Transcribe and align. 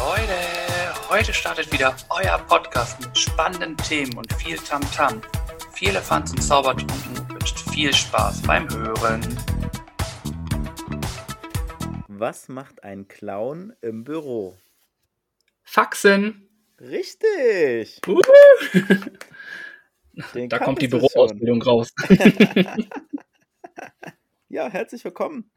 Leute, 0.00 0.32
heute 1.10 1.34
startet 1.34 1.70
wieder 1.74 1.94
euer 2.08 2.38
Podcast 2.48 2.98
mit 3.00 3.18
spannenden 3.18 3.76
Themen 3.76 4.16
und 4.16 4.32
viel 4.32 4.56
Tamtam. 4.56 5.20
-Tam. 5.20 5.74
Viel 5.74 5.90
Elefanz 5.90 6.30
und 6.30 6.42
Zaubertrunken 6.42 7.28
wünscht 7.28 7.58
viel 7.70 7.92
Spaß 7.92 8.40
beim 8.42 8.66
Hören. 8.70 9.20
Was 12.08 12.48
macht 12.48 12.82
ein 12.82 13.08
Clown 13.08 13.74
im 13.82 14.04
Büro? 14.04 14.56
Faxen. 15.64 16.48
Richtig. 16.80 18.00
Uh. 18.08 18.22
da 20.48 20.58
kommt 20.60 20.80
die 20.80 20.88
Büroausbildung 20.88 21.60
raus. 21.60 21.92
ja, 24.48 24.70
herzlich 24.70 25.04
willkommen, 25.04 25.52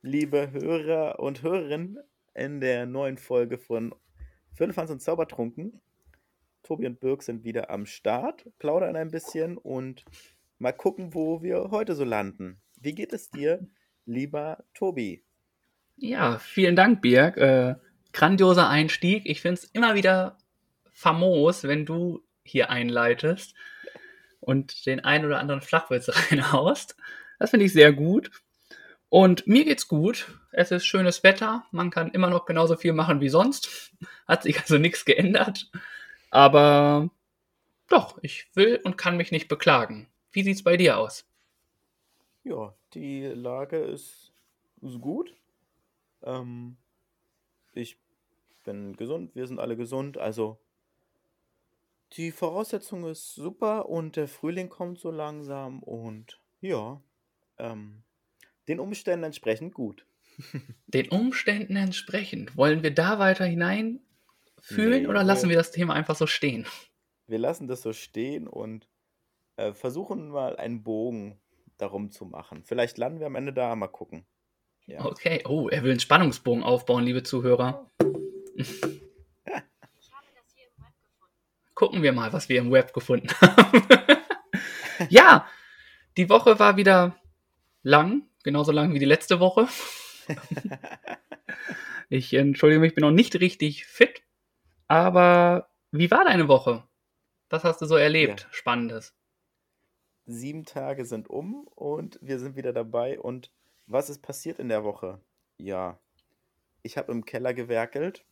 liebe 0.00 0.52
Hörer 0.52 1.18
und 1.18 1.42
Hörerinnen 1.42 1.98
in 2.34 2.60
der 2.60 2.86
neuen 2.86 3.18
Folge 3.18 3.58
von 3.58 3.94
Firlefanz 4.52 4.90
und 4.90 5.00
Zaubertrunken. 5.00 5.80
Tobi 6.62 6.86
und 6.86 7.00
Birk 7.00 7.22
sind 7.22 7.44
wieder 7.44 7.70
am 7.70 7.86
Start, 7.86 8.46
plaudern 8.58 8.96
ein 8.96 9.10
bisschen 9.10 9.56
und 9.56 10.04
mal 10.58 10.72
gucken, 10.72 11.14
wo 11.14 11.42
wir 11.42 11.70
heute 11.70 11.94
so 11.94 12.04
landen. 12.04 12.60
Wie 12.80 12.94
geht 12.94 13.12
es 13.12 13.30
dir, 13.30 13.66
lieber 14.04 14.64
Tobi? 14.74 15.22
Ja, 15.96 16.38
vielen 16.38 16.76
Dank, 16.76 17.02
Birk. 17.02 17.36
Äh, 17.36 17.76
grandioser 18.12 18.68
Einstieg. 18.68 19.26
Ich 19.26 19.40
finde 19.40 19.54
es 19.54 19.64
immer 19.64 19.94
wieder 19.94 20.38
famos, 20.90 21.64
wenn 21.64 21.86
du 21.86 22.22
hier 22.42 22.70
einleitest 22.70 23.54
und 24.40 24.86
den 24.86 25.00
einen 25.00 25.26
oder 25.26 25.38
anderen 25.38 25.60
Flachwitz 25.60 26.08
reinhaust. 26.30 26.96
Das 27.38 27.50
finde 27.50 27.66
ich 27.66 27.72
sehr 27.72 27.92
gut. 27.92 28.30
Und 29.10 29.46
mir 29.46 29.64
geht's 29.64 29.88
gut. 29.88 30.32
Es 30.52 30.70
ist 30.70 30.86
schönes 30.86 31.22
Wetter. 31.24 31.66
Man 31.72 31.90
kann 31.90 32.12
immer 32.12 32.30
noch 32.30 32.46
genauso 32.46 32.76
viel 32.76 32.92
machen 32.92 33.20
wie 33.20 33.28
sonst. 33.28 33.92
Hat 34.26 34.44
sich 34.44 34.58
also 34.60 34.78
nichts 34.78 35.04
geändert. 35.04 35.70
Aber 36.30 37.10
doch, 37.88 38.18
ich 38.22 38.48
will 38.54 38.80
und 38.84 38.96
kann 38.96 39.16
mich 39.16 39.32
nicht 39.32 39.48
beklagen. 39.48 40.08
Wie 40.30 40.44
sieht's 40.44 40.62
bei 40.62 40.76
dir 40.76 40.96
aus? 40.96 41.26
Ja, 42.44 42.72
die 42.94 43.24
Lage 43.26 43.78
ist, 43.78 44.32
ist 44.80 45.00
gut. 45.00 45.34
Ähm, 46.22 46.76
ich 47.72 47.98
bin 48.64 48.96
gesund, 48.96 49.34
wir 49.34 49.48
sind 49.48 49.58
alle 49.58 49.76
gesund. 49.76 50.18
Also 50.18 50.60
die 52.12 52.30
Voraussetzung 52.30 53.08
ist 53.08 53.34
super 53.34 53.88
und 53.88 54.14
der 54.14 54.28
Frühling 54.28 54.68
kommt 54.68 55.00
so 55.00 55.10
langsam 55.10 55.82
und 55.82 56.40
ja, 56.60 57.00
ähm, 57.58 58.04
den 58.68 58.80
Umständen 58.80 59.24
entsprechend 59.24 59.74
gut. 59.74 60.06
Den 60.86 61.08
Umständen 61.08 61.76
entsprechend. 61.76 62.56
Wollen 62.56 62.82
wir 62.82 62.94
da 62.94 63.18
weiter 63.18 63.44
hineinfühlen 63.44 65.02
nee, 65.02 65.06
oder 65.06 65.22
lassen 65.22 65.44
wir, 65.44 65.50
wir 65.50 65.58
das 65.58 65.72
Thema 65.72 65.94
einfach 65.94 66.16
so 66.16 66.26
stehen? 66.26 66.66
Wir 67.26 67.38
lassen 67.38 67.68
das 67.68 67.82
so 67.82 67.92
stehen 67.92 68.48
und 68.48 68.88
äh, 69.56 69.72
versuchen 69.72 70.28
mal 70.28 70.56
einen 70.56 70.82
Bogen 70.82 71.38
darum 71.76 72.10
zu 72.10 72.24
machen. 72.24 72.62
Vielleicht 72.64 72.98
landen 72.98 73.20
wir 73.20 73.26
am 73.26 73.34
Ende 73.34 73.52
da, 73.52 73.74
mal 73.76 73.88
gucken. 73.88 74.24
Ja. 74.86 75.04
Okay, 75.04 75.44
oh, 75.46 75.68
er 75.68 75.82
will 75.82 75.90
einen 75.90 76.00
Spannungsbogen 76.00 76.62
aufbauen, 76.62 77.04
liebe 77.04 77.22
Zuhörer. 77.22 77.90
Gucken 81.74 82.02
wir 82.02 82.12
mal, 82.12 82.32
was 82.32 82.48
wir 82.50 82.58
im 82.58 82.70
Web 82.72 82.92
gefunden 82.92 83.30
haben. 83.40 83.82
ja, 85.08 85.46
die 86.18 86.28
Woche 86.28 86.58
war 86.58 86.76
wieder 86.76 87.16
lang, 87.82 88.28
genauso 88.42 88.72
lang 88.72 88.94
wie 88.94 88.98
die 88.98 89.04
letzte 89.04 89.40
Woche. 89.40 89.68
ich 92.08 92.32
entschuldige 92.34 92.80
mich, 92.80 92.90
ich 92.90 92.94
bin 92.94 93.02
noch 93.02 93.10
nicht 93.10 93.40
richtig 93.40 93.86
fit. 93.86 94.22
Aber 94.88 95.68
wie 95.92 96.10
war 96.10 96.24
deine 96.24 96.48
Woche? 96.48 96.84
Was 97.48 97.64
hast 97.64 97.80
du 97.80 97.86
so 97.86 97.96
erlebt? 97.96 98.42
Ja. 98.42 98.48
Spannendes. 98.52 99.14
Sieben 100.26 100.64
Tage 100.64 101.04
sind 101.04 101.28
um 101.28 101.66
und 101.74 102.18
wir 102.22 102.38
sind 102.38 102.56
wieder 102.56 102.72
dabei. 102.72 103.18
Und 103.18 103.50
was 103.86 104.10
ist 104.10 104.22
passiert 104.22 104.58
in 104.58 104.68
der 104.68 104.84
Woche? 104.84 105.20
Ja, 105.58 105.98
ich 106.82 106.96
habe 106.96 107.12
im 107.12 107.24
Keller 107.24 107.54
gewerkelt. 107.54 108.24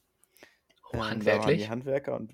Oh, 0.92 1.04
handwerklich? 1.04 1.62
die 1.62 1.68
Handwerker 1.68 2.16
und 2.16 2.32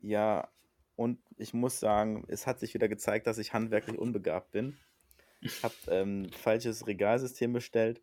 ja, 0.00 0.48
und 0.96 1.20
ich 1.36 1.54
muss 1.54 1.78
sagen, 1.78 2.24
es 2.28 2.46
hat 2.46 2.58
sich 2.58 2.74
wieder 2.74 2.88
gezeigt, 2.88 3.26
dass 3.26 3.38
ich 3.38 3.52
handwerklich 3.52 3.98
unbegabt 3.98 4.50
bin. 4.50 4.76
Ich 5.40 5.62
habe 5.62 5.74
ähm, 5.88 6.30
falsches 6.32 6.86
Regalsystem 6.86 7.52
bestellt 7.52 8.00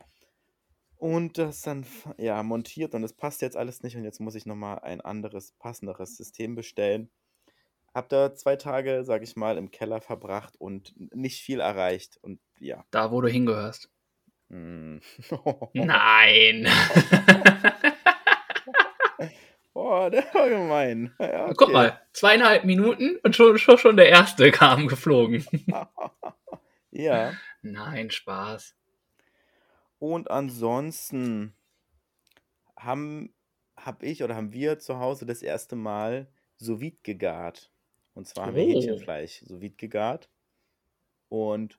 und 0.98 1.38
das 1.38 1.62
dann 1.62 1.86
ja 2.18 2.42
montiert 2.44 2.96
und 2.96 3.04
es 3.04 3.14
passt 3.14 3.42
jetzt 3.42 3.58
alles 3.58 3.84
nicht 3.84 3.98
und 3.98 4.04
jetzt 4.04 4.20
muss 4.20 4.36
ich 4.36 4.46
nochmal 4.46 4.80
ein 4.80 5.02
anderes, 5.02 5.52
passenderes 5.60 6.18
System 6.18 6.56
bestellen. 6.56 7.10
Hab 7.94 8.10
da 8.10 8.34
zwei 8.36 8.56
Tage, 8.56 9.04
sag 9.06 9.22
ich 9.24 9.36
mal, 9.36 9.58
im 9.58 9.72
Keller 9.72 10.02
verbracht 10.02 10.56
und 10.60 10.94
nicht 11.16 11.42
viel 11.42 11.60
erreicht 11.60 12.18
und 12.22 12.40
ja. 12.60 12.84
Da, 12.92 13.12
wo 13.12 13.22
du 13.22 13.28
hingehörst. 13.28 13.90
Mm. 14.50 14.98
Nein! 15.74 16.68
oh, 19.74 20.10
der 20.12 20.26
war 20.34 20.50
gemein. 20.50 21.14
Ja, 21.20 21.46
okay. 21.46 21.54
Guck 21.58 21.72
mal, 21.72 22.02
zweieinhalb 22.14 22.66
Minuten 22.66 23.18
und 23.24 23.36
schon, 23.36 23.58
schon, 23.58 23.78
schon 23.78 23.98
der 23.98 24.10
erste 24.10 24.52
kam 24.52 24.88
geflogen. 24.88 25.46
Ja. 26.96 27.34
Nein, 27.62 28.10
Spaß. 28.10 28.76
Und 30.00 30.30
ansonsten 30.32 31.54
haben 32.78 33.34
habe 33.78 34.06
ich 34.06 34.24
oder 34.24 34.36
haben 34.36 34.54
wir 34.54 34.80
zu 34.80 35.00
Hause 35.00 35.26
das 35.26 35.42
erste 35.42 35.76
Mal 35.76 36.28
sous 36.58 36.82
gegart. 37.04 37.72
Und 38.14 38.28
zwar 38.28 38.48
haben 38.48 38.56
wir 38.56 38.64
oh. 38.64 38.70
Hähnchenfleisch 38.70 39.44
sous 39.46 39.62
gegart 39.78 40.30
und 41.28 41.78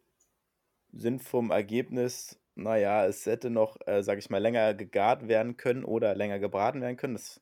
sind 0.93 1.23
vom 1.23 1.51
Ergebnis, 1.51 2.39
naja, 2.55 3.07
es 3.07 3.25
hätte 3.27 3.51
noch, 3.51 3.79
äh, 3.87 4.03
sag 4.03 4.19
ich 4.19 4.31
mal, 4.31 4.39
länger 4.39 4.75
gegart 4.75 5.29
werden 5.29 5.57
können 5.57 5.85
oder 5.85 6.15
länger 6.15 6.39
gebraten 6.39 6.81
werden 6.81 6.97
können. 6.97 7.15
Das 7.15 7.41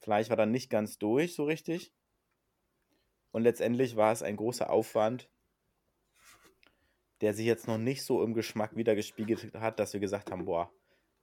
Fleisch 0.00 0.30
war 0.30 0.36
dann 0.36 0.50
nicht 0.50 0.70
ganz 0.70 0.98
durch 0.98 1.34
so 1.34 1.44
richtig. 1.44 1.92
Und 3.30 3.42
letztendlich 3.42 3.96
war 3.96 4.12
es 4.12 4.22
ein 4.22 4.36
großer 4.36 4.70
Aufwand, 4.70 5.28
der 7.24 7.32
sich 7.32 7.46
jetzt 7.46 7.66
noch 7.66 7.78
nicht 7.78 8.04
so 8.04 8.22
im 8.22 8.34
Geschmack 8.34 8.76
wiedergespiegelt 8.76 9.54
hat, 9.54 9.78
dass 9.80 9.94
wir 9.94 10.00
gesagt 10.00 10.30
haben, 10.30 10.44
boah, 10.44 10.70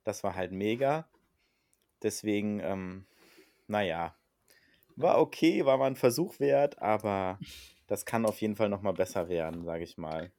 das 0.03 0.23
war 0.23 0.35
halt 0.35 0.51
mega. 0.51 1.07
Deswegen, 2.01 2.59
ähm, 2.59 3.05
naja, 3.67 4.15
war 4.95 5.19
okay, 5.19 5.63
war 5.63 5.77
mal 5.77 5.85
ein 5.85 5.95
Versuch 5.95 6.39
wert, 6.39 6.81
aber 6.81 7.37
das 7.85 8.05
kann 8.05 8.25
auf 8.25 8.41
jeden 8.41 8.55
Fall 8.55 8.67
noch 8.67 8.81
mal 8.81 8.93
besser 8.93 9.29
werden, 9.29 9.63
sage 9.63 9.83
ich 9.83 9.99
mal. 9.99 10.31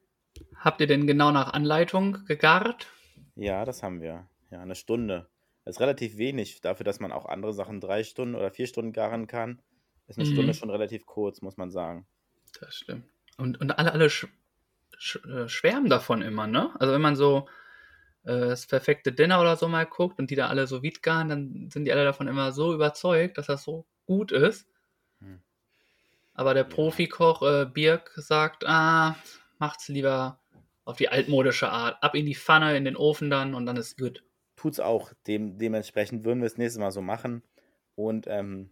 Habt 0.57 0.81
ihr 0.81 0.87
denn 0.87 1.07
genau 1.07 1.31
nach 1.31 1.53
Anleitung 1.53 2.25
gegart? 2.25 2.87
Ja, 3.35 3.63
das 3.63 3.83
haben 3.83 4.01
wir. 4.01 4.27
Ja, 4.51 4.59
eine 4.59 4.75
Stunde. 4.75 5.29
Das 5.63 5.77
ist 5.77 5.79
relativ 5.79 6.17
wenig 6.17 6.59
dafür, 6.59 6.83
dass 6.83 6.99
man 6.99 7.13
auch 7.13 7.25
andere 7.25 7.53
Sachen 7.53 7.79
drei 7.79 8.03
Stunden 8.03 8.35
oder 8.35 8.51
vier 8.51 8.67
Stunden 8.67 8.91
garen 8.91 9.27
kann. 9.27 9.61
Ist 10.07 10.19
eine 10.19 10.27
mhm. 10.27 10.33
Stunde 10.33 10.53
schon 10.55 10.69
relativ 10.69 11.05
kurz, 11.05 11.41
muss 11.41 11.55
man 11.55 11.71
sagen. 11.71 12.05
Das 12.59 12.75
stimmt. 12.75 13.05
Und, 13.37 13.61
und 13.61 13.71
alle, 13.79 13.93
alle 13.93 14.09
sch 14.97 15.19
äh, 15.25 15.47
schwärmen 15.47 15.89
davon 15.89 16.21
immer, 16.21 16.47
ne? 16.47 16.71
Also 16.79 16.93
wenn 16.93 17.01
man 17.01 17.15
so 17.15 17.47
äh, 18.23 18.49
das 18.49 18.67
perfekte 18.67 19.11
Dinner 19.11 19.41
oder 19.41 19.55
so 19.55 19.67
mal 19.67 19.85
guckt 19.85 20.19
und 20.19 20.29
die 20.29 20.35
da 20.35 20.47
alle 20.47 20.67
so 20.67 20.83
Wiedgaren, 20.83 21.29
dann 21.29 21.69
sind 21.71 21.85
die 21.85 21.91
alle 21.91 22.05
davon 22.05 22.27
immer 22.27 22.51
so 22.51 22.73
überzeugt, 22.73 23.37
dass 23.37 23.47
das 23.47 23.63
so 23.63 23.85
gut 24.05 24.31
ist. 24.31 24.67
Hm. 25.19 25.41
Aber 26.33 26.53
der 26.53 26.63
ja. 26.63 26.69
Profikoch 26.69 27.41
äh, 27.43 27.65
Birk 27.65 28.11
sagt, 28.15 28.65
ah, 28.65 29.15
macht's 29.59 29.87
lieber 29.87 30.39
auf 30.85 30.97
die 30.97 31.09
altmodische 31.09 31.69
Art. 31.69 32.01
Ab 32.01 32.15
in 32.15 32.25
die 32.25 32.35
Pfanne, 32.35 32.75
in 32.75 32.85
den 32.85 32.97
Ofen 32.97 33.29
dann 33.29 33.53
und 33.53 33.65
dann 33.65 33.77
ist 33.77 33.97
gut. 33.97 34.23
Tut's 34.55 34.79
auch. 34.79 35.13
Dem, 35.27 35.57
dementsprechend 35.57 36.25
würden 36.25 36.41
wir 36.41 36.47
es 36.47 36.57
nächstes 36.57 36.79
Mal 36.79 36.91
so 36.91 37.01
machen. 37.01 37.43
Und 37.95 38.25
ähm, 38.27 38.69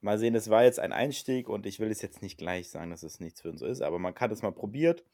mal 0.00 0.18
sehen, 0.18 0.34
es 0.34 0.50
war 0.50 0.64
jetzt 0.64 0.80
ein 0.80 0.92
Einstieg 0.92 1.48
und 1.48 1.66
ich 1.66 1.80
will 1.80 1.90
es 1.90 2.02
jetzt 2.02 2.22
nicht 2.22 2.38
gleich 2.38 2.70
sagen, 2.70 2.90
dass 2.90 3.02
es 3.02 3.20
nichts 3.20 3.42
für 3.42 3.50
uns 3.50 3.62
ist, 3.62 3.82
aber 3.82 3.98
man 3.98 4.14
kann 4.14 4.30
es 4.30 4.42
mal 4.42 4.52
probiert 4.52 5.04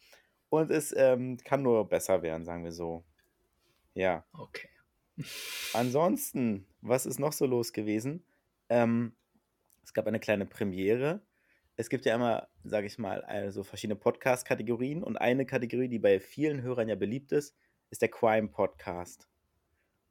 und 0.48 0.70
es 0.70 0.94
ähm, 0.96 1.38
kann 1.44 1.62
nur 1.62 1.88
besser 1.88 2.22
werden, 2.22 2.44
sagen 2.44 2.64
wir 2.64 2.72
so. 2.72 3.04
Ja. 3.94 4.24
Okay. 4.32 4.68
Ansonsten, 5.72 6.66
was 6.82 7.06
ist 7.06 7.18
noch 7.18 7.32
so 7.32 7.46
los 7.46 7.72
gewesen? 7.72 8.24
Ähm, 8.68 9.14
es 9.82 9.94
gab 9.94 10.06
eine 10.06 10.20
kleine 10.20 10.46
Premiere. 10.46 11.22
Es 11.76 11.88
gibt 11.88 12.04
ja 12.04 12.14
immer, 12.14 12.48
sage 12.64 12.86
ich 12.86 12.98
mal, 12.98 13.22
also 13.22 13.62
verschiedene 13.62 13.96
Podcast-Kategorien 13.96 15.02
und 15.02 15.16
eine 15.16 15.46
Kategorie, 15.46 15.88
die 15.88 15.98
bei 15.98 16.20
vielen 16.20 16.62
Hörern 16.62 16.88
ja 16.88 16.94
beliebt 16.94 17.32
ist, 17.32 17.56
ist 17.90 18.02
der 18.02 18.10
Crime-Podcast. 18.10 19.28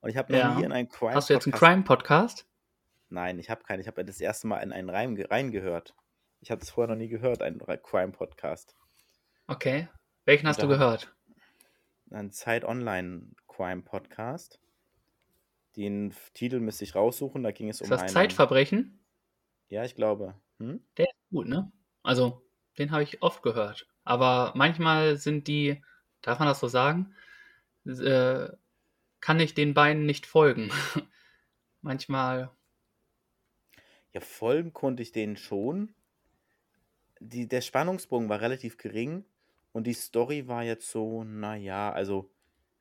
Und 0.02 0.10
ich 0.10 0.18
habe 0.18 0.32
noch 0.34 0.40
ja. 0.40 0.56
nie 0.56 0.64
in 0.64 0.72
einen 0.72 0.90
Crime-Podcast. 0.90 1.16
Hast 1.16 1.30
du 1.30 1.34
jetzt 1.34 1.46
einen 1.46 1.54
Crime-Podcast? 1.54 2.48
Nein, 3.10 3.40
ich 3.40 3.50
habe 3.50 3.64
keinen. 3.64 3.80
Ich 3.80 3.88
habe 3.88 4.04
das 4.04 4.20
erste 4.20 4.48
Mal 4.48 4.60
in 4.60 4.72
einen 4.72 4.90
Reim 4.90 5.16
reingehört. 5.18 5.96
Ich 6.42 6.52
habe 6.52 6.60
das 6.60 6.70
vorher 6.70 6.94
noch 6.94 7.00
nie 7.00 7.08
gehört, 7.08 7.42
einen 7.42 7.60
Crime-Podcast. 7.60 8.76
Okay. 9.48 9.88
Welchen 10.26 10.48
hast 10.48 10.62
du 10.62 10.68
gehört? 10.68 11.16
Ein 12.12 12.32
Zeit 12.32 12.66
Online 12.66 13.32
Crime 13.48 13.84
Podcast. 13.84 14.60
Den 15.76 16.14
Titel 16.34 16.60
müsste 16.60 16.84
ich 16.84 16.96
raussuchen, 16.96 17.44
da 17.44 17.52
ging 17.52 17.70
es 17.70 17.82
Ist 17.82 17.88
um 17.88 17.90
das 17.90 18.02
einen. 18.02 18.10
Zeitverbrechen? 18.10 19.00
Ja, 19.70 19.84
ich 19.84 19.96
glaube. 19.96 20.36
Hm? 20.60 20.84
Der 20.98 21.06
ist 21.06 21.30
gut, 21.30 21.48
ne? 21.48 21.72
Also, 22.04 22.42
den 22.78 22.92
habe 22.92 23.04
ich 23.04 23.22
oft 23.22 23.44
gehört. 23.44 23.88
Aber 24.04 24.54
manchmal 24.56 25.18
sind 25.18 25.48
die, 25.48 25.84
darf 26.22 26.40
man 26.40 26.48
das 26.48 26.60
so 26.60 26.68
sagen, 26.68 27.14
äh, 27.86 28.48
kann 29.20 29.40
ich 29.40 29.54
den 29.54 29.74
beiden 29.74 30.06
nicht 30.06 30.26
folgen. 30.26 30.72
manchmal, 31.82 32.52
Ja, 34.16 34.22
folgen 34.22 34.72
konnte 34.72 35.04
ich 35.04 35.12
denen 35.12 35.36
schon. 35.36 35.94
Die, 37.20 37.50
der 37.50 37.60
Spannungsbogen 37.60 38.30
war 38.30 38.40
relativ 38.40 38.78
gering 38.78 39.26
und 39.74 39.86
die 39.88 39.94
Story 39.94 40.48
war 40.48 40.64
jetzt 40.64 40.90
so, 40.90 41.26
naja, 41.26 41.92
also 41.92 42.32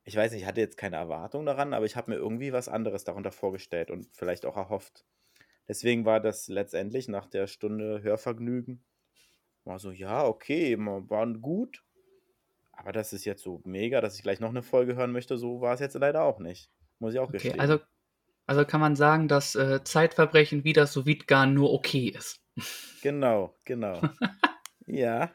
ich 0.05 0.15
weiß 0.15 0.31
nicht, 0.31 0.43
ich 0.43 0.47
hatte 0.47 0.61
jetzt 0.61 0.77
keine 0.77 0.95
Erwartung 0.95 1.45
daran, 1.45 1.75
aber 1.75 1.87
ich 1.87 1.97
habe 1.97 2.13
mir 2.13 2.19
irgendwie 2.19 2.53
was 2.53 2.69
anderes 2.69 3.03
darunter 3.03 3.33
vorgestellt 3.33 3.91
und 3.91 4.07
vielleicht 4.13 4.47
auch 4.47 4.57
erhofft. 4.57 5.07
Deswegen 5.67 6.05
war 6.05 6.21
das 6.21 6.47
letztendlich 6.47 7.09
nach 7.09 7.27
der 7.27 7.49
Stunde 7.49 8.01
Hörvergnügen 8.03 8.85
war 9.65 9.81
so, 9.81 9.91
ja, 9.91 10.25
okay, 10.25 10.77
waren 10.79 11.41
gut, 11.41 11.83
aber 12.71 12.93
das 12.93 13.13
ist 13.13 13.25
jetzt 13.25 13.43
so 13.43 13.61
mega, 13.65 14.01
dass 14.01 14.15
ich 14.15 14.23
gleich 14.23 14.39
noch 14.39 14.51
eine 14.51 14.63
Folge 14.63 14.95
hören 14.95 15.11
möchte, 15.11 15.37
so 15.37 15.61
war 15.61 15.75
es 15.75 15.81
jetzt 15.81 15.95
leider 15.95 16.23
auch 16.23 16.39
nicht. 16.39 16.71
Muss 17.01 17.15
ich 17.15 17.19
auch 17.19 17.29
okay, 17.29 17.39
gestehen. 17.39 17.59
also, 17.59 17.81
also 18.47 18.65
kann 18.65 18.81
man 18.81 18.97
sagen, 18.97 19.29
dass 19.29 19.55
äh, 19.55 19.83
Zeitverbrechen 19.85 20.65
wie 20.65 20.73
das 20.73 20.93
Sous-Vide-Garn 20.93 21.55
nur 21.55 21.73
okay 21.73 22.09
ist. 22.09 22.41
Genau, 23.01 23.55
genau. 23.65 24.01
ja. 24.87 25.33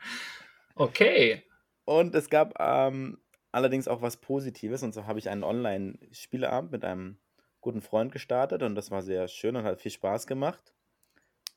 Okay. 0.75 1.43
Und 1.85 2.15
es 2.15 2.29
gab 2.29 2.55
ähm, 2.59 3.19
allerdings 3.51 3.87
auch 3.87 4.01
was 4.01 4.17
Positives. 4.17 4.83
Und 4.83 4.93
so 4.93 5.05
habe 5.07 5.19
ich 5.19 5.29
einen 5.29 5.43
Online-Spieleabend 5.43 6.71
mit 6.71 6.85
einem 6.85 7.19
guten 7.61 7.81
Freund 7.81 8.11
gestartet. 8.11 8.63
Und 8.63 8.75
das 8.75 8.91
war 8.91 9.01
sehr 9.01 9.27
schön 9.27 9.55
und 9.55 9.63
hat 9.65 9.81
viel 9.81 9.91
Spaß 9.91 10.27
gemacht. 10.27 10.73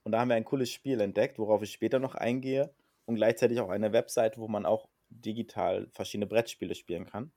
Und 0.05 0.13
da 0.13 0.21
haben 0.21 0.29
wir 0.29 0.37
ein 0.37 0.45
cooles 0.45 0.71
Spiel 0.71 1.01
entdeckt, 1.01 1.39
worauf 1.39 1.63
ich 1.63 1.73
später 1.73 1.99
noch 1.99 2.15
eingehe. 2.15 2.75
Und 3.05 3.17
gleichzeitig 3.17 3.61
auch 3.61 3.69
eine 3.71 3.93
Webseite, 3.93 4.41
wo 4.41 4.49
man 4.49 4.67
auch 4.67 4.89
digital 5.11 5.89
verschiedene 5.93 6.27
Brettspiele 6.27 6.75
spielen 6.75 7.07
kann. 7.07 7.33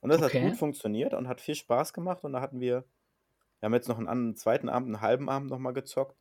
Und 0.00 0.10
das 0.10 0.22
Okay. 0.22 0.40
hat 0.42 0.48
gut 0.50 0.58
funktioniert 0.58 1.14
und 1.14 1.28
hat 1.28 1.40
viel 1.40 1.54
Spaß 1.54 1.92
gemacht. 1.92 2.24
Und 2.24 2.32
da 2.32 2.40
hatten 2.40 2.60
wir, 2.60 2.84
wir 3.60 3.66
haben 3.66 3.74
jetzt 3.74 3.88
noch 3.88 3.98
einen, 3.98 4.36
zweiten 4.36 4.68
Abend, 4.68 4.88
einen 4.94 5.00
halben 5.00 5.28
Abend 5.28 5.50
nochmal 5.50 5.72
gezockt. 5.72 6.16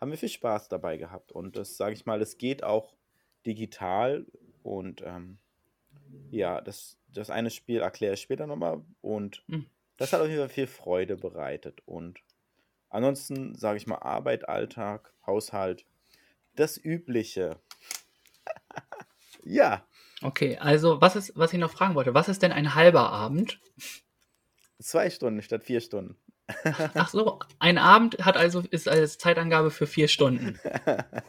Haben 0.00 0.10
wir 0.10 0.18
viel 0.18 0.28
Spaß 0.28 0.68
dabei 0.68 0.96
gehabt. 0.96 1.32
Und 1.32 1.56
das, 1.56 1.76
sage 1.76 1.94
ich 1.94 2.06
mal, 2.06 2.20
es 2.20 2.38
geht 2.38 2.62
auch 2.62 2.94
digital. 3.46 4.26
Und 4.62 5.02
ähm, 5.02 5.38
ja, 6.30 6.60
das, 6.60 6.98
das 7.08 7.30
eine 7.30 7.50
Spiel 7.50 7.80
erkläre 7.80 8.14
ich 8.14 8.20
später 8.20 8.46
nochmal. 8.46 8.82
Und 9.00 9.42
Hm. 9.48 9.66
das 9.96 10.12
hat 10.12 10.20
auf 10.20 10.28
jeden 10.28 10.40
Fall 10.40 10.48
viel 10.48 10.66
Freude 10.66 11.16
bereitet. 11.16 11.82
Und 11.86 12.20
ansonsten, 12.90 13.54
sage 13.54 13.78
ich 13.78 13.86
mal, 13.86 13.96
Arbeit, 13.96 14.48
Alltag, 14.48 15.14
Haushalt, 15.26 15.86
das 16.54 16.76
Übliche. 16.76 17.58
ja, 19.44 19.86
Okay, 20.22 20.56
also 20.58 21.00
was 21.00 21.14
ist, 21.14 21.32
was 21.36 21.52
ich 21.52 21.58
noch 21.58 21.70
fragen 21.70 21.94
wollte, 21.94 22.14
was 22.14 22.28
ist 22.28 22.42
denn 22.42 22.52
ein 22.52 22.74
halber 22.74 23.10
Abend? 23.10 23.60
zwei 24.78 25.10
Stunden 25.10 25.42
statt 25.42 25.64
vier 25.64 25.80
Stunden. 25.80 26.16
Ach 26.94 27.08
so, 27.08 27.40
ein 27.58 27.78
Abend 27.78 28.24
hat 28.24 28.36
also 28.36 28.60
ist 28.70 28.88
als 28.88 29.18
Zeitangabe 29.18 29.70
für 29.70 29.86
vier 29.86 30.08
Stunden. 30.08 30.58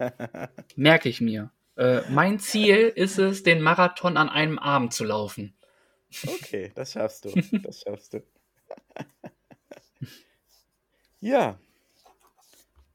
Merke 0.75 1.09
ich 1.09 1.21
mir. 1.21 1.51
Äh, 1.75 2.01
mein 2.09 2.39
Ziel 2.39 2.91
ist 2.95 3.17
es, 3.17 3.43
den 3.43 3.61
Marathon 3.61 4.17
an 4.17 4.29
einem 4.29 4.59
Abend 4.59 4.93
zu 4.93 5.03
laufen. 5.03 5.55
okay, 6.25 6.71
das 6.75 6.93
schaffst 6.93 7.25
du. 7.25 7.29
Das 7.63 7.81
schaffst 7.81 8.13
du. 8.13 8.23
ja. 11.19 11.59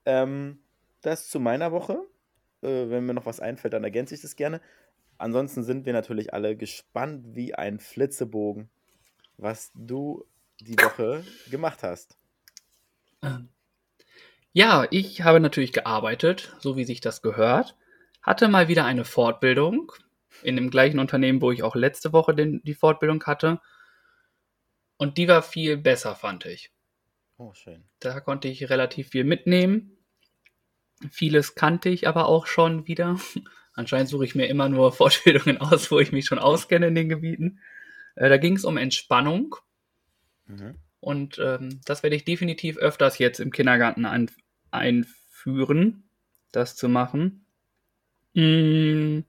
Ähm, 0.05 0.61
das 1.01 1.29
zu 1.29 1.41
meiner 1.41 1.73
Woche. 1.73 2.05
Äh, 2.63 2.89
wenn 2.91 3.07
mir 3.07 3.15
noch 3.15 3.27
was 3.27 3.41
einfällt, 3.41 3.75
dann 3.75 3.85
ergänze 3.85 4.15
ich 4.15 4.23
das 4.23 4.37
gerne. 4.37 4.61
Ansonsten 5.19 5.63
sind 5.63 5.87
wir 5.87 5.93
natürlich 5.93 6.35
alle 6.35 6.57
gespannt 6.57 7.37
wie 7.37 7.55
ein 7.55 7.79
Flitzebogen, 7.79 8.71
was 9.37 9.71
du 9.75 10.25
die 10.65 10.77
Woche 10.79 11.25
gemacht 11.51 11.83
hast. 11.83 12.17
Ähm, 13.23 13.49
Ja, 14.53 14.87
ich 14.91 15.23
habe 15.23 15.41
natürlich 15.41 15.73
gearbeitet, 15.73 16.55
so 16.61 16.77
wie 16.77 16.85
sich 16.85 17.01
das 17.01 17.23
gehört. 17.23 17.77
Hatte 18.23 18.49
mal 18.49 18.69
wieder 18.69 18.85
eine 18.85 19.05
Fortbildung 19.05 19.93
in 20.43 20.57
dem 20.57 20.71
gleichen 20.71 20.99
Unternehmen, 20.99 21.41
wo 21.41 21.51
ich 21.53 21.63
auch 21.63 21.75
letzte 21.75 22.13
Woche 22.13 22.35
den, 22.35 22.63
die 22.65 22.75
Fortbildung 22.75 23.23
hatte. 23.25 23.61
Und 24.99 25.19
die 25.19 25.29
war 25.29 25.43
viel 25.43 25.77
besser, 25.77 26.15
fand 26.15 26.47
ich. 26.47 26.71
Oh, 27.39 27.53
schön. 27.55 27.85
Da 27.99 28.21
konnte 28.21 28.49
ich 28.49 28.69
relativ 28.71 29.09
viel 29.09 29.25
mitnehmen. 29.25 29.97
Vieles 31.11 31.55
kannte 31.55 31.89
ich 31.89 32.07
aber 32.07 32.27
auch 32.27 32.47
schon 32.47 32.87
wieder. 32.87 33.19
Anscheinend 33.75 34.11
suche 34.11 34.25
ich 34.25 34.35
mir 34.35 34.47
immer 34.47 34.69
nur 34.69 34.93
Fortbildungen 34.95 35.59
aus, 35.59 35.91
wo 35.91 35.99
ich 35.99 36.13
mich 36.13 36.27
schon 36.27 36.39
auskenne 36.39 36.89
in 36.89 36.95
den 36.95 37.09
Gebieten. 37.09 37.61
Äh, 38.17 38.29
da 38.29 38.37
ging 38.37 38.57
es 38.57 38.65
um 38.65 38.77
Entspannung. 38.77 39.57
Mhm. 40.53 40.75
Und 41.01 41.41
ähm, 41.43 41.81
das 41.85 42.03
werde 42.03 42.17
ich 42.17 42.25
definitiv 42.25 42.77
öfters 42.77 43.19
jetzt 43.19 43.41
im 43.41 43.51
Kindergarten 43.51 44.05
ein, 44.05 44.31
einführen, 44.71 46.05
das 46.53 46.77
zu 46.77 46.89
machen. 46.89 47.45
Mm, 48.35 49.21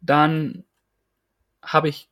dann 0.00 0.64
habe 1.62 1.88
ich 1.88 2.08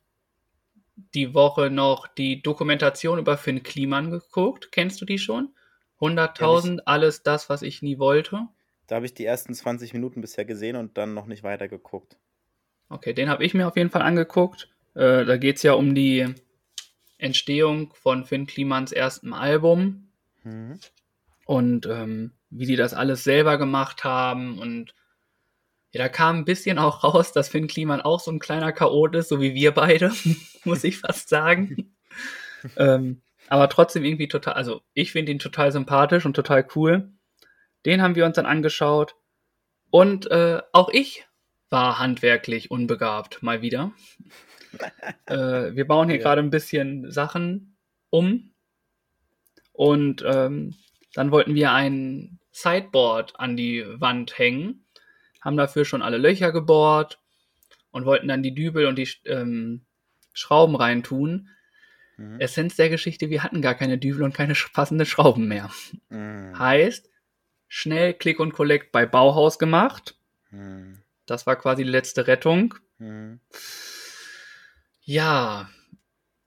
die 1.13 1.33
Woche 1.33 1.69
noch 1.69 2.07
die 2.07 2.41
Dokumentation 2.41 3.19
über 3.19 3.37
Finn 3.37 3.63
Kliman 3.63 4.11
geguckt. 4.11 4.71
Kennst 4.71 4.99
du 5.01 5.05
die 5.05 5.17
schon? 5.17 5.53
100.000, 6.01 6.81
alles 6.85 7.23
das, 7.23 7.49
was 7.49 7.61
ich 7.61 7.81
nie 7.81 7.99
wollte. 7.99 8.47
Da 8.87 8.95
habe 8.95 9.05
ich 9.05 9.13
die 9.13 9.25
ersten 9.25 9.53
20 9.53 9.93
Minuten 9.93 10.21
bisher 10.21 10.45
gesehen 10.45 10.75
und 10.75 10.97
dann 10.97 11.13
noch 11.13 11.25
nicht 11.25 11.43
weiter 11.43 11.67
geguckt. 11.67 12.17
Okay, 12.89 13.13
den 13.13 13.29
habe 13.29 13.45
ich 13.45 13.53
mir 13.53 13.67
auf 13.67 13.77
jeden 13.77 13.91
Fall 13.91 14.01
angeguckt. 14.01 14.69
Äh, 14.95 15.25
da 15.25 15.37
geht 15.37 15.57
es 15.57 15.63
ja 15.63 15.73
um 15.73 15.93
die 15.93 16.33
Entstehung 17.19 17.93
von 17.93 18.25
Finn 18.25 18.47
Klimans 18.47 18.91
erstem 18.91 19.33
Album 19.33 20.07
Mhm. 20.43 20.79
und 21.45 21.85
ähm, 21.85 22.31
wie 22.49 22.65
die 22.65 22.75
das 22.77 22.93
alles 22.93 23.23
selber 23.23 23.57
gemacht 23.57 24.03
haben. 24.03 24.57
Und 24.57 24.95
ja, 25.91 25.99
da 26.03 26.09
kam 26.09 26.37
ein 26.37 26.45
bisschen 26.45 26.79
auch 26.79 27.03
raus, 27.03 27.33
dass 27.33 27.49
Finn 27.49 27.67
Kliman 27.67 28.01
auch 28.01 28.19
so 28.19 28.31
ein 28.31 28.39
kleiner 28.39 28.71
Chaot 28.71 29.15
ist, 29.15 29.29
so 29.29 29.41
wie 29.41 29.53
wir 29.53 29.73
beide, 29.73 30.11
muss 30.63 30.83
ich 30.83 30.97
fast 30.99 31.29
sagen. 31.29 31.95
ähm, 32.77 33.21
aber 33.47 33.69
trotzdem 33.69 34.03
irgendwie 34.03 34.27
total, 34.27 34.53
also 34.53 34.81
ich 34.93 35.11
finde 35.11 35.31
ihn 35.31 35.39
total 35.39 35.71
sympathisch 35.71 36.25
und 36.25 36.33
total 36.35 36.65
cool. 36.75 37.11
Den 37.85 38.01
haben 38.01 38.15
wir 38.15 38.25
uns 38.25 38.35
dann 38.35 38.45
angeschaut. 38.45 39.15
Und 39.89 40.29
äh, 40.29 40.61
auch 40.71 40.89
ich 40.89 41.25
war 41.69 41.99
handwerklich 41.99 42.71
unbegabt, 42.71 43.41
mal 43.41 43.61
wieder. 43.61 43.91
äh, 45.25 45.75
wir 45.75 45.87
bauen 45.87 46.09
hier 46.09 46.17
Ja. 46.17 46.23
gerade 46.23 46.41
ein 46.41 46.49
bisschen 46.49 47.11
Sachen 47.11 47.75
um. 48.09 48.51
Und 49.73 50.23
ähm, 50.27 50.75
dann 51.13 51.31
wollten 51.31 51.55
wir 51.55 51.71
ein 51.71 52.39
Sideboard 52.51 53.39
an 53.39 53.55
die 53.55 53.85
Wand 53.99 54.37
hängen, 54.37 54.85
haben 55.41 55.57
dafür 55.57 55.85
schon 55.85 56.01
alle 56.01 56.17
Löcher 56.17 56.51
gebohrt 56.51 57.19
und 57.91 58.05
wollten 58.05 58.27
dann 58.27 58.43
die 58.43 58.53
Dübel 58.53 58.85
und 58.85 58.97
die 58.97 59.09
ähm, 59.25 59.85
Schrauben 60.33 60.75
reintun. 60.75 61.49
Mhm. 62.17 62.39
Essenz 62.41 62.75
der 62.75 62.89
Geschichte, 62.89 63.29
wir 63.29 63.43
hatten 63.43 63.61
gar 63.61 63.75
keine 63.75 63.97
Dübel 63.97 64.23
und 64.23 64.33
keine 64.33 64.53
passenden 64.73 65.05
Schrauben 65.05 65.47
mehr. 65.47 65.69
Mhm. 66.09 66.57
Heißt, 66.59 67.09
schnell 67.67 68.13
Click 68.13 68.39
und 68.39 68.53
Collect 68.53 68.91
bei 68.91 69.05
Bauhaus 69.05 69.57
gemacht. 69.59 70.17
Mhm. 70.51 70.97
Das 71.25 71.47
war 71.47 71.55
quasi 71.55 71.83
die 71.83 71.89
letzte 71.89 72.27
Rettung. 72.27 72.75
Mhm. 72.97 73.39
Ja, 75.09 75.67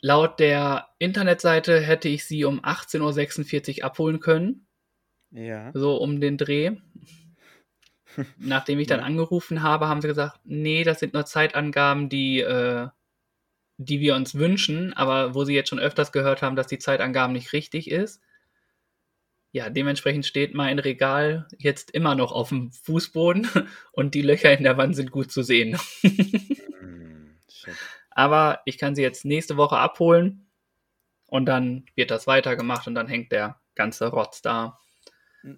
laut 0.00 0.38
der 0.38 0.86
Internetseite 1.00 1.80
hätte 1.80 2.08
ich 2.08 2.24
sie 2.24 2.44
um 2.44 2.60
18.46 2.60 3.78
Uhr 3.78 3.84
abholen 3.84 4.20
können, 4.20 4.68
Ja. 5.32 5.72
so 5.74 5.96
um 5.96 6.20
den 6.20 6.38
Dreh. 6.38 6.76
Nachdem 8.38 8.78
ich 8.78 8.86
dann 8.86 9.00
Ja. 9.00 9.06
angerufen 9.06 9.64
habe, 9.64 9.88
haben 9.88 10.00
sie 10.00 10.06
gesagt, 10.06 10.38
nee, 10.44 10.84
das 10.84 11.00
sind 11.00 11.12
nur 11.12 11.26
Zeitangaben, 11.26 12.08
die, 12.08 12.38
äh, 12.38 12.86
die 13.78 13.98
wir 13.98 14.14
uns 14.14 14.36
wünschen, 14.36 14.92
aber 14.92 15.34
wo 15.34 15.42
sie 15.42 15.54
jetzt 15.54 15.70
schon 15.70 15.80
öfters 15.80 16.12
gehört 16.12 16.40
haben, 16.40 16.54
dass 16.54 16.68
die 16.68 16.78
Zeitangaben 16.78 17.32
nicht 17.32 17.52
richtig 17.52 17.90
ist. 17.90 18.22
Ja, 19.50 19.70
dementsprechend 19.70 20.24
steht 20.24 20.54
mein 20.54 20.78
Regal 20.78 21.48
jetzt 21.58 21.90
immer 21.90 22.14
noch 22.14 22.30
auf 22.30 22.50
dem 22.50 22.70
Fußboden 22.70 23.48
und 23.90 24.14
die 24.14 24.22
Löcher 24.22 24.56
in 24.56 24.62
der 24.62 24.76
Wand 24.76 24.94
sind 24.94 25.10
gut 25.10 25.32
zu 25.32 25.42
sehen. 25.42 25.76
Shit. 27.50 27.76
Aber 28.14 28.60
ich 28.64 28.78
kann 28.78 28.94
sie 28.94 29.02
jetzt 29.02 29.24
nächste 29.24 29.56
Woche 29.56 29.76
abholen 29.76 30.50
und 31.28 31.46
dann 31.46 31.86
wird 31.94 32.10
das 32.10 32.26
weitergemacht 32.26 32.86
und 32.86 32.94
dann 32.94 33.08
hängt 33.08 33.32
der 33.32 33.60
ganze 33.74 34.08
Rotz 34.08 34.42
da 34.42 34.78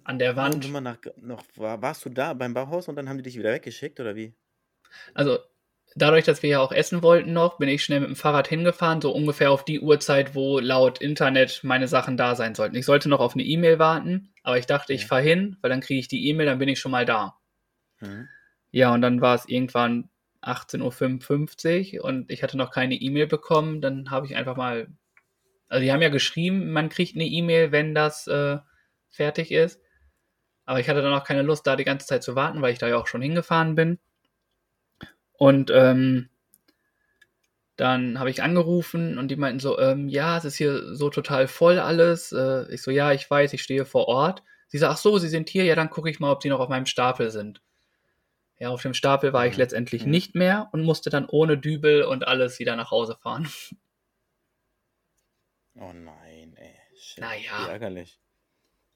an 0.03 0.19
der 0.19 0.35
Und 0.35 0.37
Wand. 0.37 0.71
man 0.71 0.83
nach, 0.83 0.97
noch, 1.17 1.43
war, 1.55 1.81
warst 1.81 2.05
du 2.05 2.09
da 2.09 2.33
beim 2.33 2.53
Bauhaus 2.53 2.87
und 2.87 2.95
dann 2.95 3.09
haben 3.09 3.17
die 3.17 3.23
dich 3.23 3.37
wieder 3.37 3.51
weggeschickt 3.53 3.99
oder 3.99 4.15
wie? 4.15 4.35
Also 5.13 5.39
dadurch, 5.95 6.25
dass 6.25 6.43
wir 6.43 6.49
ja 6.49 6.59
auch 6.59 6.71
essen 6.71 7.01
wollten 7.03 7.33
noch, 7.33 7.57
bin 7.57 7.69
ich 7.69 7.83
schnell 7.83 7.99
mit 7.99 8.09
dem 8.09 8.15
Fahrrad 8.15 8.47
hingefahren, 8.47 9.01
so 9.01 9.11
ungefähr 9.11 9.51
auf 9.51 9.65
die 9.65 9.79
Uhrzeit, 9.79 10.35
wo 10.35 10.59
laut 10.59 10.99
Internet 11.01 11.61
meine 11.63 11.87
Sachen 11.87 12.17
da 12.17 12.35
sein 12.35 12.55
sollten. 12.55 12.75
Ich 12.75 12.85
sollte 12.85 13.09
noch 13.09 13.19
auf 13.19 13.33
eine 13.33 13.43
E-Mail 13.43 13.79
warten, 13.79 14.33
aber 14.43 14.57
ich 14.57 14.65
dachte, 14.65 14.93
ich 14.93 15.01
Ja. 15.01 15.07
fahre 15.07 15.21
hin, 15.23 15.57
weil 15.61 15.69
dann 15.69 15.81
kriege 15.81 15.99
ich 15.99 16.07
die 16.07 16.27
E-Mail, 16.29 16.45
dann 16.47 16.59
bin 16.59 16.69
ich 16.69 16.79
schon 16.79 16.91
mal 16.91 17.05
da. 17.05 17.37
Mhm. 18.01 18.27
Ja, 18.71 18.93
und 18.93 19.01
dann 19.01 19.21
war 19.21 19.35
es 19.35 19.47
irgendwann 19.47 20.09
18.55 20.45 21.97
Uhr 21.97 22.05
und 22.05 22.31
ich 22.31 22.43
hatte 22.43 22.57
noch 22.57 22.71
keine 22.71 22.95
E-Mail 22.95 23.27
bekommen. 23.27 23.81
Dann 23.81 24.11
habe 24.11 24.25
ich 24.27 24.35
einfach 24.35 24.55
mal, 24.55 24.87
also 25.67 25.83
die 25.83 25.91
haben 25.91 26.01
ja 26.01 26.09
geschrieben, 26.09 26.71
man 26.71 26.89
kriegt 26.89 27.15
eine 27.15 27.25
E-Mail, 27.25 27.71
wenn 27.71 27.95
das 27.95 28.27
äh, 28.27 28.57
fertig 29.09 29.51
ist. 29.51 29.81
Aber 30.65 30.79
ich 30.79 30.89
hatte 30.89 31.01
dann 31.01 31.13
auch 31.13 31.23
keine 31.23 31.43
Lust, 31.43 31.67
da 31.67 31.75
die 31.75 31.83
ganze 31.83 32.07
Zeit 32.07 32.23
zu 32.23 32.35
warten, 32.35 32.61
weil 32.61 32.73
ich 32.73 32.79
da 32.79 32.87
ja 32.87 32.97
auch 32.97 33.07
schon 33.07 33.21
hingefahren 33.21 33.75
bin. 33.75 33.99
Und 35.33 35.71
ähm, 35.73 36.29
dann 37.75 38.19
habe 38.19 38.29
ich 38.29 38.41
angerufen 38.41 39.17
und 39.17 39.29
die 39.29 39.35
meinten 39.35 39.59
so, 39.59 39.77
ähm, 39.79 40.07
ja, 40.07 40.37
es 40.37 40.45
ist 40.45 40.55
hier 40.55 40.95
so 40.95 41.09
total 41.09 41.47
voll 41.47 41.77
alles. 41.79 42.31
Äh, 42.31 42.73
ich 42.73 42.81
so, 42.81 42.91
ja, 42.91 43.11
ich 43.11 43.29
weiß, 43.29 43.51
ich 43.53 43.63
stehe 43.63 43.85
vor 43.85 44.07
Ort. 44.07 44.43
Sie 44.67 44.77
sagt, 44.77 44.93
ach 44.93 44.97
so, 44.97 45.17
Sie 45.17 45.27
sind 45.27 45.49
hier, 45.49 45.65
ja, 45.65 45.75
dann 45.75 45.89
gucke 45.89 46.09
ich 46.09 46.19
mal, 46.19 46.31
ob 46.31 46.39
die 46.39 46.49
noch 46.49 46.59
auf 46.59 46.69
meinem 46.69 46.85
Stapel 46.85 47.31
sind. 47.31 47.61
Ja, 48.57 48.69
auf 48.69 48.81
dem 48.81 48.93
Stapel 48.93 49.33
war 49.33 49.45
ich 49.47 49.57
letztendlich 49.57 50.05
Mhm. 50.05 50.11
nicht 50.11 50.35
mehr 50.35 50.69
und 50.71 50.83
musste 50.83 51.09
dann 51.09 51.25
ohne 51.27 51.57
Dübel 51.57 52.03
und 52.03 52.25
alles 52.27 52.59
wieder 52.59 52.75
nach 52.75 52.91
Hause 52.91 53.17
fahren. 53.21 53.47
Oh 55.77 55.91
nein, 55.91 56.55
ey. 56.55 56.73
Shit. 56.97 57.19
Naja. 57.19 57.65
Wie 57.65 57.69
ärgerlich. 57.69 58.17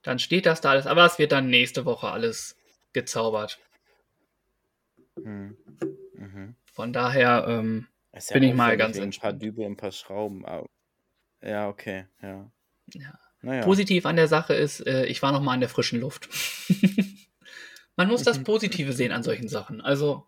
Dann 0.02 0.18
steht 0.18 0.46
das 0.46 0.62
da 0.62 0.70
alles, 0.72 0.88
aber 0.88 1.06
es 1.06 1.20
wird 1.20 1.34
dann 1.34 1.50
nächste 1.50 1.84
Woche 1.84 2.08
alles 2.08 2.56
gezaubert. 2.94 3.60
Mhm. 5.22 5.58
Mhm. 6.14 6.56
Von 6.72 6.94
daher, 6.94 7.46
ähm, 7.50 7.88
Ist 8.14 8.32
Bin 8.32 8.44
ich 8.44 8.54
mal 8.54 8.78
ganz 8.78 8.96
wegen 8.96 9.04
Ein 9.04 9.12
paar 9.12 9.32
entspannt. 9.32 9.42
Dübel, 9.44 9.66
ein 9.66 9.76
paar 9.76 9.92
Schrauben. 9.92 10.46
aber- 10.46 10.70
Ja, 11.42 11.68
okay, 11.68 12.06
ja. 12.22 12.50
ja. 12.94 13.20
Naja. 13.42 13.64
positiv 13.64 14.06
an 14.06 14.16
der 14.16 14.28
Sache 14.30 14.54
ist, 14.54 14.80
äh, 14.88 15.06
ich 15.06 15.22
war 15.22 15.34
noch 15.34 15.42
mal 15.42 15.56
in 15.56 15.60
der 15.60 15.70
frischen 15.70 16.00
Luft. 16.00 16.30
Man 18.00 18.08
muss 18.08 18.24
das 18.24 18.42
Positive 18.42 18.94
sehen 18.94 19.12
an 19.12 19.24
solchen 19.24 19.50
Sachen. 19.50 19.82
Also 19.82 20.26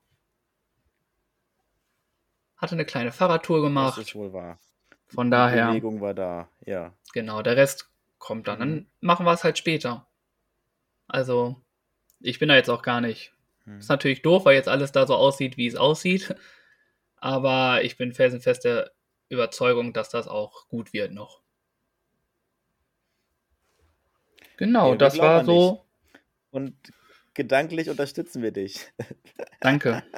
hatte 2.57 2.75
eine 2.75 2.83
kleine 2.83 3.13
Fahrradtour 3.13 3.59
Das 3.61 3.65
gemacht. 3.69 3.97
ist 4.01 4.13
wohl 4.13 4.33
wahr. 4.33 4.59
Von 5.07 5.27
Die 5.27 5.31
daher, 5.31 5.67
Bewegung 5.69 6.01
war 6.01 6.13
da, 6.13 6.49
ja. 6.65 6.93
genau, 7.13 7.41
der 7.41 7.55
Rest 7.55 7.89
kommt 8.17 8.49
dann. 8.49 8.59
Dann 8.59 8.73
Mhm. 8.75 8.87
machen 8.99 9.25
wir 9.25 9.31
es 9.31 9.45
halt 9.45 9.57
später. 9.57 10.05
Also, 11.07 11.61
ich 12.19 12.39
bin 12.39 12.49
da 12.49 12.55
jetzt 12.55 12.69
auch 12.69 12.81
gar 12.81 12.99
nicht. 12.99 13.33
Hm. 13.63 13.79
Ist 13.79 13.87
natürlich 13.89 14.21
doof, 14.21 14.43
weil 14.43 14.55
jetzt 14.55 14.67
alles 14.67 14.91
da 14.91 15.07
so 15.07 15.15
aussieht, 15.15 15.55
wie 15.55 15.67
es 15.67 15.75
aussieht. 15.77 16.35
Aber 17.15 17.83
ich 17.85 17.95
bin 17.95 18.13
felsenfest 18.13 18.65
der 18.65 18.91
Überzeugung, 19.29 19.93
dass 19.93 20.09
das 20.09 20.27
auch 20.27 20.67
gut 20.67 20.91
wird 20.91 21.13
noch. 21.13 21.41
Genau, 24.57 24.91
Ja, 24.91 24.97
das 24.97 25.17
war 25.17 25.45
so. 25.45 25.85
Und 26.51 26.75
gedanklich 27.33 27.89
unterstützen 27.89 28.41
wir 28.43 28.51
dich. 28.51 28.91
Danke. 29.59 30.03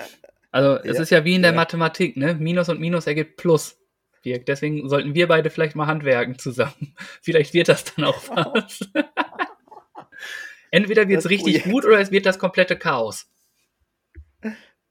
Also 0.55 0.75
es 0.83 0.97
Ja, 0.97 1.01
ist 1.01 1.09
ja 1.09 1.25
wie 1.25 1.33
in 1.33 1.41
der 1.41 1.49
ja. 1.49 1.55
Mathematik, 1.55 2.15
ne? 2.15 2.35
Minus 2.35 2.69
und 2.69 2.79
Minus 2.79 3.07
ergibt 3.07 3.37
Plus. 3.37 3.75
Birk. 4.21 4.45
Deswegen 4.45 4.87
sollten 4.87 5.15
wir 5.15 5.27
beide 5.27 5.49
vielleicht 5.49 5.75
mal 5.75 5.87
handwerken 5.87 6.37
zusammen. 6.37 6.95
Vielleicht 7.23 7.55
wird 7.55 7.69
das 7.69 7.85
dann 7.85 8.05
auch 8.05 8.21
was. 8.29 8.87
Entweder 10.69 11.07
wird 11.07 11.21
es 11.21 11.29
richtig 11.31 11.63
Projekt. 11.63 11.71
gut 11.71 11.85
oder 11.85 11.99
es 11.99 12.11
wird 12.11 12.27
das 12.27 12.37
komplette 12.37 12.77
Chaos. 12.77 13.27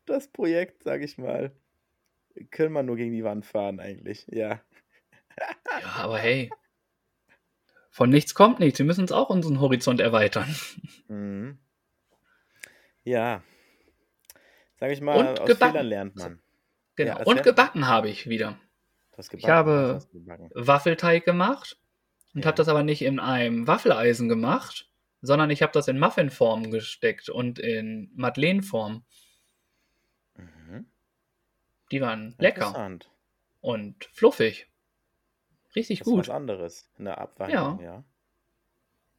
Das 0.05 0.27
Projekt, 0.27 0.83
sag 0.83 1.01
ich 1.01 1.17
mal, 1.17 1.53
können 2.51 2.73
wir 2.73 2.83
nur 2.83 2.97
gegen 2.97 3.13
die 3.13 3.23
Wand 3.23 3.47
fahren 3.47 3.79
eigentlich. 3.79 4.27
Ja. 4.29 4.61
Ja, 5.81 5.87
aber 5.99 6.19
hey. 6.19 6.51
Von 7.91 8.11
nichts 8.11 8.35
kommt 8.35 8.59
nichts. 8.59 8.81
Wir 8.81 8.87
müssen 8.87 9.03
uns 9.03 9.13
auch 9.13 9.31
unseren 9.31 9.61
Horizont 9.61 10.01
erweitern. 10.01 10.53
Mhm. 11.07 11.59
Ja. 13.05 13.43
Sag 14.77 14.91
ich 14.91 15.01
mal, 15.01 15.17
Und 15.17 15.41
aus 15.41 15.47
gebacken. 15.49 15.73
Fehlern 15.73 15.87
lernt 15.87 16.17
man. 16.17 16.43
Genau. 16.97 17.19
Ja, 17.19 17.25
Und 17.25 17.43
gebacken 17.43 17.87
habe 17.87 18.09
ich 18.09 18.29
wieder. 18.29 18.59
Ich 19.33 19.49
habe-? 19.49 20.01
Waffelteig 20.55 21.25
gemacht 21.25 21.79
und 22.35 22.41
Ja. 22.43 22.47
habe 22.49 22.57
das 22.57 22.69
aber 22.69 22.83
nicht 22.83 23.03
in 23.03 23.21
einem 23.21 23.67
Waffeleisen 23.67 24.29
gemacht, 24.29 24.89
sondern 25.21 25.51
ich 25.51 25.63
habe 25.63 25.73
das 25.73 25.89
in 25.89 25.99
Muffinform 25.99 26.71
gesteckt 26.71 27.29
und 27.29 27.59
in 27.59 28.11
Madeleineform. 28.15 29.05
Mhm. 30.37 30.87
Die 31.91 32.01
waren 32.01 32.35
lecker 32.39 32.99
und 33.61 34.05
fluffig. 34.13 34.69
Richtig 35.77 36.01
Das 36.01 36.09
ist 36.09 36.11
gut. 36.13 36.21
was 36.29 36.35
anderes. 36.35 36.91
Eine 36.99 37.17
Abwandlung, 37.19 37.81
ja. 37.81 38.05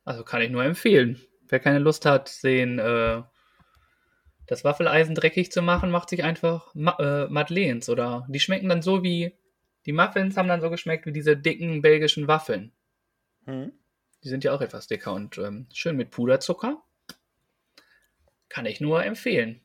Also 0.05 0.23
kann 0.23 0.41
ich 0.41 0.49
nur 0.49 0.63
empfehlen. 0.63 1.21
Wer 1.47 1.59
keine 1.59 1.79
Lust 1.79 2.05
hat, 2.05 2.43
den, 2.43 2.77
äh, 2.79 3.23
das 4.47 4.63
Waffeleisen 4.63 5.15
dreckig 5.15 5.51
zu 5.51 5.61
machen, 5.61 5.89
macht 5.91 6.09
sich 6.09 6.23
einfach 6.23 6.73
Ma 6.73 6.97
äh, 6.99 7.27
Madeleines 7.29 7.89
oder 7.89 8.25
die 8.29 8.39
schmecken 8.39 8.69
dann 8.69 8.81
so 8.81 9.03
wie 9.03 9.33
die 9.85 9.93
Muffins 9.93 10.37
haben 10.37 10.47
dann 10.47 10.61
so 10.61 10.69
geschmeckt 10.69 11.05
wie 11.05 11.11
diese 11.11 11.35
dicken 11.35 11.81
belgischen 11.81 12.27
Waffeln. 12.27 12.71
Mhm. 13.45 13.73
Die 14.23 14.29
sind 14.29 14.43
ja 14.43 14.53
auch 14.53 14.61
etwas 14.61 14.87
dicker 14.87 15.13
und 15.13 15.37
ähm, 15.37 15.67
schön 15.73 15.97
mit 15.97 16.11
Puderzucker. 16.11 16.81
Kann 18.47 18.65
ich 18.65 18.79
nur 18.79 19.03
empfehlen. 19.03 19.61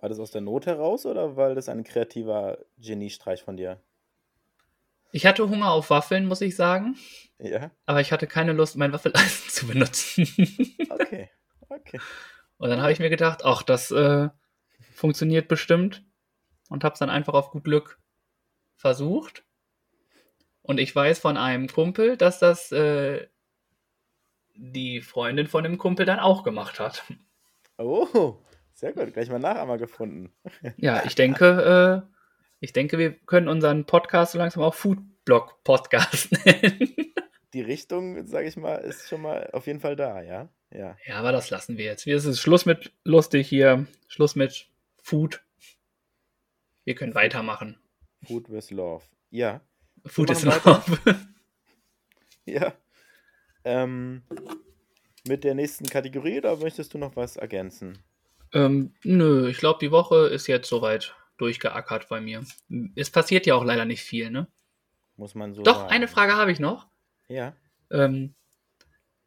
War 0.00 0.08
das 0.08 0.20
aus 0.20 0.30
der 0.30 0.42
Not 0.42 0.66
heraus 0.66 1.06
oder 1.06 1.36
weil 1.36 1.54
das 1.56 1.68
ein 1.68 1.82
kreativer 1.82 2.58
Geniestreich 2.78 3.42
von 3.42 3.56
dir? 3.56 3.80
Ich 5.10 5.26
hatte 5.26 5.48
Hunger 5.48 5.70
auf 5.72 5.90
Waffeln, 5.90 6.26
muss 6.26 6.40
ich 6.42 6.54
sagen, 6.54 6.96
Ja? 7.38 7.70
aber 7.86 8.00
ich 8.00 8.12
hatte 8.12 8.26
keine 8.26 8.52
Lust, 8.52 8.76
mein 8.76 8.92
Waffeleisen 8.92 9.48
zu 9.50 9.66
benutzen. 9.66 10.28
Okay. 10.90 11.30
Okay. 11.70 11.98
Und 12.58 12.70
dann 12.70 12.80
habe 12.82 12.92
ich 12.92 12.98
mir 12.98 13.10
gedacht, 13.10 13.44
ach, 13.44 13.62
das 13.62 13.90
äh, 13.90 14.28
funktioniert 14.94 15.48
bestimmt. 15.48 16.04
Und 16.68 16.84
habe 16.84 16.92
es 16.92 16.98
dann 16.98 17.10
einfach 17.10 17.34
auf 17.34 17.50
gut 17.50 17.64
Glück 17.64 17.98
versucht. 18.76 19.44
Und 20.62 20.78
ich 20.78 20.94
weiß 20.94 21.18
von 21.18 21.36
einem 21.36 21.68
Kumpel, 21.68 22.16
dass 22.16 22.38
das 22.38 22.70
äh, 22.72 23.26
die 24.54 25.00
Freundin 25.00 25.46
von 25.46 25.64
dem 25.64 25.78
Kumpel 25.78 26.04
dann 26.04 26.18
auch 26.18 26.42
gemacht 26.42 26.78
hat. 26.78 27.04
Oh, 27.78 28.36
sehr 28.74 28.92
gut. 28.92 29.12
Gleich 29.12 29.30
mal 29.30 29.38
Nachahmer 29.38 29.78
gefunden. 29.78 30.34
Ja, 30.76 31.04
ich 31.04 31.14
denke, 31.14 32.04
äh, 32.06 32.14
ich 32.60 32.72
denke, 32.72 32.98
wir 32.98 33.12
können 33.12 33.48
unseren 33.48 33.86
Podcast 33.86 34.32
so 34.32 34.38
langsam 34.38 34.64
auch 34.64 34.74
Foodblog 34.74 35.62
Podcast 35.62 36.32
nennen. 36.44 36.94
Die 37.54 37.62
Richtung, 37.62 38.26
sag 38.26 38.44
ich 38.44 38.56
mal, 38.56 38.76
ist 38.78 39.08
schon 39.08 39.22
mal 39.22 39.48
auf 39.52 39.66
jeden 39.68 39.80
Fall 39.80 39.96
da, 39.96 40.20
ja? 40.22 40.48
Ja. 40.70 40.96
ja, 41.06 41.16
aber 41.16 41.32
das 41.32 41.50
lassen 41.50 41.78
wir 41.78 41.84
jetzt. 41.86 42.06
Es 42.06 42.24
ist 42.24 42.40
Schluss 42.40 42.66
mit 42.66 42.92
lustig 43.04 43.48
hier. 43.48 43.86
Schluss 44.06 44.36
mit 44.36 44.68
Food. 45.02 45.42
Wir 46.84 46.94
können 46.94 47.14
weitermachen. 47.14 47.78
Food 48.26 48.50
with 48.50 48.70
Love. 48.70 49.04
Ja. 49.30 49.60
Food 50.06 50.30
is 50.30 50.42
love. 50.42 50.98
Ja. 52.44 52.72
Ähm, 53.64 54.22
mit 55.26 55.44
der 55.44 55.54
nächsten 55.54 55.86
Kategorie 55.86 56.38
oder 56.38 56.56
möchtest 56.56 56.94
du 56.94 56.98
noch 56.98 57.14
was 57.14 57.36
ergänzen? 57.36 57.98
ähm, 58.54 58.94
nö, 59.04 59.50
ich 59.50 59.58
glaube, 59.58 59.78
die 59.82 59.90
Woche 59.90 60.28
ist 60.28 60.46
jetzt 60.46 60.68
soweit 60.70 61.14
durchgeackert 61.36 62.08
bei 62.08 62.22
mir. 62.22 62.42
Es 62.96 63.10
passiert 63.10 63.44
ja 63.44 63.54
auch 63.54 63.64
leider 63.64 63.84
nicht 63.84 64.02
viel, 64.02 64.30
ne? 64.30 64.48
Muss 65.16 65.34
man 65.34 65.52
so 65.52 65.62
Doch, 65.62 65.80
sagen. 65.80 65.90
eine 65.90 66.08
Frage 66.08 66.36
habe 66.36 66.50
ich 66.50 66.58
noch. 66.58 66.86
Ja. 67.28 67.54
Ähm, 67.90 68.34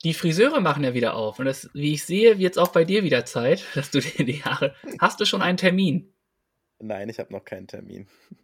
die 0.03 0.13
Friseure 0.13 0.62
machen 0.62 0.84
ja 0.84 0.93
wieder 0.93 1.15
auf. 1.15 1.39
Und 1.39 1.46
das, 1.46 1.70
wie 1.74 1.93
ich 1.93 2.05
sehe, 2.05 2.39
wird 2.39 2.53
es 2.53 2.58
auch 2.58 2.70
bei 2.70 2.86
dir 2.86 3.03
wieder 3.03 3.25
Zeit, 3.25 3.65
dass 3.75 3.91
du 3.91 4.00
dir 4.00 4.25
die 4.25 4.43
Haare. 4.43 4.75
Hast 5.00 5.20
du 5.20 5.25
schon 5.25 5.41
einen 5.41 5.58
Termin? 5.58 6.13
Nein, 6.79 7.10
ich 7.10 7.20
habe 7.20 7.34
noch 7.34 7.46
keinen 7.46 7.67
Termin. 7.67 8.08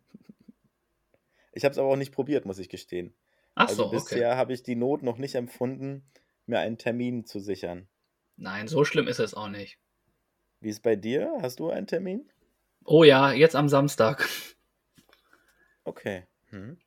Ich 1.53 1.65
habe 1.65 1.71
es 1.71 1.79
aber 1.79 1.87
auch 1.87 1.95
nicht 1.95 2.11
probiert, 2.11 2.45
muss 2.45 2.59
ich 2.59 2.69
gestehen. 2.69 3.15
Ach 3.55 3.69
also 3.69 3.75
so, 3.75 3.87
okay. 3.87 3.95
bisher 3.95 4.37
habe 4.37 4.53
ich 4.53 4.61
die 4.61 4.75
Not 4.75 5.01
noch 5.01 5.17
nicht 5.17 5.33
empfunden, 5.33 6.07
mir 6.45 6.59
einen 6.59 6.77
Termin 6.77 7.25
zu 7.25 7.39
sichern. 7.39 7.87
Nein, 8.35 8.67
so 8.67 8.85
schlimm 8.85 9.07
ist 9.07 9.17
es 9.17 9.33
auch 9.33 9.49
nicht. 9.49 9.79
Wie 10.59 10.69
ist 10.69 10.83
bei 10.83 10.95
dir? 10.95 11.35
Hast 11.41 11.59
du 11.59 11.71
einen 11.71 11.87
Termin? 11.87 12.29
Oh 12.85 13.03
ja, 13.03 13.31
jetzt 13.31 13.55
am 13.55 13.69
Samstag. 13.69 14.29
Okay. 15.83 16.27
Hm. 16.49 16.77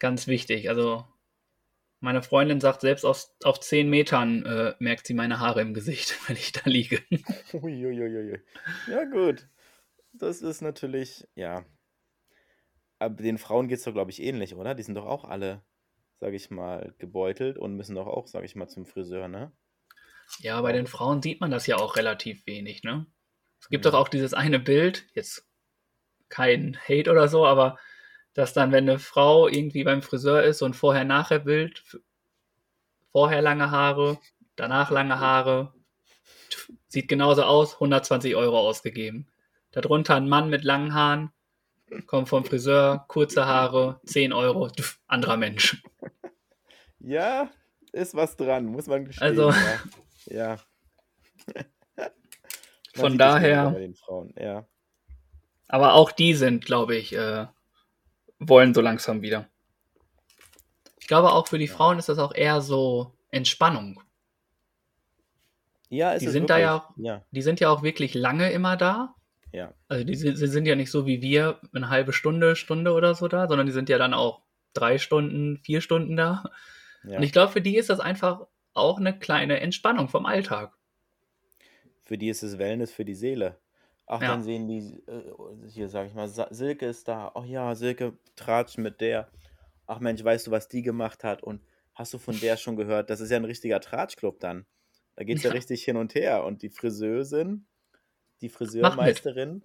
Ganz 0.00 0.26
wichtig. 0.26 0.68
Also, 0.68 1.06
meine 2.02 2.22
Freundin 2.22 2.60
sagt, 2.60 2.80
selbst 2.82 3.04
auf, 3.04 3.26
auf 3.44 3.60
10 3.60 3.88
Metern 3.88 4.44
äh, 4.44 4.74
merkt 4.78 5.06
sie 5.06 5.14
meine 5.14 5.38
Haare 5.40 5.60
im 5.62 5.72
Gesicht, 5.72 6.16
wenn 6.28 6.36
ich 6.36 6.52
da 6.52 6.62
liege. 6.68 7.00
Uiuiuiui. 7.52 8.40
Ja, 8.88 9.04
gut. 9.04 9.46
Das 10.12 10.42
ist 10.42 10.60
natürlich, 10.60 11.26
ja. 11.34 11.64
Aber 12.98 13.22
den 13.22 13.38
Frauen 13.38 13.68
geht 13.68 13.78
es 13.78 13.84
doch, 13.84 13.92
glaube 13.92 14.10
ich, 14.10 14.20
ähnlich, 14.22 14.54
oder? 14.54 14.74
Die 14.74 14.82
sind 14.82 14.94
doch 14.94 15.06
auch 15.06 15.24
alle, 15.24 15.62
sage 16.20 16.36
ich 16.36 16.50
mal, 16.50 16.94
gebeutelt 16.98 17.56
und 17.58 17.76
müssen 17.76 17.94
doch 17.96 18.06
auch, 18.06 18.26
sage 18.26 18.44
ich 18.46 18.54
mal, 18.54 18.68
zum 18.68 18.84
Friseur, 18.84 19.28
ne? 19.28 19.52
Ja, 20.38 20.60
bei 20.60 20.72
den 20.72 20.86
Frauen 20.86 21.22
sieht 21.22 21.40
man 21.40 21.50
das 21.50 21.66
ja 21.66 21.76
auch 21.76 21.96
relativ 21.96 22.46
wenig, 22.46 22.82
ne? 22.84 23.06
Es 23.60 23.68
gibt 23.68 23.84
Ja. 23.84 23.90
doch 23.92 23.98
auch 23.98 24.08
dieses 24.08 24.34
eine 24.34 24.58
Bild, 24.58 25.06
jetzt 25.14 25.48
kein 26.28 26.78
Hate 26.88 27.10
oder 27.10 27.28
so, 27.28 27.46
aber 27.46 27.78
dass 28.34 28.52
dann, 28.52 28.72
wenn 28.72 28.88
eine 28.88 28.98
Frau 28.98 29.48
irgendwie 29.48 29.84
beim 29.84 30.02
Friseur 30.02 30.42
ist 30.42 30.62
und 30.62 30.74
vorher-nachher-Bild, 30.74 32.00
vorher 33.10 33.42
lange 33.42 33.70
Haare, 33.70 34.18
danach 34.56 34.90
lange 34.90 35.20
Haare, 35.20 35.74
sieht 36.88 37.08
genauso 37.08 37.42
aus, 37.42 37.74
120 37.74 38.36
Euro 38.36 38.58
ausgegeben. 38.58 39.28
Darunter 39.70 40.16
ein 40.16 40.28
Mann 40.28 40.50
mit 40.50 40.64
langen 40.64 40.94
Haaren, 40.94 41.32
kommt 42.06 42.28
vom 42.28 42.44
Friseur, 42.44 43.04
kurze 43.08 43.46
Haare, 43.46 44.00
10 44.06 44.32
Euro, 44.32 44.70
anderer 45.06 45.36
Mensch. 45.36 45.82
Ja, 47.00 47.50
ist 47.92 48.14
was 48.14 48.36
dran, 48.36 48.66
muss 48.66 48.86
man 48.86 49.04
gestehen. 49.04 49.28
Also, 49.28 49.50
ja. 49.50 49.80
ja. 51.96 52.06
Von 52.94 53.18
daher. 53.18 53.74
Ja. 54.36 54.66
Aber 55.68 55.94
auch 55.94 56.12
die 56.12 56.34
sind, 56.34 56.64
glaube 56.64 56.96
ich, 56.96 57.14
äh, 57.14 57.46
wollen 58.48 58.74
so 58.74 58.80
langsam 58.80 59.22
wieder. 59.22 59.48
Ich 61.00 61.06
glaube, 61.06 61.32
auch 61.32 61.46
für 61.48 61.58
die 61.58 61.66
ja. 61.66 61.74
Frauen 61.74 61.98
ist 61.98 62.08
das 62.08 62.18
auch 62.18 62.34
eher 62.34 62.60
so 62.60 63.12
Entspannung. 63.30 64.00
Ja, 65.88 66.12
ist 66.12 66.22
die 66.22 66.28
sind 66.28 66.48
wirklich. 66.48 66.48
da 66.48 66.58
ja, 66.58 66.88
ja, 66.96 67.24
die 67.30 67.42
sind 67.42 67.60
ja 67.60 67.68
auch 67.68 67.82
wirklich 67.82 68.14
lange 68.14 68.50
immer 68.50 68.76
da. 68.76 69.14
Ja. 69.52 69.74
Also 69.88 70.04
die, 70.04 70.16
die 70.16 70.46
sind 70.46 70.66
ja 70.66 70.74
nicht 70.74 70.90
so 70.90 71.06
wie 71.06 71.20
wir 71.20 71.60
eine 71.74 71.90
halbe 71.90 72.12
Stunde, 72.12 72.56
Stunde 72.56 72.92
oder 72.92 73.14
so 73.14 73.28
da, 73.28 73.46
sondern 73.46 73.66
die 73.66 73.72
sind 73.72 73.90
ja 73.90 73.98
dann 73.98 74.14
auch 74.14 74.42
drei 74.72 74.96
Stunden, 74.98 75.58
vier 75.58 75.80
Stunden 75.82 76.16
da. 76.16 76.44
Ja. 77.04 77.18
Und 77.18 77.22
ich 77.22 77.32
glaube, 77.32 77.52
für 77.52 77.60
die 77.60 77.76
ist 77.76 77.90
das 77.90 78.00
einfach 78.00 78.46
auch 78.72 78.98
eine 78.98 79.18
kleine 79.18 79.60
Entspannung 79.60 80.08
vom 80.08 80.24
Alltag. 80.24 80.72
Für 82.04 82.16
die 82.16 82.28
ist 82.28 82.42
es 82.42 82.58
Wellness 82.58 82.92
für 82.92 83.04
die 83.04 83.14
Seele. 83.14 83.58
Ach, 84.12 84.20
ja. 84.20 84.28
dann 84.28 84.42
sehen 84.42 84.68
die, 84.68 85.02
äh, 85.06 85.32
hier 85.68 85.88
sage 85.88 86.08
ich 86.08 86.14
mal, 86.14 86.28
Silke 86.28 86.84
ist 86.84 87.08
da. 87.08 87.32
Ach 87.34 87.46
ja, 87.46 87.74
Silke 87.74 88.18
tratscht 88.36 88.76
mit 88.76 89.00
der. 89.00 89.30
Ach 89.86 90.00
Mensch, 90.00 90.22
weißt 90.22 90.46
du, 90.48 90.50
was 90.50 90.68
die 90.68 90.82
gemacht 90.82 91.24
hat? 91.24 91.42
Und 91.42 91.62
hast 91.94 92.12
du 92.12 92.18
von 92.18 92.38
der 92.38 92.58
schon 92.58 92.76
gehört? 92.76 93.08
Das 93.08 93.20
ist 93.20 93.30
ja 93.30 93.38
ein 93.38 93.46
richtiger 93.46 93.80
Tratschclub 93.80 94.38
dann. 94.38 94.66
Da 95.16 95.24
geht 95.24 95.38
es 95.38 95.44
ja. 95.44 95.48
ja. 95.48 95.54
richtig 95.54 95.82
hin 95.84 95.96
und 95.96 96.14
her. 96.14 96.44
Und 96.44 96.60
die 96.60 96.68
Friseurin, 96.68 97.64
die 98.42 98.50
Friseurmeisterin, 98.50 99.62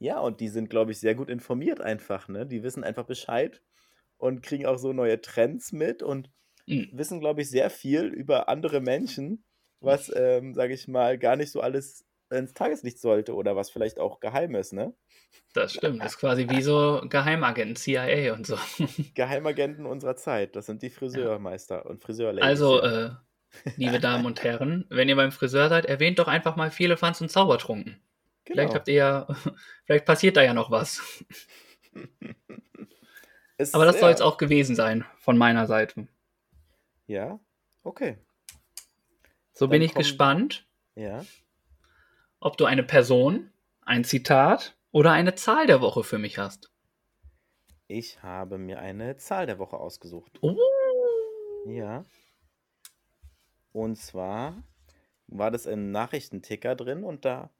ja, 0.00 0.18
und 0.18 0.40
die 0.40 0.48
sind, 0.48 0.70
glaube 0.70 0.90
ich, 0.90 0.98
sehr 0.98 1.14
gut 1.14 1.30
informiert 1.30 1.80
einfach. 1.80 2.26
Ne? 2.26 2.46
Die 2.46 2.64
wissen 2.64 2.82
einfach 2.82 3.06
Bescheid 3.06 3.62
und 4.16 4.42
kriegen 4.42 4.66
auch 4.66 4.78
so 4.78 4.92
neue 4.92 5.20
Trends 5.20 5.70
mit 5.70 6.02
und 6.02 6.30
mhm. 6.66 6.88
wissen, 6.94 7.20
glaube 7.20 7.42
ich, 7.42 7.48
sehr 7.48 7.70
viel 7.70 8.06
über 8.06 8.48
andere 8.48 8.80
Menschen, 8.80 9.44
was, 9.78 10.10
ähm, 10.16 10.52
sage 10.54 10.74
ich 10.74 10.88
mal, 10.88 11.16
gar 11.16 11.36
nicht 11.36 11.52
so 11.52 11.60
alles 11.60 12.07
ins 12.30 12.54
Tageslicht 12.54 13.00
sollte 13.00 13.34
oder 13.34 13.56
was 13.56 13.70
vielleicht 13.70 13.98
auch 13.98 14.20
geheim 14.20 14.54
ist, 14.54 14.72
ne? 14.72 14.94
Das 15.54 15.72
stimmt, 15.72 16.02
das 16.02 16.12
ist 16.12 16.18
quasi 16.18 16.48
wie 16.48 16.62
so 16.62 17.02
Geheimagenten, 17.08 17.76
CIA 17.76 18.34
und 18.34 18.46
so. 18.46 18.58
Geheimagenten 19.14 19.86
unserer 19.86 20.16
Zeit, 20.16 20.56
das 20.56 20.66
sind 20.66 20.82
die 20.82 20.90
Friseurmeister 20.90 21.76
ja. 21.76 21.82
und 21.82 22.02
Friseurladies. 22.02 22.44
Also, 22.44 22.82
äh, 22.82 23.10
liebe 23.76 23.98
Damen 23.98 24.26
und 24.26 24.42
Herren, 24.44 24.86
wenn 24.90 25.08
ihr 25.08 25.16
beim 25.16 25.32
Friseur 25.32 25.68
seid, 25.68 25.86
erwähnt 25.86 26.18
doch 26.18 26.28
einfach 26.28 26.56
mal 26.56 26.70
Fans 26.70 27.20
und 27.20 27.30
Zaubertrunken. 27.30 28.00
Genau. 28.44 28.54
Vielleicht 28.54 28.74
habt 28.74 28.88
ihr 28.88 28.94
ja, 28.94 29.26
vielleicht 29.84 30.04
passiert 30.04 30.36
da 30.36 30.42
ja 30.42 30.54
noch 30.54 30.70
was. 30.70 31.24
Es, 33.60 33.74
Aber 33.74 33.84
das 33.84 33.98
soll 33.98 34.12
es 34.12 34.20
auch 34.20 34.36
gewesen 34.36 34.76
sein 34.76 35.04
von 35.18 35.36
meiner 35.36 35.66
Seite. 35.66 36.06
Ja, 37.08 37.40
okay. 37.82 38.16
So 39.52 39.66
Dann 39.66 39.70
bin 39.70 39.82
ich 39.82 39.94
gespannt. 39.94 40.64
Ja 40.94 41.24
ob 42.40 42.56
du 42.56 42.64
eine 42.64 42.82
Person, 42.82 43.50
ein 43.82 44.04
Zitat 44.04 44.76
oder 44.92 45.12
eine 45.12 45.34
Zahl 45.34 45.66
der 45.66 45.80
Woche 45.80 46.04
für 46.04 46.18
mich 46.18 46.38
hast. 46.38 46.70
Ich 47.86 48.22
habe 48.22 48.58
mir 48.58 48.80
eine 48.80 49.16
Zahl 49.16 49.46
der 49.46 49.58
Woche 49.58 49.78
ausgesucht. 49.78 50.38
Oh. 50.42 50.56
Ja. 51.66 52.04
Und 53.72 53.96
zwar 53.96 54.62
war 55.26 55.50
das 55.50 55.66
im 55.66 55.90
Nachrichtenticker 55.90 56.74
drin 56.74 57.04
und 57.04 57.24
da 57.24 57.50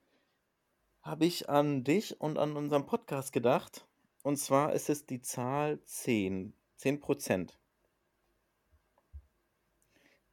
habe 1.02 1.26
ich 1.26 1.48
an 1.48 1.84
dich 1.84 2.20
und 2.20 2.38
an 2.38 2.56
unseren 2.56 2.86
Podcast 2.86 3.32
gedacht. 3.32 3.86
Und 4.22 4.36
zwar 4.36 4.72
ist 4.72 4.90
es 4.90 5.06
die 5.06 5.22
Zahl 5.22 5.82
10. 5.84 6.52
10 6.76 7.00
Prozent. 7.00 7.58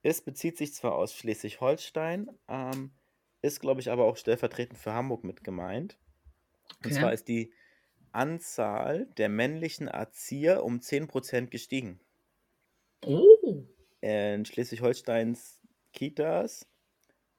Es 0.02 0.22
bezieht 0.22 0.58
sich 0.58 0.74
zwar 0.74 0.96
aus 0.96 1.14
Schleswig-Holstein, 1.14 2.30
ähm, 2.48 2.92
ist, 3.46 3.60
glaube 3.60 3.82
ich, 3.82 3.92
aber 3.92 4.06
auch 4.06 4.18
stellvertretend 4.18 4.78
für 4.78 4.94
Hamburg 4.94 5.24
mit 5.24 5.44
gemeint. 5.44 5.98
Und 6.84 6.94
zwar 6.94 7.14
ist 7.14 7.28
die 7.28 7.54
Anzahl 8.12 9.08
der 9.18 9.30
männlichen 9.30 9.88
Erzieher 9.88 10.64
um 10.64 10.80
10% 10.80 11.48
gestiegen. 11.48 12.00
Oh. 13.06 13.64
In 14.02 14.46
Schleswig-Holsteins 14.46 15.60
Kitas 15.94 16.68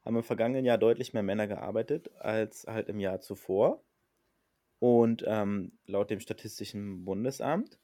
haben 0.04 0.16
im 0.16 0.22
vergangenen 0.22 0.64
Jahr 0.64 0.78
deutlich 0.78 1.12
mehr 1.12 1.22
Männer 1.22 1.48
gearbeitet 1.48 2.10
als 2.18 2.66
halt 2.66 2.88
im 2.88 3.00
Jahr 3.00 3.20
zuvor. 3.20 3.82
Und 4.78 5.24
ähm, 5.26 5.72
laut 5.86 6.10
dem 6.10 6.20
Statistischen 6.20 7.04
Bundesamt. 7.04 7.78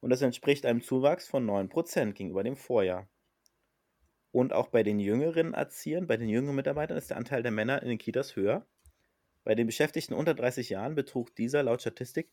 Und 0.00 0.10
das 0.10 0.22
entspricht 0.22 0.66
einem 0.66 0.82
Zuwachs 0.82 1.28
von 1.28 1.46
9% 1.46 2.12
gegenüber 2.12 2.42
dem 2.42 2.56
Vorjahr. 2.56 3.08
Und 4.32 4.52
auch 4.52 4.68
bei 4.68 4.82
den 4.82 4.98
jüngeren 4.98 5.54
Erziehern, 5.54 6.06
bei 6.06 6.16
den 6.16 6.28
jüngeren 6.28 6.56
Mitarbeitern 6.56 6.98
ist 6.98 7.10
der 7.10 7.16
Anteil 7.16 7.42
der 7.42 7.52
Männer 7.52 7.82
in 7.82 7.88
den 7.88 7.98
Kitas 7.98 8.36
höher. 8.36 8.66
Bei 9.44 9.54
den 9.54 9.66
Beschäftigten 9.66 10.14
unter 10.14 10.34
30 10.34 10.70
Jahren 10.70 10.94
betrug 10.94 11.34
dieser 11.36 11.62
laut 11.62 11.80
Statistik 11.80 12.30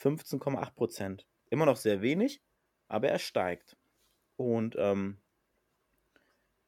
15,8 0.00 0.74
Prozent. 0.74 1.26
Immer 1.50 1.66
noch 1.66 1.76
sehr 1.76 2.00
wenig, 2.00 2.42
aber 2.88 3.08
er 3.08 3.18
steigt. 3.18 3.76
Und 4.36 4.74
ähm, 4.78 5.18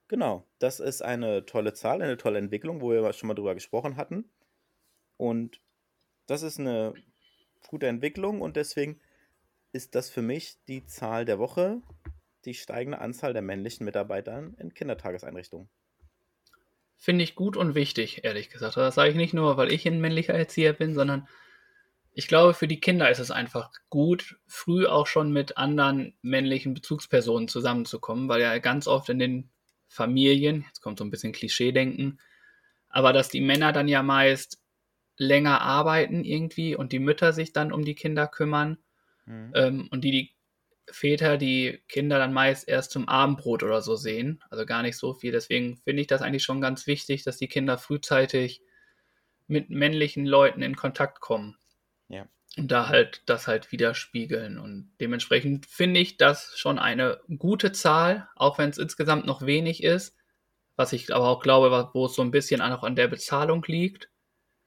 genau, 0.07 0.47
das 0.59 0.81
ist 0.81 1.03
eine 1.03 1.47
tolle 1.47 1.73
Zahl, 1.73 2.03
eine 2.03 2.17
tolle 2.17 2.39
Entwicklung, 2.39 2.81
wo 2.81 2.91
wir 2.91 3.13
schon 3.13 3.29
mal 3.29 3.35
drüber 3.35 3.55
gesprochen 3.55 3.97
hatten. 3.97 4.31
Und 5.17 5.61
das 6.27 6.43
ist 6.43 6.61
eine 6.61 6.95
gute 7.67 7.87
Entwicklung 7.87 8.41
und 8.41 8.57
deswegen 8.57 9.01
ist 9.73 9.95
das 9.95 10.11
für 10.11 10.23
mich 10.23 10.59
die 10.69 10.87
Zahl 10.87 11.25
der 11.25 11.39
Woche 11.39 11.83
die 12.47 12.55
steigende 12.55 13.01
Anzahl 13.01 13.33
der 13.33 13.43
männlichen 13.43 13.85
Mitarbeiter 13.85 14.51
in 14.59 14.73
Kindertageseinrichtungen. 14.73 15.69
Finde 16.97 17.25
ich 17.25 17.35
gut 17.35 17.57
und 17.57 17.75
wichtig, 17.75 18.25
ehrlich 18.25 18.49
gesagt. 18.49 18.77
Das 18.77 18.95
sage 18.95 19.11
ich 19.11 19.17
nicht 19.17 19.35
nur, 19.35 19.57
weil 19.57 19.71
ich 19.71 19.87
ein 19.87 20.01
männlicher 20.01 20.35
Erzieher 20.35 20.73
bin, 20.73 20.95
sondern 20.95 21.29
ich 22.13 22.29
glaube, 22.29 22.55
für 22.55 22.67
die 22.67 22.81
Kinder 22.81 23.11
ist 23.11 23.19
es 23.19 23.31
einfach 23.31 23.71
gut, 23.91 24.39
früh 24.47 24.87
auch 24.87 25.07
schon 25.07 25.33
mit 25.33 25.59
anderen 25.59 26.15
männlichen 26.23 26.73
Bezugspersonen 26.73 27.49
zusammenzukommen, 27.49 28.29
weil 28.31 28.41
ja 28.41 28.57
ganz 28.59 28.87
oft 28.87 29.11
in 29.11 29.19
den 29.19 29.51
Familien, 29.89 30.65
jetzt 30.67 30.81
kommt 30.81 30.99
so 30.99 31.05
ein 31.05 31.11
bisschen 31.11 31.33
Klischee-Denken, 31.33 32.19
aber 32.89 33.13
dass 33.13 33.29
die 33.29 33.43
Männer 33.43 33.73
dann 33.73 33.89
ja 33.89 34.03
meist 34.03 34.63
länger 35.19 35.61
arbeiten 35.61 36.25
irgendwie 36.25 36.75
und 36.75 36.93
die 36.93 36.99
Mütter 36.99 37.35
sich 37.35 37.53
dann 37.53 37.73
um 37.73 37.85
die 37.85 37.95
Kinder 37.95 38.27
kümmern 38.27 38.79
mhm. 39.27 39.53
ähm, 39.55 39.89
und 39.91 40.03
die 40.03 40.11
die 40.11 40.36
Väter 40.91 41.37
die 41.37 41.83
Kinder 41.89 42.19
dann 42.19 42.33
meist 42.33 42.69
erst 42.69 42.91
zum 42.93 43.09
Abendbrot 43.09 43.63
oder 43.63 43.83
so 43.83 43.97
sehen, 43.97 44.43
also 44.51 44.65
gar 44.67 44.83
nicht 44.83 44.97
so 44.97 45.15
viel. 45.15 45.33
Deswegen 45.33 45.77
finde 45.79 46.03
ich 46.03 46.07
das 46.07 46.23
eigentlich 46.23 46.45
schon 46.45 46.61
ganz 46.61 46.87
wichtig, 46.87 47.25
dass 47.25 47.39
die 47.39 47.49
Kinder 47.49 47.79
frühzeitig 47.79 48.63
mit 49.49 49.71
männlichen 49.71 50.27
Leuten 50.27 50.63
in 50.63 50.77
Kontakt 50.77 51.21
kommen. 51.21 51.57
Ja. 52.09 52.27
Und 52.57 52.71
da 52.73 52.89
halt 52.89 53.23
das 53.27 53.47
halt 53.47 53.71
widerspiegeln. 53.73 54.59
Und 54.59 54.93
dementsprechend 55.01 55.67
finde 55.67 56.01
ich 56.01 56.17
das 56.17 56.57
schon 56.57 56.79
eine 56.79 57.21
gute 57.37 57.73
Zahl, 57.73 58.29
auch 58.35 58.59
wenn 58.59 58.71
es 58.71 58.79
insgesamt 58.79 59.27
noch 59.27 59.45
wenig 59.45 59.83
ist. 59.83 60.17
Was 60.77 60.93
ich 60.93 61.15
aber 61.15 61.29
auch 61.29 61.43
glaube, 61.43 61.91
wo 61.95 62.07
es 62.07 62.15
so 62.15 62.23
ein 62.23 62.31
bisschen 62.31 62.61
auch 62.61 62.83
an 62.83 62.97
der 62.97 63.09
Bezahlung 63.09 63.65
liegt. 63.67 64.11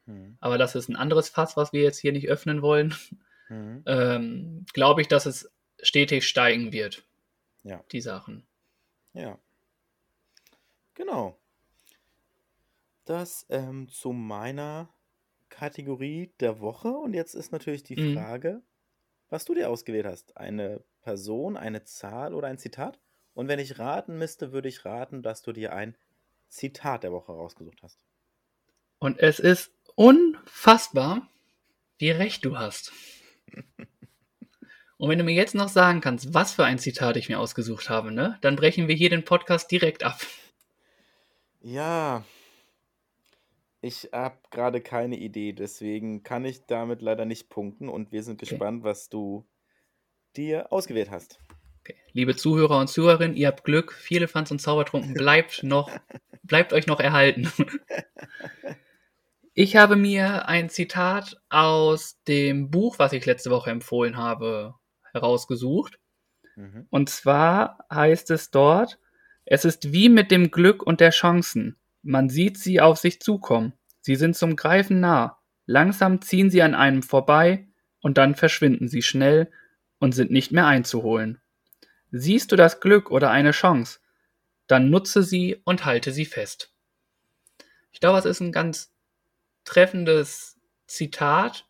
Mhm. 0.05 0.37
Aber 0.39 0.57
das 0.57 0.75
ist 0.75 0.89
ein 0.89 0.95
anderes 0.95 1.29
Fass, 1.29 1.55
was 1.55 1.71
wir 1.71 1.81
jetzt 1.81 1.99
hier 1.99 2.11
nicht 2.11 2.29
öffnen 2.29 2.61
wollen. 2.61 2.95
Mhm. 3.49 3.83
Ähm, 3.85 4.65
glaube 4.73 5.01
ich, 5.01 5.07
dass 5.07 5.25
es 5.25 5.51
stetig 5.81 6.27
steigen 6.27 6.71
wird. 6.71 7.03
Ja. 7.63 7.83
Die 7.91 8.01
Sachen. 8.01 8.45
Ja. 9.13 9.37
Genau. 10.93 11.37
Das 13.05 13.45
ähm, 13.49 13.89
zu 13.89 14.11
meiner 14.11 14.89
Kategorie 15.49 16.31
der 16.39 16.59
Woche. 16.59 16.89
Und 16.89 17.13
jetzt 17.13 17.33
ist 17.33 17.51
natürlich 17.51 17.83
die 17.83 17.95
mhm. 17.95 18.13
Frage, 18.15 18.61
was 19.29 19.45
du 19.45 19.53
dir 19.53 19.69
ausgewählt 19.69 20.05
hast. 20.05 20.37
Eine 20.37 20.83
Person, 21.01 21.57
eine 21.57 21.83
Zahl 21.83 22.33
oder 22.33 22.47
ein 22.47 22.57
Zitat? 22.57 22.99
Und 23.33 23.47
wenn 23.47 23.59
ich 23.59 23.79
raten 23.79 24.17
müsste, 24.17 24.51
würde 24.51 24.69
ich 24.69 24.85
raten, 24.85 25.21
dass 25.21 25.41
du 25.41 25.51
dir 25.51 25.73
ein 25.73 25.95
Zitat 26.49 27.03
der 27.03 27.11
Woche 27.11 27.31
rausgesucht 27.31 27.81
hast. 27.83 28.03
Und 28.99 29.19
es 29.19 29.39
ist 29.39 29.71
unfassbar, 29.95 31.27
wie 31.97 32.11
recht 32.11 32.43
du 32.43 32.57
hast. 32.57 32.91
Und 34.99 35.09
wenn 35.09 35.17
du 35.17 35.23
mir 35.23 35.33
jetzt 35.33 35.55
noch 35.55 35.69
sagen 35.69 36.01
kannst, 36.01 36.33
was 36.33 36.51
für 36.53 36.65
ein 36.65 36.77
Zitat 36.77 37.15
ich 37.15 37.29
mir 37.29 37.39
ausgesucht 37.39 37.89
habe, 37.89 38.11
ne, 38.11 38.37
dann 38.41 38.57
brechen 38.57 38.89
wir 38.89 38.95
hier 38.95 39.09
den 39.09 39.23
Podcast 39.23 39.71
direkt 39.71 40.03
ab. 40.03 40.19
Ja. 41.61 42.25
Ich 43.81 44.09
habe 44.11 44.37
gerade 44.51 44.81
keine 44.81 45.15
Idee, 45.17 45.53
deswegen 45.53 46.21
kann 46.23 46.43
ich 46.43 46.65
damit 46.65 47.01
leider 47.01 47.23
nicht 47.25 47.49
punkten 47.49 47.87
und 47.87 48.11
wir 48.11 48.23
sind 48.23 48.41
Okay. 48.43 48.57
gespannt, 48.57 48.83
was 48.83 49.07
du 49.07 49.47
dir 50.35 50.71
ausgewählt 50.73 51.09
hast. 51.11 51.39
Okay. 51.79 51.95
Liebe 52.11 52.35
Zuhörer 52.35 52.77
und 52.79 52.89
Zuhörerinnen, 52.89 53.37
ihr 53.37 53.47
habt 53.47 53.63
Glück. 53.63 53.93
Viele 53.93 54.27
Fans 54.27 54.51
und 54.51 54.59
Zaubertrunken 54.59 55.13
bleibt 55.13 55.63
noch, 55.63 55.89
bleibt 56.43 56.73
euch 56.73 56.87
noch 56.87 56.99
erhalten. 56.99 57.51
Ich 59.53 59.75
habe 59.75 59.97
mir 59.97 60.47
ein 60.47 60.69
Zitat 60.69 61.35
aus 61.49 62.21
dem 62.23 62.69
Buch, 62.71 62.97
was 62.97 63.11
ich 63.13 63.25
letzte 63.25 63.49
Woche 63.49 63.71
empfohlen 63.71 64.15
habe, 64.15 64.75
herausgesucht. 65.13 65.99
Mhm. 66.55 66.87
Und 66.89 67.09
zwar 67.09 67.85
heißt 67.91 68.31
es 68.31 68.51
dort, 68.51 68.99
es 69.45 69.65
ist 69.65 69.91
wie 69.91 70.09
mit 70.09 70.31
dem 70.31 70.51
Glück 70.51 70.83
und 70.83 70.99
der 70.99 71.11
Chancen. 71.11 71.77
Man 72.01 72.29
sieht 72.29 72.57
sie 72.57 72.81
auf 72.81 72.97
sich 72.97 73.19
zukommen. 73.21 73.73
Sie 74.01 74.15
sind 74.15 74.35
zum 74.35 74.55
Greifen 74.55 74.99
nah. 74.99 75.39
Langsam 75.65 76.21
ziehen 76.21 76.49
sie 76.49 76.61
an 76.61 76.75
einem 76.75 77.03
vorbei 77.03 77.67
und 78.01 78.17
dann 78.17 78.35
verschwinden 78.35 78.87
sie 78.87 79.01
schnell 79.01 79.51
und 79.99 80.13
sind 80.13 80.31
nicht 80.31 80.51
mehr 80.51 80.65
einzuholen. 80.65 81.39
Siehst 82.11 82.51
du 82.51 82.55
das 82.55 82.79
Glück 82.79 83.11
oder 83.11 83.29
eine 83.29 83.51
Chance, 83.51 83.99
dann 84.67 84.89
nutze 84.89 85.23
sie 85.23 85.61
und 85.63 85.85
halte 85.85 86.11
sie 86.11 86.25
fest. 86.25 86.73
Ich 87.91 87.99
glaube, 87.99 88.17
es 88.17 88.25
ist 88.25 88.39
ein 88.39 88.51
ganz 88.51 88.93
treffendes 89.63 90.57
Zitat, 90.87 91.67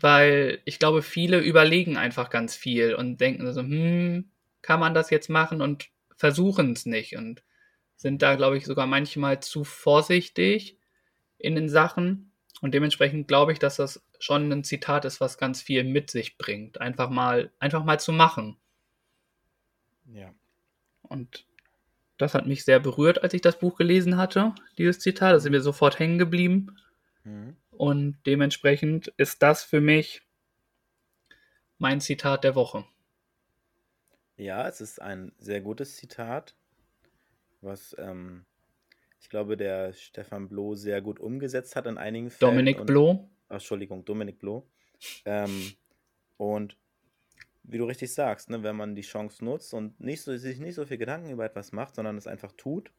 weil 0.00 0.60
ich 0.64 0.78
glaube, 0.78 1.02
viele 1.02 1.40
überlegen 1.40 1.96
einfach 1.96 2.30
ganz 2.30 2.56
viel 2.56 2.94
und 2.94 3.20
denken 3.20 3.52
so, 3.52 3.60
hm, 3.60 4.30
kann 4.62 4.80
man 4.80 4.94
das 4.94 5.10
jetzt 5.10 5.28
machen 5.28 5.60
und 5.60 5.88
versuchen 6.16 6.72
es 6.72 6.86
nicht 6.86 7.16
und 7.16 7.42
sind 7.96 8.22
da, 8.22 8.34
glaube 8.36 8.56
ich, 8.56 8.64
sogar 8.64 8.86
manchmal 8.86 9.40
zu 9.40 9.64
vorsichtig 9.64 10.78
in 11.38 11.54
den 11.54 11.68
Sachen. 11.68 12.32
Und 12.60 12.74
dementsprechend 12.74 13.28
glaube 13.28 13.52
ich, 13.52 13.58
dass 13.58 13.76
das 13.76 14.04
schon 14.18 14.50
ein 14.52 14.64
Zitat 14.64 15.04
ist, 15.04 15.20
was 15.20 15.38
ganz 15.38 15.62
viel 15.62 15.84
mit 15.84 16.10
sich 16.10 16.38
bringt. 16.38 16.80
Einfach 16.80 17.10
mal, 17.10 17.52
einfach 17.58 17.84
mal 17.84 17.98
zu 17.98 18.12
machen. 18.12 18.56
Ja. 20.12 20.32
Und 21.02 21.44
das 22.18 22.34
hat 22.34 22.46
mich 22.46 22.64
sehr 22.64 22.78
berührt, 22.78 23.22
als 23.22 23.34
ich 23.34 23.40
das 23.40 23.58
Buch 23.58 23.76
gelesen 23.76 24.16
hatte, 24.16 24.54
dieses 24.78 25.00
Zitat. 25.00 25.34
Das 25.34 25.44
ist 25.44 25.50
mir 25.50 25.60
sofort 25.60 25.98
hängen 25.98 26.18
geblieben. 26.18 26.76
Mhm. 27.24 27.56
Und 27.72 28.18
dementsprechend 28.26 29.08
ist 29.16 29.42
das 29.42 29.64
für 29.64 29.80
mich 29.80 30.22
mein 31.78 32.00
Zitat 32.00 32.44
der 32.44 32.54
Woche. 32.54 32.84
Ja, 34.36 34.68
es 34.68 34.80
ist 34.80 35.00
ein 35.00 35.32
sehr 35.38 35.60
gutes 35.60 35.96
Zitat, 35.96 36.54
was 37.60 37.94
ähm, 37.98 38.44
ich 39.20 39.28
glaube, 39.28 39.56
der 39.56 39.92
Stefan 39.92 40.48
Bloh 40.48 40.74
sehr 40.74 41.00
gut 41.00 41.20
umgesetzt 41.20 41.76
hat 41.76 41.86
in 41.86 41.96
einigen 41.96 42.30
Fällen. 42.30 42.52
Dominik 42.52 42.86
Bloh. 42.86 43.30
Entschuldigung, 43.48 44.04
Dominik 44.04 44.38
Bloh. 44.38 44.66
Ähm, 45.24 45.72
und 46.36 46.76
wie 47.62 47.78
du 47.78 47.84
richtig 47.84 48.12
sagst, 48.12 48.50
ne, 48.50 48.62
wenn 48.62 48.76
man 48.76 48.94
die 48.94 49.02
Chance 49.02 49.44
nutzt 49.44 49.74
und 49.74 50.00
nicht 50.00 50.22
so, 50.22 50.36
sich 50.36 50.58
nicht 50.58 50.74
so 50.74 50.84
viel 50.84 50.98
Gedanken 50.98 51.30
über 51.30 51.44
etwas 51.44 51.72
macht, 51.72 51.94
sondern 51.94 52.16
es 52.16 52.26
einfach 52.26 52.52
tut, 52.52 52.92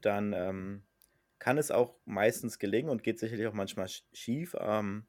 dann 0.00 0.32
ähm, 0.34 0.82
kann 1.38 1.58
es 1.58 1.70
auch 1.70 1.94
meistens 2.04 2.58
gelingen 2.58 2.90
und 2.90 3.02
geht 3.02 3.18
sicherlich 3.18 3.46
auch 3.46 3.52
manchmal 3.54 3.86
sch- 3.86 4.02
schief. 4.12 4.56
Ähm, 4.60 5.06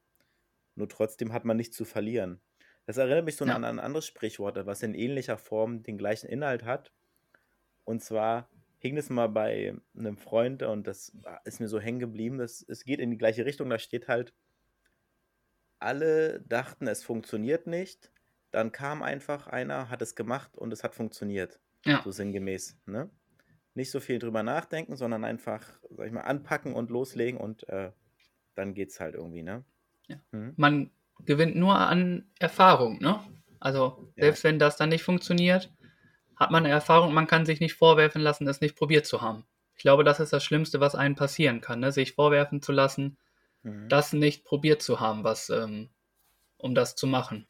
nur 0.76 0.88
trotzdem 0.88 1.32
hat 1.32 1.44
man 1.44 1.56
nichts 1.56 1.76
zu 1.76 1.84
verlieren. 1.84 2.40
Das 2.86 2.96
erinnert 2.96 3.24
mich 3.24 3.36
so 3.36 3.44
Ja. 3.44 3.54
an 3.54 3.64
ein 3.64 3.78
anderes 3.78 4.06
Sprichwort, 4.06 4.64
was 4.66 4.82
in 4.82 4.94
ähnlicher 4.94 5.38
Form 5.38 5.82
den 5.82 5.98
gleichen 5.98 6.28
Inhalt 6.28 6.64
hat. 6.64 6.92
Und 7.84 8.02
zwar 8.02 8.48
hing 8.78 8.96
es 8.96 9.10
mal 9.10 9.28
bei 9.28 9.74
einem 9.96 10.16
Freund 10.16 10.62
und 10.62 10.86
das 10.86 11.12
ist 11.44 11.60
mir 11.60 11.68
so 11.68 11.78
hängen 11.80 11.98
geblieben. 11.98 12.38
Das, 12.38 12.64
es 12.66 12.84
geht 12.84 13.00
in 13.00 13.10
die 13.10 13.18
gleiche 13.18 13.44
Richtung. 13.44 13.68
Da 13.68 13.78
steht 13.78 14.08
halt, 14.08 14.32
alle 15.78 16.40
dachten, 16.42 16.86
es 16.86 17.02
funktioniert 17.02 17.66
nicht. 17.66 18.10
Dann 18.50 18.72
kam 18.72 19.02
einfach 19.02 19.46
einer, 19.46 19.88
hat 19.90 20.02
es 20.02 20.14
gemacht 20.14 20.56
und 20.58 20.72
es 20.72 20.82
hat 20.84 20.94
funktioniert. 20.94 21.60
Ja. 21.84 22.02
So 22.02 22.10
sinngemäß. 22.10 22.76
Ne? 22.86 23.10
Nicht 23.74 23.90
so 23.90 24.00
viel 24.00 24.18
drüber 24.18 24.42
nachdenken, 24.42 24.96
sondern 24.96 25.24
einfach, 25.24 25.62
sag 25.90 26.06
ich 26.06 26.12
mal, 26.12 26.22
anpacken 26.22 26.74
und 26.74 26.90
loslegen 26.90 27.38
und 27.40 27.68
äh, 27.68 27.92
dann 28.54 28.74
geht's 28.74 29.00
halt 29.00 29.14
irgendwie, 29.14 29.42
ne? 29.42 29.64
Ja. 30.08 30.16
Mhm. 30.32 30.54
Man 30.56 30.90
gewinnt 31.24 31.56
nur 31.56 31.76
an 31.78 32.30
Erfahrung, 32.38 32.98
ne? 33.00 33.20
Also, 33.60 34.08
Ja. 34.16 34.24
selbst 34.24 34.44
wenn 34.44 34.58
das 34.58 34.76
dann 34.76 34.88
nicht 34.88 35.04
funktioniert, 35.04 35.72
hat 36.36 36.50
man 36.50 36.64
eine 36.64 36.72
Erfahrung, 36.74 37.12
man 37.14 37.26
kann 37.26 37.46
sich 37.46 37.60
nicht 37.60 37.74
vorwerfen 37.74 38.22
lassen, 38.22 38.48
es 38.48 38.60
nicht 38.60 38.76
probiert 38.76 39.06
zu 39.06 39.20
haben. 39.20 39.44
Ich 39.76 39.82
glaube, 39.82 40.04
das 40.04 40.20
ist 40.20 40.32
das 40.32 40.44
Schlimmste, 40.44 40.80
was 40.80 40.94
einem 40.94 41.14
passieren 41.14 41.60
kann, 41.60 41.80
ne? 41.80 41.92
sich 41.92 42.14
vorwerfen 42.14 42.62
zu 42.62 42.72
lassen, 42.72 43.18
Mhm. 43.62 43.88
das 43.90 44.12
nicht 44.14 44.44
probiert 44.44 44.82
zu 44.82 45.00
haben, 45.00 45.22
was, 45.24 45.50
ähm, 45.50 45.90
um 46.58 46.74
das 46.74 46.96
zu 46.96 47.06
machen. 47.06 47.46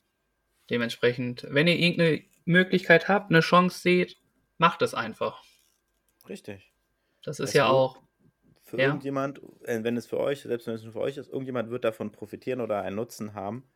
Dementsprechend, 0.70 1.46
wenn 1.50 1.66
ihr 1.68 1.78
irgendeine 1.78 2.22
Möglichkeit 2.44 3.08
habt, 3.08 3.30
eine 3.30 3.40
Chance 3.40 3.80
seht, 3.80 4.18
macht 4.58 4.82
es 4.82 4.94
einfach. 4.94 5.42
Richtig. 6.28 6.72
Das 7.24 7.40
ist 7.40 7.50
Es 7.50 7.54
ja 7.54 7.66
auch, 7.68 7.98
Für 8.62 8.78
Ja. 8.78 8.86
irgendjemand, 8.86 9.40
äh, 9.64 9.82
wenn 9.82 9.96
es 9.96 10.06
für 10.06 10.18
euch, 10.20 10.42
selbst 10.42 10.66
wenn 10.68 10.74
es 10.74 10.84
nur 10.84 10.92
für 10.92 11.00
euch 11.00 11.16
ist, 11.16 11.28
irgendjemand 11.28 11.70
wird 11.70 11.84
davon 11.84 12.12
profitieren 12.12 12.60
oder 12.60 12.82
einen 12.82 12.94
Nutzen 12.96 13.34
haben. 13.34 13.68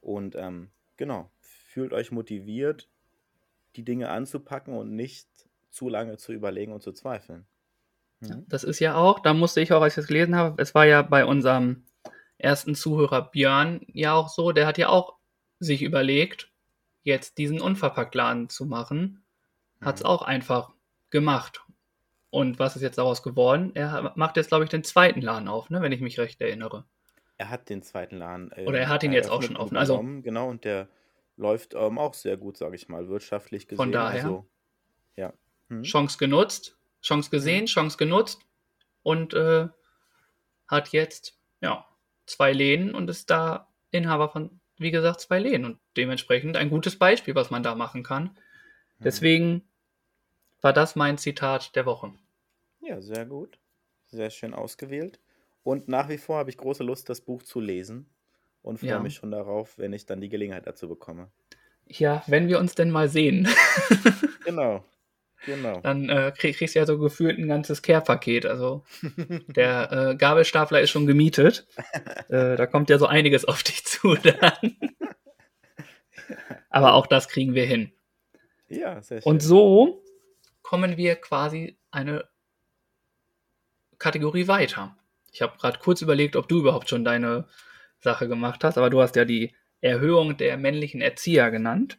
Und 0.00 0.36
ähm, 0.36 0.70
genau, 0.96 1.30
fühlt 1.40 1.92
euch 1.92 2.12
motiviert, 2.12 2.88
die 3.76 3.84
Dinge 3.84 4.08
anzupacken 4.10 4.74
und 4.74 4.94
nicht 4.96 5.28
zu 5.70 5.88
lange 5.90 6.16
zu 6.16 6.32
überlegen 6.32 6.72
und 6.72 6.82
zu 6.82 6.92
zweifeln. 6.92 7.46
Mhm. 8.20 8.44
das 8.48 8.64
ist 8.64 8.80
ja 8.80 8.96
auch, 8.96 9.20
da 9.20 9.34
musste 9.34 9.60
ich 9.60 9.72
auch, 9.72 9.82
als 9.82 9.92
ich 9.94 9.96
das 10.02 10.06
gelesen 10.08 10.34
habe, 10.34 10.60
es 10.62 10.74
war 10.74 10.86
ja 10.86 11.02
bei 11.02 11.24
unserem 11.24 11.84
ersten 12.38 12.74
Zuhörer 12.74 13.30
Björn 13.30 13.82
ja 13.92 14.14
auch 14.14 14.28
so, 14.28 14.52
der 14.52 14.66
hat 14.66 14.78
ja 14.78 14.88
auch 14.88 15.18
sich 15.60 15.82
überlegt, 15.82 16.50
jetzt 17.04 17.38
diesen 17.38 17.60
Unverpacktladen 17.60 18.48
zu 18.48 18.66
machen, 18.66 19.22
hat 19.80 19.96
es 19.96 20.02
Mhm. 20.02 20.06
auch 20.06 20.22
einfach 20.22 20.72
gemacht. 21.10 21.64
Und 22.30 22.58
was 22.58 22.76
ist 22.76 22.82
jetzt 22.82 22.98
daraus 22.98 23.22
geworden? 23.22 23.72
Er 23.74 24.12
macht 24.16 24.36
jetzt, 24.36 24.48
glaube 24.48 24.64
ich, 24.64 24.70
den 24.70 24.84
zweiten 24.84 25.22
Laden 25.22 25.48
auf, 25.48 25.70
ne, 25.70 25.80
wenn 25.80 25.92
ich 25.92 26.00
mich 26.00 26.18
recht 26.18 26.40
erinnere. 26.40 26.84
Er 27.38 27.48
hat 27.50 27.68
den 27.70 27.82
zweiten 27.82 28.16
Laden. 28.16 28.50
ähm, 28.56 28.66
Oder 28.66 28.80
er 28.80 28.88
hat 28.88 29.02
ihn 29.02 29.12
jetzt 29.12 29.30
auch 29.30 29.42
schon 29.42 29.56
offen, 29.56 29.76
also- 29.76 29.98
genau, 30.22 30.48
und 30.48 30.64
der 30.64 30.88
läuft 31.36 31.74
ähm, 31.74 31.98
auch 31.98 32.14
sehr 32.14 32.36
gut, 32.36 32.56
sage 32.56 32.74
ich 32.76 32.88
mal, 32.88 33.08
wirtschaftlich 33.08 33.66
gesehen. 33.68 33.76
Von 33.76 33.92
daher. 33.92 34.24
Also, 34.24 34.46
ja. 35.16 35.32
Mhm. 35.68 35.84
Chance 35.84 36.18
genutzt, 36.18 36.76
Chance 37.00 37.30
gesehen, 37.30 37.66
Chance 37.66 37.96
genutzt 37.96 38.40
und 39.02 39.34
äh, 39.34 39.68
hat 40.66 40.88
jetzt 40.88 41.38
ja 41.60 41.86
zwei 42.26 42.52
Läden 42.52 42.94
und 42.94 43.08
ist 43.08 43.30
da 43.30 43.68
Inhaber 43.90 44.28
von, 44.30 44.60
wie 44.78 44.90
gesagt, 44.90 45.20
zwei 45.20 45.38
Läden 45.38 45.64
und 45.64 45.78
dementsprechend 45.96 46.56
ein 46.56 46.70
gutes 46.70 46.98
Beispiel, 46.98 47.34
was 47.34 47.50
man 47.50 47.62
da 47.62 47.74
machen 47.74 48.02
kann. 48.02 48.24
Mhm. 48.24 49.04
Deswegen 49.04 49.67
war 50.60 50.72
das 50.72 50.96
mein 50.96 51.18
Zitat 51.18 51.74
der 51.76 51.86
Woche. 51.86 52.12
Ja, 52.80 53.00
sehr 53.00 53.26
gut. 53.26 53.58
Sehr 54.06 54.30
schön 54.30 54.54
ausgewählt. 54.54 55.20
Und 55.62 55.88
nach 55.88 56.08
wie 56.08 56.18
vor 56.18 56.38
habe 56.38 56.50
ich 56.50 56.56
große 56.56 56.82
Lust, 56.82 57.08
das 57.08 57.20
Buch 57.20 57.42
zu 57.42 57.60
lesen 57.60 58.08
und 58.62 58.78
freue 58.78 58.90
Ja. 58.90 58.98
mich 59.00 59.14
schon 59.16 59.30
darauf, 59.30 59.76
wenn 59.78 59.92
ich 59.92 60.06
dann 60.06 60.20
die 60.20 60.28
Gelegenheit 60.30 60.66
dazu 60.66 60.88
bekomme. 60.88 61.30
Ja, 61.86 62.22
wenn 62.26 62.48
wir 62.48 62.58
uns 62.58 62.74
denn 62.74 62.90
mal 62.90 63.08
sehen, 63.08 63.48
Genau, 64.44 64.82
genau. 65.44 65.80
dann 65.80 66.08
äh, 66.08 66.32
krieg, 66.36 66.56
kriegst 66.56 66.74
du 66.74 66.78
ja 66.78 66.86
so 66.86 66.98
gefühlt 66.98 67.38
ein 67.38 67.48
ganzes 67.48 67.82
Care-Paket. 67.82 68.46
Also 68.46 68.84
der 69.48 69.92
äh, 70.12 70.16
Gabelstapler 70.16 70.80
ist 70.80 70.90
schon 70.90 71.06
gemietet. 71.06 71.66
äh, 72.28 72.56
da 72.56 72.66
kommt 72.66 72.88
ja 72.90 72.98
so 72.98 73.06
einiges 73.06 73.44
auf 73.44 73.62
dich 73.62 73.84
zu 73.84 74.14
dann. 74.22 74.76
Aber 76.70 76.94
auch 76.94 77.06
das 77.06 77.28
kriegen 77.28 77.54
wir 77.54 77.64
hin. 77.66 77.92
ja, 78.68 79.00
sehr 79.02 79.20
schön. 79.22 79.30
Und 79.30 79.40
so 79.42 80.02
kommen 80.68 80.98
wir 80.98 81.16
quasi 81.16 81.78
eine 81.90 82.28
Kategorie 83.98 84.48
weiter. 84.48 84.98
Ich 85.32 85.40
habe 85.40 85.56
gerade 85.56 85.78
kurz 85.78 86.02
überlegt, 86.02 86.36
ob 86.36 86.46
du 86.46 86.58
überhaupt 86.58 86.90
schon 86.90 87.06
deine 87.06 87.46
Sache 88.00 88.28
gemacht 88.28 88.62
hast, 88.64 88.76
aber 88.76 88.90
du 88.90 89.00
hast 89.00 89.16
ja 89.16 89.24
die 89.24 89.54
Erhöhung 89.80 90.36
der 90.36 90.58
männlichen 90.58 91.00
Erzieher 91.00 91.50
genannt. 91.50 91.98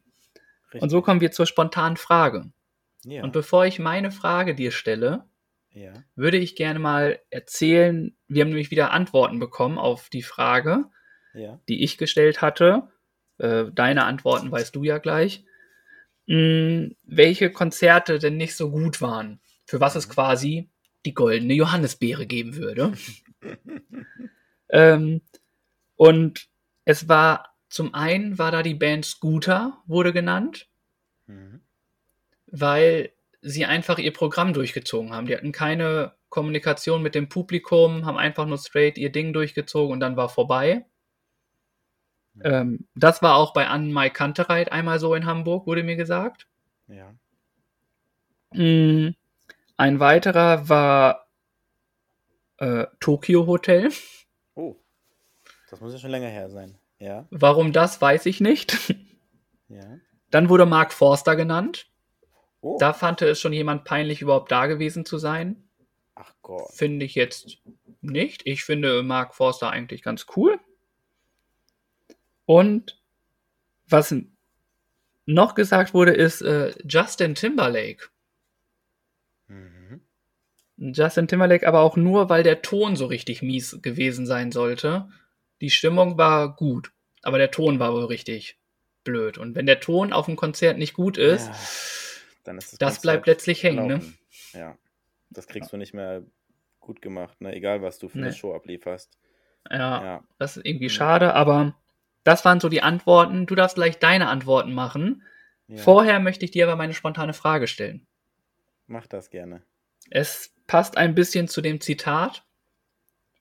Und 0.73 0.91
so 0.91 0.97
Richtig. 0.97 1.03
kommen 1.03 1.21
wir 1.21 1.31
zur 1.31 1.47
spontanen 1.47 1.97
Frage. 1.97 2.51
Ja, 3.05 3.23
Und 3.23 3.33
bevor 3.33 3.65
ich 3.65 3.79
meine 3.79 4.11
Frage 4.11 4.53
dir 4.53 4.69
stelle, 4.69 5.25
ja, 5.71 5.91
würde 6.15 6.37
ich 6.37 6.55
gerne 6.55 6.77
mal 6.77 7.19
erzählen, 7.31 8.15
wir 8.27 8.43
haben 8.43 8.49
nämlich 8.49 8.69
wieder 8.69 8.91
Antworten 8.91 9.39
bekommen 9.39 9.79
auf 9.79 10.09
die 10.09 10.21
Frage, 10.21 10.85
ja. 11.33 11.59
die 11.67 11.83
ich 11.83 11.97
gestellt 11.97 12.43
hatte. 12.43 12.87
Äh, 13.39 13.65
deine 13.73 14.05
Antworten 14.05 14.51
weißt 14.51 14.75
du 14.75 14.83
ja 14.83 14.99
gleich. 14.99 15.43
Mh, 16.29 16.91
welche 17.05 17.51
Konzerte 17.51 18.19
denn 18.19 18.37
nicht 18.37 18.55
so 18.55 18.71
gut 18.71 19.01
waren, 19.01 19.41
für 19.65 19.81
was 19.81 19.95
es 19.97 20.07
Mhm. 20.07 20.13
quasi 20.13 20.69
die 21.05 21.15
goldene 21.15 21.55
Johannisbeere 21.55 22.27
geben 22.27 22.55
würde. 22.57 22.93
ähm, 24.69 25.21
und 25.95 26.47
es 26.85 27.07
war 27.09 27.55
zum 27.69 27.93
einen 27.93 28.37
war 28.39 28.51
da 28.51 28.63
die 28.63 28.75
Band 28.75 29.05
Scooter 29.05 29.81
wurde 29.87 30.13
genannt, 30.13 30.67
Mhm. 31.27 31.61
weil 32.47 33.11
sie 33.41 33.65
einfach 33.65 33.99
ihr 33.99 34.13
Programm 34.13 34.53
durchgezogen 34.53 35.13
haben. 35.13 35.27
Die 35.27 35.35
hatten 35.37 35.51
keine 35.53 36.13
Kommunikation 36.29 37.03
mit 37.03 37.15
dem 37.15 37.29
Publikum, 37.29 38.05
haben 38.05 38.17
einfach 38.17 38.45
nur 38.47 38.57
straight 38.59 38.97
ihr 38.99 39.11
Ding 39.11 39.33
durchgezogen 39.33 39.93
und 39.93 40.01
dann 40.01 40.17
war 40.17 40.29
vorbei. 40.29 40.85
Ähm, 42.43 42.87
das 42.95 43.21
war 43.21 43.35
auch 43.35 43.53
bei 43.53 43.67
Anne-Mai 43.67 44.09
Kantereit 44.09 44.71
einmal 44.71 44.99
so 44.99 45.15
in 45.15 45.25
Hamburg, 45.25 45.67
wurde 45.67 45.83
mir 45.83 45.95
gesagt. 45.95 46.47
Ja. 46.87 47.13
Mm, 48.53 49.15
ein 49.77 49.99
weiterer 49.99 50.69
war 50.69 51.27
äh, 52.57 52.87
Tokyo 52.99 53.45
Hotel. 53.47 53.89
Oh, 54.55 54.75
das 55.69 55.81
muss 55.81 55.93
ja 55.93 55.99
schon 55.99 56.11
länger 56.11 56.29
her 56.29 56.49
sein. 56.49 56.77
Ja. 56.99 57.25
Warum 57.29 57.71
das, 57.71 58.01
weiß 58.01 58.25
ich 58.25 58.41
nicht. 58.41 58.77
Ja. 59.71 59.99
Dann 60.31 60.49
wurde 60.49 60.65
Mark 60.65 60.93
Forster 60.93 61.35
genannt. 61.35 61.91
Oh. 62.61 62.77
Da 62.79 62.91
fand 62.91 63.21
es 63.21 63.39
schon 63.39 63.53
jemand 63.53 63.83
peinlich, 63.83 64.21
überhaupt 64.21 64.51
da 64.51 64.65
gewesen 64.65 65.05
zu 65.05 65.19
sein. 65.19 65.69
Ach 66.15 66.33
Gott. 66.41 66.71
Finde 66.73 67.05
ich 67.05 67.13
jetzt 67.13 67.59
nicht. 68.01 68.41
Ich 68.45 68.63
finde 68.63 69.03
Mark 69.03 69.35
Forster 69.35 69.69
eigentlich 69.69 70.01
ganz 70.01 70.25
cool. 70.35 70.59
Und 72.49 72.99
was 73.89 74.15
noch 75.27 75.53
gesagt 75.53 75.93
wurde, 75.93 76.13
ist 76.13 76.41
äh, 76.41 76.73
Justin 76.83 77.35
Timberlake. 77.35 78.07
Mhm. 79.47 80.01
Justin 80.77 81.27
Timberlake 81.27 81.67
aber 81.67 81.81
auch 81.81 81.95
nur, 81.95 82.27
weil 82.29 82.41
der 82.41 82.63
Ton 82.63 82.95
so 82.95 83.05
richtig 83.05 83.43
mies 83.43 83.79
gewesen 83.83 84.25
sein 84.25 84.51
sollte. 84.51 85.09
Die 85.61 85.69
Stimmung 85.69 86.17
war 86.17 86.55
gut, 86.55 86.91
aber 87.21 87.37
der 87.37 87.51
Ton 87.51 87.77
war 87.77 87.93
wohl 87.93 88.05
richtig 88.05 88.57
blöd. 89.03 89.37
Und 89.37 89.53
wenn 89.53 89.67
der 89.67 89.79
Ton 89.79 90.11
auf 90.11 90.25
dem 90.25 90.35
Konzert 90.35 90.79
nicht 90.79 90.95
gut 90.95 91.19
ist, 91.19 91.49
Ja, 91.49 91.55
dann 92.45 92.57
ist 92.57 92.71
das 92.81 92.95
Konzert 92.95 93.01
bleibt 93.03 93.27
letztlich 93.27 93.61
hängen, 93.61 93.85
ne? 93.85 94.01
Ja. 94.53 94.75
Das 95.29 95.45
kriegst 95.45 95.71
du 95.71 95.77
nicht 95.77 95.93
mehr 95.93 96.23
gut 96.79 96.99
gemacht, 97.03 97.41
ne? 97.41 97.53
Egal, 97.53 97.83
was 97.83 97.99
du 97.99 98.09
für 98.09 98.17
eine 98.17 98.29
Nee. 98.29 98.33
Show 98.33 98.55
ablieferst. 98.55 99.19
Ja, 99.69 100.03
Ja. 100.03 100.23
das 100.39 100.57
ist 100.57 100.65
irgendwie 100.65 100.85
Mhm. 100.85 100.89
schade, 100.89 101.35
aber 101.35 101.75
das 102.29 102.45
waren 102.45 102.59
so 102.59 102.69
die 102.69 102.83
Antworten. 102.83 103.47
Du 103.47 103.55
darfst 103.55 103.73
gleich 103.73 103.97
deine 103.97 104.27
Antworten 104.27 104.71
machen. 104.71 105.23
ja. 105.67 105.77
Vorher 105.77 106.19
möchte 106.19 106.45
ich 106.45 106.51
dir 106.51 106.67
aber 106.67 106.75
meine 106.75 106.93
spontane 106.93 107.33
Frage 107.33 107.65
stellen. 107.65 108.05
Mach 108.85 109.07
das 109.07 109.31
gerne. 109.31 109.63
Es 110.11 110.53
passt 110.67 110.95
ein 110.95 111.15
bisschen 111.15 111.47
zu 111.47 111.61
dem 111.61 111.81
Zitat, 111.81 112.45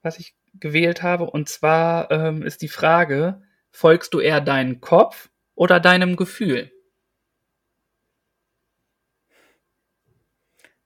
was 0.01 0.19
ich 0.19 0.35
gewählt 0.55 1.03
habe. 1.03 1.31
Und 1.31 1.51
zwar 1.51 2.11
ähm, 2.11 2.43
ist 2.43 2.63
die 2.63 2.69
Frage, 2.69 3.43
folgst 3.71 4.15
du 4.15 4.21
eher 4.21 4.41
deinem 4.41 4.81
Kopf 4.81 5.29
oder 5.55 5.81
deinem 5.81 6.17
Gefühl? 6.17 6.73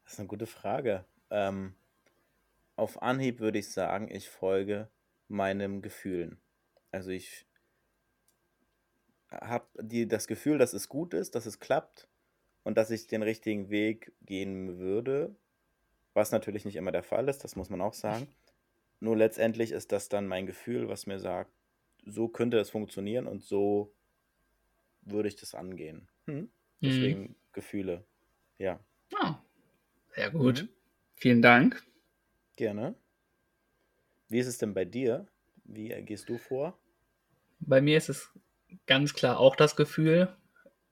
Das 0.02 0.14
ist 0.14 0.18
eine 0.18 0.26
gute 0.26 0.46
Frage. 0.46 1.04
Ähm, 1.30 1.76
auf 2.74 3.00
Anhieb 3.00 3.38
würde 3.38 3.60
ich 3.60 3.70
sagen, 3.70 4.08
ich 4.10 4.28
folge 4.28 4.88
meinem 5.28 5.82
Gefühlen. 5.82 6.40
Also 6.90 7.10
ich 7.10 7.46
habe 9.40 9.66
das 10.06 10.26
Gefühl, 10.26 10.58
dass 10.58 10.72
es 10.72 10.88
gut 10.88 11.14
ist, 11.14 11.34
dass 11.34 11.46
es 11.46 11.58
klappt 11.60 12.08
und 12.62 12.76
dass 12.76 12.90
ich 12.90 13.06
den 13.06 13.22
richtigen 13.22 13.70
Weg 13.70 14.12
gehen 14.22 14.78
würde, 14.78 15.34
was 16.14 16.30
natürlich 16.32 16.64
nicht 16.64 16.76
immer 16.76 16.92
der 16.92 17.02
Fall 17.02 17.28
ist, 17.28 17.42
das 17.44 17.56
muss 17.56 17.70
man 17.70 17.80
auch 17.80 17.94
sagen. 17.94 18.28
Nur 19.00 19.16
letztendlich 19.16 19.72
ist 19.72 19.90
das 19.92 20.08
dann 20.08 20.28
mein 20.28 20.46
Gefühl, 20.46 20.88
was 20.88 21.06
mir 21.06 21.18
sagt, 21.18 21.50
so 22.04 22.28
könnte 22.28 22.58
es 22.58 22.70
funktionieren 22.70 23.26
und 23.26 23.42
so 23.42 23.92
würde 25.02 25.28
ich 25.28 25.36
das 25.36 25.54
angehen. 25.54 26.08
Hm? 26.26 26.50
Deswegen 26.80 27.36
Gefühle. 27.52 28.04
Ja, 28.58 28.80
Ah, 29.14 29.38
sehr 30.14 30.30
gut. 30.30 30.62
Mhm. 30.62 30.68
Vielen 31.14 31.42
Dank. 31.42 31.82
gerne. 32.56 32.94
Wie 34.28 34.38
ist 34.38 34.46
es 34.46 34.58
denn 34.58 34.74
bei 34.74 34.84
dir? 34.84 35.26
Wie 35.64 35.88
gehst 36.02 36.28
du 36.28 36.38
vor? 36.38 36.78
Bei 37.60 37.80
mir 37.80 37.96
ist 37.98 38.08
es 38.08 38.28
ganz 38.86 39.14
klar 39.14 39.38
auch 39.38 39.56
das 39.56 39.76
Gefühl. 39.76 40.28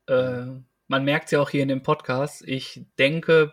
Äh, 0.07 0.47
man 0.87 1.05
merkt 1.05 1.27
es 1.27 1.31
ja 1.31 1.41
auch 1.41 1.51
hier 1.51 1.63
in 1.63 1.69
dem 1.69 1.83
Podcast. 1.83 2.43
Ich 2.47 2.85
denke, 2.99 3.53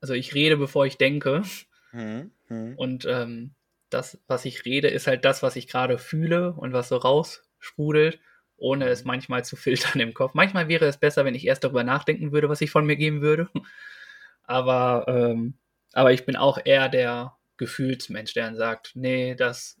also 0.00 0.14
ich 0.14 0.34
rede, 0.34 0.56
bevor 0.56 0.86
ich 0.86 0.98
denke. 0.98 1.42
Hm, 1.90 2.32
hm. 2.48 2.74
Und 2.76 3.06
ähm, 3.06 3.54
das, 3.90 4.18
was 4.26 4.44
ich 4.44 4.64
rede, 4.64 4.88
ist 4.88 5.06
halt 5.06 5.24
das, 5.24 5.42
was 5.42 5.56
ich 5.56 5.68
gerade 5.68 5.98
fühle 5.98 6.52
und 6.54 6.72
was 6.72 6.88
so 6.88 6.96
raussprudelt, 6.96 8.20
ohne 8.56 8.88
es 8.88 9.04
manchmal 9.04 9.44
zu 9.44 9.56
filtern 9.56 10.00
im 10.00 10.14
Kopf. 10.14 10.34
Manchmal 10.34 10.68
wäre 10.68 10.86
es 10.86 10.98
besser, 10.98 11.24
wenn 11.24 11.34
ich 11.34 11.46
erst 11.46 11.64
darüber 11.64 11.84
nachdenken 11.84 12.32
würde, 12.32 12.48
was 12.48 12.60
ich 12.60 12.70
von 12.70 12.86
mir 12.86 12.96
geben 12.96 13.20
würde. 13.20 13.48
Aber, 14.44 15.04
ähm, 15.06 15.54
aber 15.92 16.12
ich 16.12 16.26
bin 16.26 16.34
auch 16.34 16.58
eher 16.62 16.88
der 16.88 17.36
Gefühlsmensch, 17.58 18.34
der 18.34 18.46
dann 18.46 18.56
sagt, 18.56 18.90
nee, 18.96 19.36
das 19.36 19.80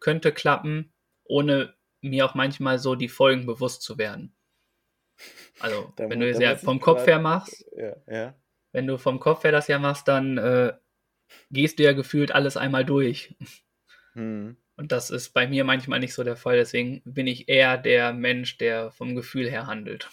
könnte 0.00 0.32
klappen, 0.32 0.94
ohne 1.22 1.74
mir 2.10 2.24
auch 2.26 2.34
manchmal 2.34 2.78
so 2.78 2.94
die 2.94 3.08
Folgen 3.08 3.46
bewusst 3.46 3.82
zu 3.82 3.98
werden. 3.98 4.34
Also, 5.60 5.92
Da 5.96 6.08
wenn 6.10 6.20
du 6.20 6.28
es 6.28 6.38
ja 6.38 6.56
vom 6.56 6.80
Kopf 6.80 6.98
grad- 7.00 7.06
her 7.08 7.18
machst, 7.20 7.66
Ja, 7.76 7.96
ja. 8.06 8.34
wenn 8.72 8.86
du 8.86 8.98
vom 8.98 9.20
Kopf 9.20 9.44
her 9.44 9.52
das 9.52 9.68
ja 9.68 9.78
machst, 9.78 10.08
dann 10.08 10.38
äh, 10.38 10.72
gehst 11.50 11.78
du 11.78 11.82
ja 11.82 11.92
gefühlt 11.92 12.32
alles 12.32 12.56
einmal 12.56 12.84
durch. 12.84 13.34
Hm. 14.14 14.56
Und 14.76 14.90
das 14.92 15.10
ist 15.10 15.30
bei 15.30 15.46
mir 15.46 15.64
manchmal 15.64 16.00
nicht 16.00 16.14
so 16.14 16.24
der 16.24 16.36
Fall. 16.36 16.56
Deswegen 16.56 17.00
bin 17.04 17.26
ich 17.28 17.48
eher 17.48 17.78
der 17.78 18.12
Mensch, 18.12 18.58
der 18.58 18.90
vom 18.90 19.14
Gefühl 19.14 19.48
her 19.48 19.66
handelt. 19.68 20.10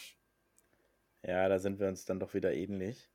Ja, 1.23 1.49
da 1.49 1.57
sind 1.59 1.79
wir 1.79 1.87
uns 1.87 2.05
dann 2.05 2.19
doch 2.19 2.33
wieder 2.33 2.53
ähnlich. 2.53 3.09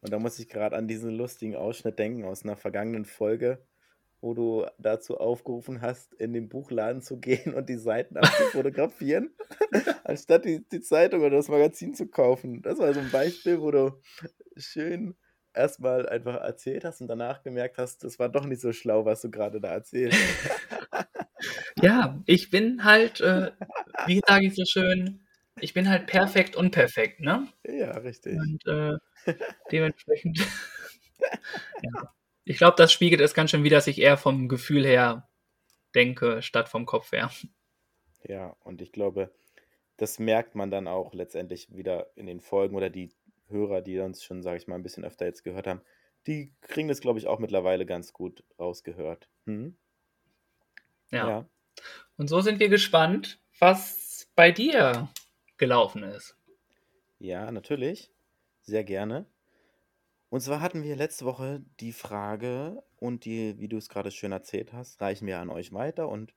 Und 0.00 0.12
da 0.12 0.18
muss 0.18 0.38
ich 0.38 0.48
gerade 0.48 0.76
an 0.76 0.86
diesen 0.86 1.16
lustigen 1.16 1.56
Ausschnitt 1.56 1.98
denken 1.98 2.24
aus 2.24 2.44
einer 2.44 2.56
vergangenen 2.56 3.06
Folge, 3.06 3.66
wo 4.24 4.32
du 4.32 4.66
dazu 4.78 5.18
aufgerufen 5.18 5.82
hast, 5.82 6.14
in 6.14 6.32
den 6.32 6.48
Buchladen 6.48 7.02
zu 7.02 7.20
gehen 7.20 7.52
und 7.52 7.68
die 7.68 7.76
Seiten 7.76 8.16
abzufotografieren, 8.16 9.30
anstatt 10.04 10.46
die, 10.46 10.66
die 10.72 10.80
Zeitung 10.80 11.20
oder 11.20 11.36
das 11.36 11.48
Magazin 11.48 11.94
zu 11.94 12.08
kaufen. 12.08 12.62
Das 12.62 12.78
war 12.78 12.94
so 12.94 13.00
ein 13.00 13.10
Beispiel, 13.10 13.60
wo 13.60 13.70
du 13.70 14.00
schön 14.56 15.14
erstmal 15.52 16.08
einfach 16.08 16.36
erzählt 16.36 16.86
hast 16.86 17.02
und 17.02 17.08
danach 17.08 17.42
gemerkt 17.42 17.76
hast, 17.76 18.02
das 18.02 18.18
war 18.18 18.30
doch 18.30 18.46
nicht 18.46 18.62
so 18.62 18.72
schlau, 18.72 19.04
was 19.04 19.20
du 19.20 19.30
gerade 19.30 19.60
da 19.60 19.68
erzählst. 19.68 20.18
Ja, 21.82 22.22
ich 22.24 22.48
bin 22.50 22.84
halt, 22.84 23.20
äh, 23.20 23.50
wie 24.06 24.22
sage 24.26 24.46
ich 24.46 24.54
so 24.54 24.64
schön, 24.64 25.26
ich 25.60 25.74
bin 25.74 25.90
halt 25.90 26.06
perfekt 26.06 26.56
unperfekt, 26.56 27.20
ne? 27.20 27.48
Ja, 27.66 27.90
richtig. 27.98 28.38
Und 28.38 28.66
äh, 28.66 28.96
dementsprechend. 29.70 30.38
ja. 31.82 32.14
Ich 32.44 32.58
glaube, 32.58 32.76
das 32.76 32.92
spiegelt 32.92 33.20
es 33.20 33.34
ganz 33.34 33.50
schön 33.50 33.64
wider, 33.64 33.76
dass 33.76 33.86
ich 33.86 34.00
eher 34.00 34.16
vom 34.16 34.48
Gefühl 34.48 34.84
her 34.84 35.28
denke, 35.94 36.42
statt 36.42 36.68
vom 36.68 36.86
Kopf 36.86 37.12
her. 37.12 37.30
Ja, 38.22 38.56
und 38.60 38.82
ich 38.82 38.92
glaube, 38.92 39.30
das 39.96 40.18
merkt 40.18 40.54
man 40.54 40.70
dann 40.70 40.88
auch 40.88 41.14
letztendlich 41.14 41.74
wieder 41.74 42.10
in 42.16 42.26
den 42.26 42.40
Folgen 42.40 42.76
oder 42.76 42.90
die 42.90 43.12
Hörer, 43.48 43.82
die 43.82 43.98
uns 44.00 44.24
schon, 44.24 44.42
sage 44.42 44.56
ich 44.56 44.66
mal, 44.66 44.74
ein 44.74 44.82
bisschen 44.82 45.04
öfter 45.04 45.26
jetzt 45.26 45.44
gehört 45.44 45.66
haben, 45.66 45.80
die 46.26 46.52
kriegen 46.62 46.88
das, 46.88 47.00
glaube 47.00 47.18
ich, 47.18 47.26
auch 47.26 47.38
mittlerweile 47.38 47.86
ganz 47.86 48.12
gut 48.12 48.44
rausgehört. 48.58 49.28
Hm? 49.46 49.76
Ja. 51.10 51.28
Ja. 51.28 51.48
Und 52.16 52.28
so 52.28 52.40
sind 52.40 52.60
wir 52.60 52.68
gespannt, 52.68 53.40
was 53.58 54.30
bei 54.34 54.50
dir 54.50 55.08
gelaufen 55.58 56.02
ist. 56.02 56.36
Ja, 57.18 57.50
natürlich. 57.50 58.10
Sehr 58.62 58.84
gerne. 58.84 59.26
Und 60.34 60.40
zwar 60.40 60.60
hatten 60.60 60.82
wir 60.82 60.96
letzte 60.96 61.26
Woche 61.26 61.62
die 61.78 61.92
Frage 61.92 62.82
und 62.96 63.24
die, 63.24 63.56
wie 63.60 63.68
du 63.68 63.76
es 63.76 63.88
gerade 63.88 64.10
schön 64.10 64.32
erzählt 64.32 64.72
hast, 64.72 65.00
reichen 65.00 65.28
wir 65.28 65.38
an 65.38 65.48
euch 65.48 65.72
weiter 65.72 66.08
und 66.08 66.34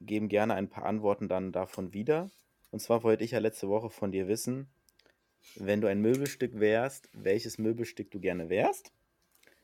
geben 0.00 0.28
gerne 0.28 0.54
ein 0.54 0.68
paar 0.68 0.84
Antworten 0.84 1.26
dann 1.26 1.50
davon 1.50 1.92
wieder. 1.92 2.30
Und 2.70 2.78
zwar 2.78 3.02
wollte 3.02 3.24
ich 3.24 3.32
ja 3.32 3.40
letzte 3.40 3.68
Woche 3.68 3.90
von 3.90 4.12
dir 4.12 4.28
wissen, 4.28 4.68
wenn 5.56 5.80
du 5.80 5.88
ein 5.88 6.00
Möbelstück 6.00 6.60
wärst, 6.60 7.08
welches 7.12 7.58
Möbelstück 7.58 8.12
du 8.12 8.20
gerne 8.20 8.50
wärst. 8.50 8.92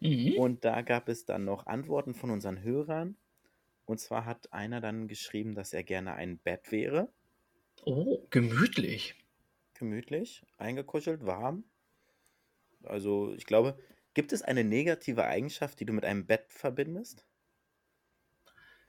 Mhm. 0.01 0.33
Und 0.37 0.65
da 0.65 0.83
gab 0.83 1.09
es 1.09 1.25
dann 1.25 1.45
noch 1.45 1.67
Antworten 1.67 2.15
von 2.15 2.31
unseren 2.31 2.65
Hörern. 2.65 3.17
Und 3.85 4.01
zwar 4.01 4.25
hat 4.25 4.53
einer 4.53 4.81
dann 4.81 5.07
geschrieben, 5.07 5.55
dass 5.55 5.73
er 5.73 5.85
gerne 5.85 6.15
ein 6.15 6.39
Bett 6.39 6.73
wäre. 6.73 7.09
Oh, 7.85 8.19
gemütlich. 8.31 9.15
gemütlich, 9.75 10.43
eingekuschelt, 10.57 11.25
warm. 11.25 11.63
Also 12.83 13.33
ich 13.35 13.47
glaube, 13.47 13.79
gibt 14.15 14.33
es 14.33 14.43
eine 14.43 14.65
negative 14.65 15.25
Eigenschaft, 15.25 15.79
die 15.79 15.87
du 15.87 15.93
mit 15.93 16.05
einem 16.05 16.27
Bett 16.27 16.53
verbindest? 16.53 17.25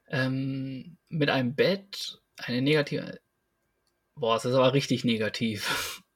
Ähm, 0.08 0.98
mit 1.10 1.30
einem 1.30 1.56
Bett 1.56 2.22
eine 2.38 2.62
negative. 2.62 3.20
Boah, 4.16 4.36
es 4.38 4.46
ist 4.46 4.54
aber 4.56 4.74
richtig 4.74 5.04
negativ. 5.06 6.04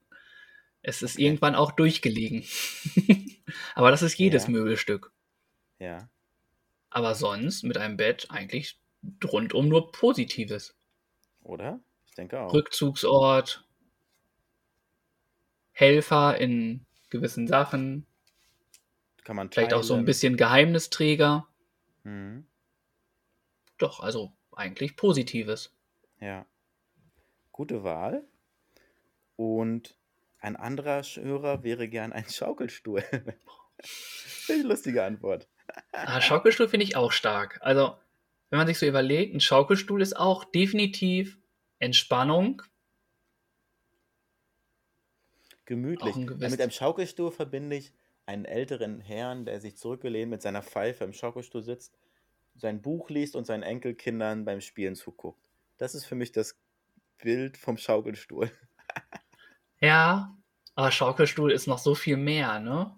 Es 0.86 1.02
ist 1.02 1.18
Okay. 1.18 1.24
irgendwann 1.26 1.56
auch 1.56 1.72
durchgelegen. 1.72 2.46
aber 3.76 3.92
das 3.92 4.02
ist 4.02 4.18
jedes 4.18 4.48
Ja. 4.48 4.50
Möbelstück. 4.50 5.14
Ja. 5.80 6.10
Aber 6.90 7.14
sonst 7.14 7.64
mit 7.64 7.78
einem 7.78 7.98
Bett 7.98 8.28
eigentlich 8.32 8.80
rundum 9.26 9.68
nur 9.68 9.92
Positives. 9.92 10.78
Oder? 11.44 11.80
Ich 12.08 12.16
denke 12.16 12.40
auch. 12.40 12.54
Rückzugsort, 12.54 13.66
Helfer 15.74 16.38
in 16.38 16.86
gewissen 17.14 17.48
Sachen. 17.48 18.06
Kann 19.24 19.38
man 19.38 19.50
Vielleicht 19.50 19.74
auch 19.74 19.84
so 19.84 19.94
ein 19.94 20.04
bisschen 20.04 20.36
Geheimnisträger. 20.36 21.48
Mhm. 22.04 22.46
Doch, 23.78 24.02
also 24.02 24.34
eigentlich 24.52 24.98
Positives. 24.98 25.74
Ja. 26.20 26.46
Gute 27.52 27.84
Wahl. 27.84 28.24
Und 29.38 29.96
ein 30.40 30.56
anderer 30.56 31.02
Hörer 31.04 31.64
wäre 31.64 31.88
gern 31.88 32.12
ein 32.12 32.28
Schaukelstuhl. 32.28 33.04
Finde 33.80 34.68
lustige 34.68 35.04
Antwort. 35.04 35.48
Ah, 35.92 36.20
Schaukelstuhl 36.20 36.68
finde 36.68 36.86
ich 36.86 36.96
auch 36.96 37.12
stark. 37.12 37.60
Also, 37.62 37.96
wenn 38.50 38.58
man 38.58 38.68
sich 38.68 38.78
so 38.80 38.86
überlegt, 38.86 39.34
ein 39.34 39.40
Schaukelstuhl 39.40 40.02
ist 40.02 40.18
auch 40.18 40.44
definitiv 40.44 41.38
Entspannung. 41.80 42.62
Gemütlich. 45.66 46.16
Ein 46.16 46.28
gewiss- 46.28 46.52
mit 46.52 46.62
einem 46.62 46.72
Schaukelstuhl 46.72 47.32
verbinde 47.32 47.76
ich 47.78 47.94
einen 48.26 48.46
älteren 48.46 49.00
Herrn, 49.00 49.46
der 49.46 49.60
sich 49.60 49.78
zurückgelehnt 49.78 50.30
mit 50.30 50.42
seiner 50.42 50.62
Pfeife 50.62 51.04
im 51.04 51.14
Schaukelstuhl 51.14 51.62
sitzt, 51.62 51.98
sein 52.56 52.82
Buch 52.82 53.10
liest 53.10 53.36
und 53.36 53.46
seinen 53.46 53.64
Enkelkindern 53.64 54.46
beim 54.46 54.62
Spielen 54.62 54.96
zuguckt. 54.96 55.50
Das 55.78 55.96
ist 55.96 56.06
für 56.06 56.16
mich 56.16 56.32
das 56.32 56.58
Bild 57.18 57.58
vom 57.58 57.78
Schaukelstuhl. 57.78 58.52
Ja, 59.80 60.38
aber 60.76 60.92
Schaukelstuhl 60.92 61.52
ist 61.52 61.68
noch 61.68 61.78
so 61.78 61.94
viel 61.94 62.16
mehr, 62.16 62.60
ne? 62.62 62.98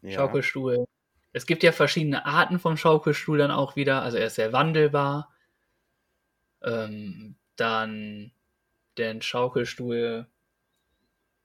Ja. 0.00 0.12
Schaukelstuhl. 0.12 0.86
Es 1.32 1.44
gibt 1.44 1.64
ja 1.64 1.72
verschiedene 1.72 2.24
Arten 2.24 2.60
vom 2.60 2.76
Schaukelstuhl 2.76 3.38
dann 3.38 3.50
auch 3.50 3.74
wieder. 3.74 4.02
Also 4.02 4.18
er 4.18 4.26
ist 4.28 4.36
sehr 4.36 4.52
wandelbar. 4.52 5.34
Ähm, 6.62 7.34
dann 7.56 8.30
den 8.96 9.22
Schaukelstuhl. 9.22 10.28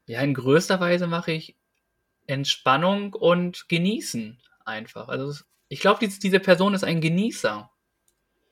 Ja, 0.09 0.21
in 0.21 0.33
größter 0.33 0.79
Weise 0.79 1.05
mache 1.05 1.31
ich 1.33 1.55
Entspannung 2.25 3.13
und 3.13 3.69
Genießen 3.69 4.39
einfach. 4.65 5.07
Also 5.07 5.43
ich 5.67 5.81
glaube, 5.81 5.99
dies- 5.99 6.17
diese 6.17 6.39
Person 6.39 6.73
ist 6.73 6.83
ein 6.83 6.99
Genießer. 6.99 7.69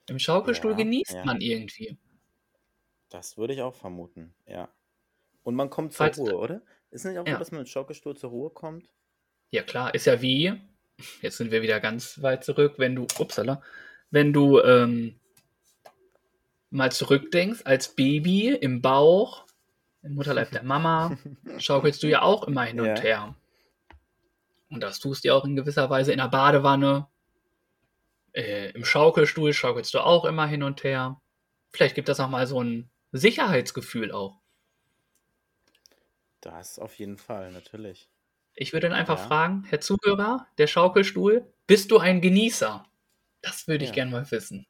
Im 0.08 0.20
Schaukelstuhl 0.20 0.72
Ja, 0.72 0.78
genießt 0.78 1.13
ja. 1.13 1.26
man 1.26 1.41
irgendwie. 1.41 1.98
Das 3.10 3.38
würde 3.38 3.56
ich 3.56 3.62
auch 3.63 3.74
vermuten, 3.74 4.36
ja. 4.46 4.70
Und 5.43 5.56
man 5.56 5.72
kommt 5.72 5.93
zur 5.93 5.98
Falls- 6.06 6.20
Ruhe, 6.20 6.38
oder? 6.38 6.62
Ist 6.91 7.06
nicht 7.06 7.17
auch 7.17 7.26
so, 7.26 7.32
Ja. 7.32 7.39
dass 7.39 7.52
man 7.52 7.62
mit 7.62 7.70
Schaukelstuhl 7.70 8.15
zur 8.15 8.30
Ruhe 8.30 8.52
kommt? 8.52 8.88
Ja 9.50 9.63
klar, 9.63 9.96
ist 9.96 10.06
ja 10.06 10.22
wie, 10.22 10.54
jetzt 11.24 11.38
sind 11.38 11.50
wir 11.50 11.63
wieder 11.63 11.80
ganz 11.80 12.22
weit 12.22 12.43
zurück, 12.43 12.76
wenn 12.78 12.93
du, 12.93 13.08
upsala, 13.17 13.63
wenn 14.12 14.32
du 14.32 14.60
ähm, 14.62 15.20
mal 16.70 16.91
zurückdenkst, 16.91 17.62
als 17.65 17.96
Baby 17.96 18.50
im 18.50 18.84
Bauch, 18.84 19.47
im 20.04 20.14
Mutterleib 20.16 20.52
der 20.52 20.64
Mama, 20.64 21.18
schaukelst 21.58 22.02
du 22.04 22.08
ja 22.08 22.22
auch 22.22 22.44
immer 22.44 22.64
hin 22.64 22.80
und 22.80 22.88
Ja. 22.98 23.02
her. 23.02 23.36
Und 24.70 24.82
das 24.82 25.00
tust 25.00 25.24
du 25.24 25.30
ja 25.30 25.34
auch 25.36 25.46
in 25.46 25.56
gewisser 25.56 25.90
Weise 25.90 26.12
in 26.12 26.18
der 26.18 26.28
Badewanne. 26.28 27.08
Äh, 28.34 28.72
Im 28.72 28.86
Schaukelstuhl 28.86 29.54
schaukelst 29.54 29.94
du 29.94 30.00
auch 30.00 30.26
immer 30.26 30.46
hin 30.48 30.62
und 30.64 30.84
her. 30.84 31.22
Vielleicht 31.72 31.96
gibt 31.96 32.10
das 32.10 32.20
auch 32.20 32.30
mal 32.30 32.46
so 32.48 32.62
ein 32.62 32.90
Sicherheitsgefühl 33.12 34.12
auch. 34.12 34.40
Das 36.42 36.80
auf 36.80 36.96
jeden 37.00 37.18
Fall, 37.18 37.52
natürlich. 37.52 38.10
Ich 38.54 38.74
würde 38.74 38.90
dann 38.90 38.98
einfach 38.98 39.18
Ja. 39.18 39.26
fragen, 39.28 39.64
Herr 39.70 39.82
Zuhörer, 39.82 40.48
der 40.58 40.68
Schaukelstuhl, 40.68 41.52
bist 41.68 41.92
du 41.92 41.98
ein 42.00 42.22
Genießer? 42.22 42.86
Das 43.42 43.68
würde 43.68 43.84
ich 43.84 43.90
Ja. 43.92 43.96
gerne 43.96 44.12
mal 44.12 44.32
wissen. 44.32 44.68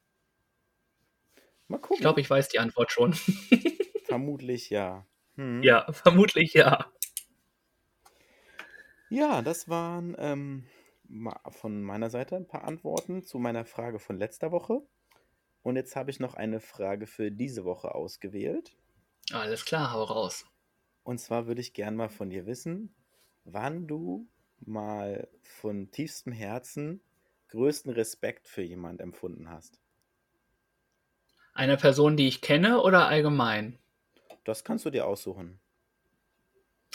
Mal 1.68 1.78
gucken. 1.80 1.96
Ich 1.96 2.02
glaube, 2.02 2.22
ich 2.22 2.30
weiß 2.30 2.50
die 2.50 2.60
Antwort 2.60 2.92
schon. 2.92 3.14
Vermutlich 4.06 4.70
ja. 4.70 5.06
Hm. 5.38 5.64
ja, 5.64 5.86
vermutlich 5.94 6.54
ja. 6.54 6.92
Ja, 9.10 9.42
das 9.42 9.70
waren 9.70 10.16
ähm, 10.20 10.66
von 11.50 11.82
meiner 11.82 12.10
Seite 12.10 12.36
ein 12.36 12.48
paar 12.48 12.66
Antworten 12.66 13.24
zu 13.24 13.40
meiner 13.40 13.66
Frage 13.66 14.00
von 14.00 14.18
letzter 14.18 14.52
Woche. 14.52 14.82
Und 15.64 15.76
jetzt 15.76 15.96
habe 15.96 16.12
ich 16.12 16.20
noch 16.20 16.34
eine 16.34 16.60
Frage 16.60 17.08
für 17.08 17.32
diese 17.32 17.64
Woche 17.64 17.96
ausgewählt. 17.96 18.76
Alles 19.32 19.66
klar, 19.66 19.94
hau 19.94 20.04
raus. 20.04 20.46
Und 21.04 21.20
zwar 21.20 21.48
würde 21.48 21.62
ich 21.62 21.74
gern 21.74 21.96
mal 21.96 22.10
von 22.10 22.30
dir 22.30 22.46
wissen, 22.46 22.94
wann 23.46 23.88
du 23.88 24.28
mal 24.60 25.28
von 25.42 25.92
tiefstem 25.92 26.34
Herzen 26.34 27.02
größten 27.50 27.94
Respekt 27.94 28.48
für 28.48 28.62
jemand 28.62 29.00
empfunden 29.00 29.50
hast. 29.50 29.80
Eine 31.54 31.78
Person, 31.78 32.18
die 32.18 32.28
ich 32.28 32.42
kenne 32.42 32.82
oder 32.82 33.08
allgemein? 33.08 33.80
Das 34.48 34.64
kannst 34.64 34.86
du 34.86 34.90
dir 34.90 35.06
aussuchen. 35.06 35.60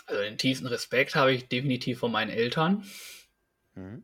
Also 0.07 0.23
den 0.23 0.38
tiefsten 0.38 0.67
Respekt 0.67 1.15
habe 1.15 1.35
ich 1.35 1.49
definitiv 1.49 1.99
von 1.99 2.11
meinen 2.11 2.31
Eltern. 2.31 2.87
Hm? 3.75 4.03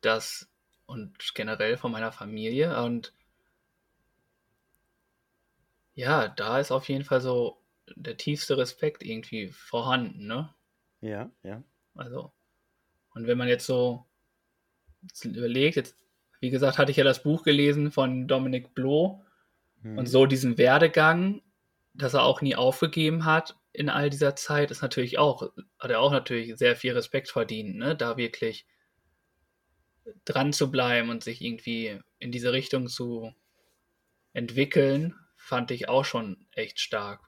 Das 0.00 0.48
und 0.86 1.34
generell 1.34 1.76
von 1.76 1.92
meiner 1.92 2.12
Familie. 2.12 2.82
Und 2.82 3.12
ja, 5.92 6.28
da 6.28 6.58
ist 6.58 6.72
auf 6.72 6.88
jeden 6.88 7.04
Fall 7.04 7.20
so 7.20 7.62
der 7.94 8.16
tiefste 8.16 8.56
Respekt 8.56 9.02
irgendwie 9.02 9.48
vorhanden, 9.48 10.26
ne? 10.26 10.54
Ja, 11.02 11.30
ja. 11.42 11.62
Also, 11.94 12.32
und 13.10 13.26
wenn 13.26 13.36
man 13.36 13.48
jetzt 13.48 13.66
so 13.66 14.06
jetzt 15.02 15.22
überlegt, 15.26 15.76
jetzt, 15.76 15.98
wie 16.40 16.48
gesagt, 16.48 16.78
hatte 16.78 16.92
ich 16.92 16.96
ja 16.96 17.04
das 17.04 17.22
Buch 17.22 17.42
gelesen 17.42 17.92
von 17.92 18.26
Dominic 18.26 18.74
Bloh 18.74 19.22
Hm. 19.82 19.98
und 19.98 20.06
so 20.06 20.24
diesen 20.24 20.56
Werdegang, 20.56 21.42
dass 21.96 22.14
er 22.14 22.24
auch 22.24 22.40
nie 22.42 22.56
aufgegeben 22.56 23.24
hat 23.24 23.56
in 23.72 23.88
all 23.88 24.10
dieser 24.10 24.36
Zeit, 24.36 24.70
ist 24.70 24.82
natürlich 24.82 25.18
auch, 25.18 25.50
hat 25.78 25.90
er 25.90 26.00
auch 26.00 26.12
natürlich 26.12 26.56
sehr 26.56 26.76
viel 26.76 26.92
Respekt 26.92 27.28
verdient, 27.30 27.76
ne? 27.76 27.96
Da 27.96 28.16
wirklich 28.16 28.66
dran 30.24 30.52
zu 30.52 30.70
bleiben 30.70 31.10
und 31.10 31.24
sich 31.24 31.42
irgendwie 31.42 32.00
in 32.18 32.32
diese 32.32 32.52
Richtung 32.52 32.88
zu 32.88 33.34
entwickeln, 34.32 35.14
fand 35.36 35.70
ich 35.70 35.88
auch 35.88 36.04
schon 36.04 36.46
echt 36.52 36.80
stark. 36.80 37.20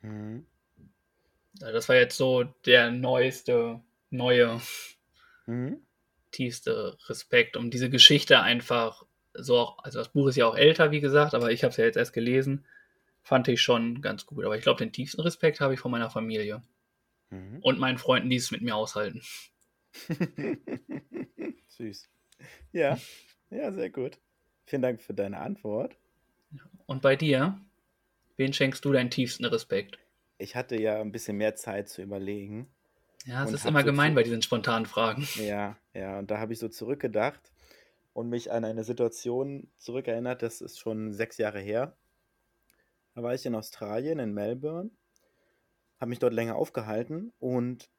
Hm. 0.00 0.46
Also 1.60 1.72
Das 1.72 1.88
war 1.88 1.96
jetzt 1.96 2.16
so 2.16 2.44
der 2.66 2.90
neueste, 2.90 3.80
neue, 4.10 4.60
Hm. 5.44 5.82
tiefste 6.30 6.96
Respekt, 7.08 7.56
um 7.56 7.70
diese 7.70 7.90
Geschichte 7.90 8.40
einfach 8.40 9.04
so 9.34 9.58
auch, 9.58 9.78
also 9.84 9.98
das 9.98 10.10
Buch 10.10 10.28
ist 10.28 10.36
ja 10.36 10.46
auch 10.46 10.56
älter, 10.56 10.90
wie 10.90 11.00
gesagt, 11.00 11.34
aber 11.34 11.52
ich 11.52 11.62
habe 11.64 11.70
es 11.70 11.76
ja 11.76 11.84
jetzt 11.84 11.96
erst 11.96 12.12
gelesen, 12.12 12.66
fand 13.28 13.46
ich 13.48 13.60
schon 13.60 14.00
ganz 14.00 14.24
gut. 14.24 14.46
Aber 14.46 14.56
ich 14.56 14.62
glaube, 14.62 14.78
den 14.78 14.90
tiefsten 14.90 15.20
Respekt 15.20 15.60
habe 15.60 15.74
ich 15.74 15.80
von 15.80 15.90
meiner 15.90 16.08
Familie 16.08 16.62
Hm. 17.30 17.58
und 17.60 17.78
meinen 17.78 17.98
Freunden, 17.98 18.30
die 18.30 18.36
es 18.36 18.50
mit 18.50 18.62
mir 18.62 18.74
aushalten. 18.74 19.20
Süß. 21.68 22.08
Ja, 22.72 22.98
ja, 23.50 23.70
sehr 23.70 23.90
gut. 23.90 24.18
Vielen 24.64 24.80
Dank 24.80 25.02
für 25.02 25.12
deine 25.12 25.40
Antwort. 25.40 25.94
Und 26.86 27.02
bei 27.02 27.16
dir, 27.16 27.60
wen 28.38 28.54
schenkst 28.54 28.82
du 28.86 28.92
deinen 28.92 29.10
tiefsten 29.10 29.44
Respekt? 29.44 29.98
Ich 30.38 30.56
hatte 30.56 30.80
ja 30.80 30.98
ein 30.98 31.12
bisschen 31.12 31.36
mehr 31.36 31.54
Zeit 31.54 31.90
zu 31.90 32.00
überlegen. 32.00 32.66
Ja, 33.26 33.44
es 33.44 33.52
ist 33.52 33.66
immer 33.66 33.80
so 33.80 33.86
gemein 33.86 34.14
bei 34.14 34.22
diesen 34.22 34.40
spontanen 34.40 34.86
Fragen. 34.86 35.28
Ja, 35.36 35.76
ja, 35.92 36.18
und 36.18 36.30
da 36.30 36.38
habe 36.38 36.54
ich 36.54 36.58
so 36.58 36.68
zurückgedacht 36.68 37.52
und 38.14 38.30
mich 38.30 38.50
an 38.50 38.64
eine 38.64 38.84
Situation 38.84 39.68
zurückerinnert, 39.76 40.40
das 40.40 40.62
ist 40.62 40.78
schon 40.78 41.12
sechs 41.12 41.36
Jahre 41.36 41.60
her. 41.60 41.94
Da 43.18 43.24
war 43.24 43.34
ich 43.34 43.44
in 43.44 43.56
Australien, 43.56 44.20
in 44.20 44.32
Melbourne, 44.32 44.92
habe 45.98 46.08
mich 46.10 46.20
dort 46.20 46.32
länger 46.32 46.54
aufgehalten 46.54 47.32
und 47.40 47.90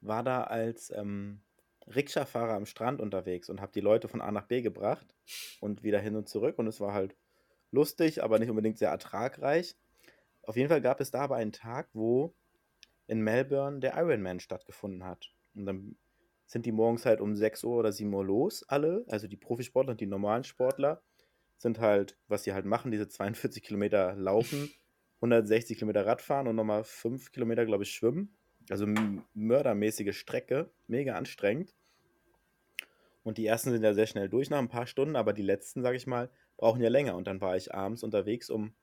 war 0.00 0.22
da 0.22 0.44
als 0.44 0.92
ähm, 0.94 1.40
Rikscha-Fahrer 1.88 2.54
am 2.54 2.64
Strand 2.64 3.00
unterwegs 3.00 3.50
und 3.50 3.60
habe 3.60 3.72
die 3.72 3.80
Leute 3.80 4.06
von 4.06 4.20
A 4.20 4.30
nach 4.30 4.46
B 4.46 4.62
gebracht 4.62 5.16
und 5.60 5.82
wieder 5.82 5.98
hin 5.98 6.14
und 6.14 6.28
zurück 6.28 6.60
und 6.60 6.68
es 6.68 6.78
war 6.78 6.92
halt 6.92 7.16
lustig, 7.72 8.22
aber 8.22 8.38
nicht 8.38 8.48
unbedingt 8.48 8.78
sehr 8.78 8.90
ertragreich. 8.90 9.74
Auf 10.42 10.54
jeden 10.54 10.68
Fall 10.68 10.80
gab 10.80 11.00
es 11.00 11.10
da 11.10 11.22
aber 11.22 11.34
einen 11.34 11.50
Tag, 11.50 11.88
wo 11.92 12.32
in 13.08 13.22
Melbourne 13.22 13.80
der 13.80 13.96
Ironman 13.96 14.38
stattgefunden 14.38 15.02
hat. 15.02 15.28
Und 15.56 15.66
dann 15.66 15.96
sind 16.46 16.66
die 16.66 16.72
morgens 16.72 17.04
halt 17.04 17.20
um 17.20 17.34
6 17.34 17.64
Uhr 17.64 17.78
oder 17.78 17.90
7 17.90 18.14
Uhr 18.14 18.24
los, 18.24 18.62
alle. 18.68 19.04
Also 19.08 19.26
die 19.26 19.36
Profisportler 19.36 19.90
und 19.90 20.00
die 20.00 20.06
normalen 20.06 20.44
Sportler 20.44 21.02
sind 21.58 21.80
halt, 21.80 22.16
was 22.28 22.44
sie 22.44 22.52
halt 22.52 22.64
machen, 22.64 22.90
diese 22.90 23.08
42 23.08 23.62
Kilometer 23.62 24.14
laufen, 24.14 24.70
160 25.16 25.78
Kilometer 25.78 26.06
Radfahren 26.06 26.46
und 26.46 26.56
nochmal 26.56 26.84
5 26.84 27.32
Kilometer, 27.32 27.64
glaube 27.64 27.84
ich, 27.84 27.90
schwimmen. 27.90 28.36
Also 28.68 28.86
mördermäßige 29.34 30.16
Strecke, 30.16 30.70
mega 30.88 31.14
anstrengend. 31.14 31.74
Und 33.22 33.38
die 33.38 33.46
ersten 33.46 33.70
sind 33.70 33.82
ja 33.82 33.94
sehr 33.94 34.06
schnell 34.06 34.28
durch 34.28 34.50
nach 34.50 34.58
ein 34.58 34.68
paar 34.68 34.86
Stunden, 34.86 35.16
aber 35.16 35.32
die 35.32 35.42
letzten, 35.42 35.82
sage 35.82 35.96
ich 35.96 36.06
mal, 36.06 36.30
brauchen 36.56 36.80
ja 36.80 36.88
länger. 36.88 37.16
Und 37.16 37.26
dann 37.26 37.40
war 37.40 37.56
ich 37.56 37.74
abends 37.74 38.02
unterwegs 38.02 38.50
um, 38.50 38.74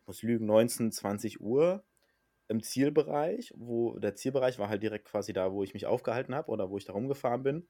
ich 0.00 0.06
muss 0.06 0.22
lügen, 0.22 0.46
19, 0.46 0.92
20 0.92 1.40
Uhr 1.40 1.84
im 2.48 2.62
Zielbereich, 2.62 3.52
wo 3.56 3.98
der 3.98 4.14
Zielbereich 4.14 4.58
war 4.58 4.68
halt 4.68 4.82
direkt 4.82 5.04
quasi 5.04 5.32
da, 5.32 5.52
wo 5.52 5.62
ich 5.62 5.74
mich 5.74 5.86
aufgehalten 5.86 6.34
habe 6.34 6.50
oder 6.50 6.70
wo 6.70 6.78
ich 6.78 6.84
da 6.84 6.94
rumgefahren 6.94 7.42
bin. 7.42 7.68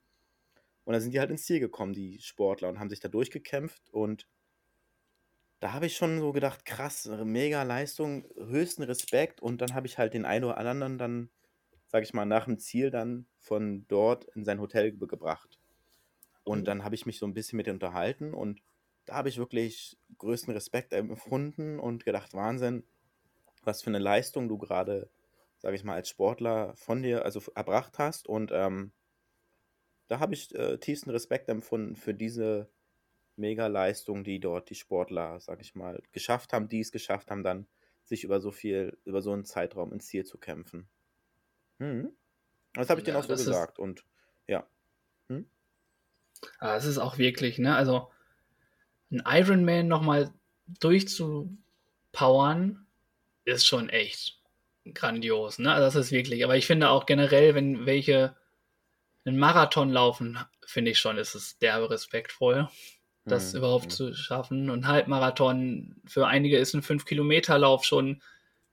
Und 0.90 0.94
dann 0.94 1.02
sind 1.02 1.14
die 1.14 1.20
halt 1.20 1.30
ins 1.30 1.44
Ziel 1.44 1.60
gekommen, 1.60 1.92
die 1.92 2.20
Sportler, 2.20 2.68
und 2.68 2.80
haben 2.80 2.90
sich 2.90 2.98
da 2.98 3.08
durchgekämpft. 3.08 3.90
Und 3.90 4.26
da 5.60 5.72
habe 5.72 5.86
ich 5.86 5.96
schon 5.96 6.18
so 6.18 6.32
gedacht, 6.32 6.64
krass, 6.64 7.08
mega 7.24 7.62
Leistung, 7.62 8.26
höchsten 8.34 8.82
Respekt. 8.82 9.40
Und 9.40 9.60
dann 9.60 9.74
habe 9.74 9.86
ich 9.86 9.98
halt 9.98 10.14
den 10.14 10.24
einen 10.24 10.46
oder 10.46 10.58
anderen 10.58 10.98
dann 10.98 11.30
sag 11.90 12.04
ich 12.04 12.14
mal, 12.14 12.24
nach 12.24 12.44
dem 12.44 12.58
Ziel 12.58 12.90
dann 12.90 13.26
von 13.38 13.84
dort 13.88 14.24
in 14.36 14.44
sein 14.44 14.60
Hotel 14.60 14.96
gebracht. 14.96 15.58
Und 16.44 16.66
dann 16.66 16.84
habe 16.84 16.94
ich 16.94 17.04
mich 17.04 17.18
so 17.18 17.26
ein 17.26 17.34
bisschen 17.34 17.56
mit 17.56 17.66
ihm 17.66 17.74
unterhalten 17.74 18.32
und 18.32 18.62
da 19.06 19.14
habe 19.14 19.28
ich 19.28 19.38
wirklich 19.38 19.98
größten 20.18 20.52
Respekt 20.52 20.92
empfunden 20.92 21.80
und 21.80 22.04
gedacht, 22.04 22.32
Wahnsinn, 22.32 22.84
was 23.64 23.82
für 23.82 23.90
eine 23.90 23.98
Leistung 23.98 24.48
du 24.48 24.56
gerade, 24.56 25.10
sage 25.58 25.74
ich 25.74 25.84
mal, 25.84 25.94
als 25.94 26.08
Sportler 26.08 26.74
von 26.76 27.02
dir 27.02 27.24
also 27.24 27.42
erbracht 27.54 27.98
hast. 27.98 28.28
Und 28.28 28.52
ähm, 28.54 28.92
da 30.10 30.18
habe 30.18 30.34
ich 30.34 30.52
äh, 30.56 30.76
tiefsten 30.78 31.10
Respekt 31.10 31.48
empfunden 31.48 31.94
für 31.94 32.14
diese 32.14 32.68
Mega-Leistung, 33.36 34.24
die 34.24 34.40
dort 34.40 34.68
die 34.68 34.74
Sportler, 34.74 35.38
sage 35.38 35.62
ich 35.62 35.76
mal, 35.76 36.02
geschafft 36.10 36.52
haben, 36.52 36.68
die 36.68 36.80
es 36.80 36.90
geschafft 36.90 37.30
haben, 37.30 37.44
dann 37.44 37.68
sich 38.04 38.24
über 38.24 38.40
so 38.40 38.50
viel, 38.50 38.98
über 39.04 39.22
so 39.22 39.32
einen 39.32 39.44
Zeitraum 39.44 39.92
ins 39.92 40.06
Ziel 40.06 40.24
zu 40.24 40.36
kämpfen. 40.36 40.88
Hm. 41.78 42.10
Das 42.74 42.90
habe 42.90 43.00
ich 43.00 43.06
ja, 43.06 43.12
denen 43.12 43.22
auch 43.22 43.28
so 43.28 43.36
gesagt. 43.36 43.78
Und 43.78 44.04
ja. 44.48 44.66
Hm? 45.28 45.48
Aber 46.58 46.74
es 46.74 46.86
ist 46.86 46.98
auch 46.98 47.16
wirklich, 47.16 47.60
ne? 47.60 47.76
Also 47.76 48.10
ein 49.12 49.22
Ironman 49.24 49.86
nochmal 49.86 50.34
durchzupowern, 50.80 52.84
ist 53.44 53.64
schon 53.64 53.88
echt 53.88 54.42
grandios, 54.92 55.60
ne? 55.60 55.72
Also 55.72 55.84
das 55.84 56.06
ist 56.06 56.10
wirklich. 56.10 56.42
Aber 56.42 56.56
ich 56.56 56.66
finde 56.66 56.90
auch 56.90 57.06
generell, 57.06 57.54
wenn 57.54 57.86
welche 57.86 58.34
einen 59.24 59.38
Marathon 59.38 59.90
laufen, 59.90 60.38
finde 60.66 60.92
ich 60.92 60.98
schon, 60.98 61.18
ist 61.18 61.34
es 61.34 61.58
derbe 61.58 61.90
respektvoll, 61.90 62.68
das 63.24 63.52
mhm. 63.52 63.58
überhaupt 63.58 63.86
mhm. 63.86 63.90
zu 63.90 64.14
schaffen. 64.14 64.70
Und 64.70 64.86
Halbmarathon 64.86 65.96
für 66.06 66.26
einige 66.26 66.58
ist 66.58 66.74
ein 66.74 66.82
5-Kilometer-Lauf 66.82 67.84
schon 67.84 68.22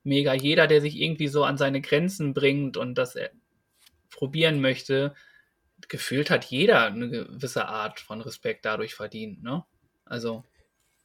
mega. 0.03 0.33
Jeder, 0.33 0.67
der 0.67 0.81
sich 0.81 0.99
irgendwie 0.99 1.27
so 1.27 1.43
an 1.43 1.57
seine 1.57 1.81
Grenzen 1.81 2.33
bringt 2.33 2.77
und 2.77 2.95
das 2.95 3.17
probieren 4.09 4.61
möchte, 4.61 5.13
gefühlt 5.87 6.29
hat 6.29 6.45
jeder 6.45 6.87
eine 6.87 7.09
gewisse 7.09 7.67
Art 7.67 7.99
von 7.99 8.21
Respekt 8.21 8.65
dadurch 8.65 8.95
verdient, 8.95 9.43
ne? 9.43 9.63
Also, 10.05 10.43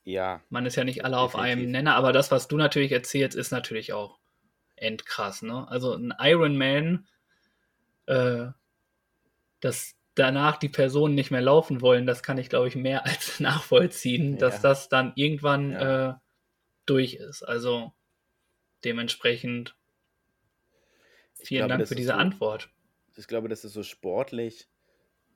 ja, 0.04 0.40
man 0.48 0.66
ist 0.66 0.76
ja 0.76 0.84
nicht 0.84 1.04
alle 1.04 1.16
definitiv. 1.16 1.34
auf 1.34 1.40
einem 1.40 1.70
Nenner, 1.70 1.96
aber 1.96 2.12
das, 2.12 2.30
was 2.30 2.48
du 2.48 2.56
natürlich 2.56 2.92
erzählst, 2.92 3.36
ist 3.36 3.50
natürlich 3.50 3.92
auch 3.92 4.18
endkrass, 4.76 5.42
ne? 5.42 5.68
Also 5.68 5.94
ein 5.94 6.14
Ironman, 6.18 7.06
äh, 8.06 8.46
dass 9.62 9.94
danach 10.14 10.58
die 10.58 10.68
Personen 10.68 11.14
nicht 11.14 11.30
mehr 11.30 11.40
laufen 11.40 11.80
wollen, 11.80 12.04
das 12.04 12.22
kann 12.22 12.36
ich, 12.36 12.50
glaube 12.50 12.68
ich, 12.68 12.76
mehr 12.76 13.06
als 13.06 13.40
nachvollziehen, 13.40 14.36
dass 14.36 14.56
ja. 14.56 14.62
das 14.62 14.90
dann 14.90 15.12
irgendwann 15.16 15.72
ja. 15.72 16.10
äh, 16.10 16.14
durch 16.84 17.14
ist. 17.14 17.42
Also 17.42 17.92
dementsprechend 18.84 19.74
vielen 21.34 21.66
glaube, 21.66 21.78
Dank 21.78 21.88
für 21.88 21.94
diese 21.94 22.12
so, 22.12 22.18
Antwort. 22.18 22.68
Ich 23.16 23.26
glaube, 23.26 23.48
das 23.48 23.64
ist 23.64 23.72
so 23.72 23.82
sportlich 23.82 24.68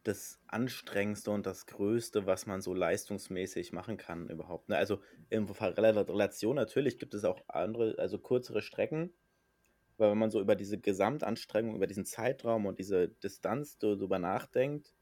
das 0.03 0.41
Anstrengendste 0.47 1.33
und 1.33 1.47
das 1.47 1.67
Größte, 1.67 2.27
was 2.27 2.47
man 2.47 2.61
so 2.61 2.75
leistungsmäßig 2.75 3.73
machen 3.73 3.97
kann 3.97 4.29
überhaupt. 4.29 4.69
Ne? 4.69 4.77
Also 4.77 5.03
in 5.31 5.49
Relation 5.49 6.55
natürlich 6.55 6.99
gibt 6.99 7.13
es 7.15 7.25
auch 7.25 7.41
andere, 7.49 7.97
also 7.99 8.19
kürzere 8.19 8.63
Strecken, 8.63 9.13
weil 9.99 10.11
wenn 10.11 10.19
man 10.19 10.31
so 10.31 10.41
über 10.41 10.57
diese 10.57 10.79
Gesamtanstrengung, 10.79 11.77
über 11.77 11.87
diesen 11.87 12.05
Zeitraum 12.05 12.67
und 12.67 12.79
diese 12.79 13.09
Distanz 13.09 13.79
darüber 13.79 14.19
nachdenkt, 14.19 14.95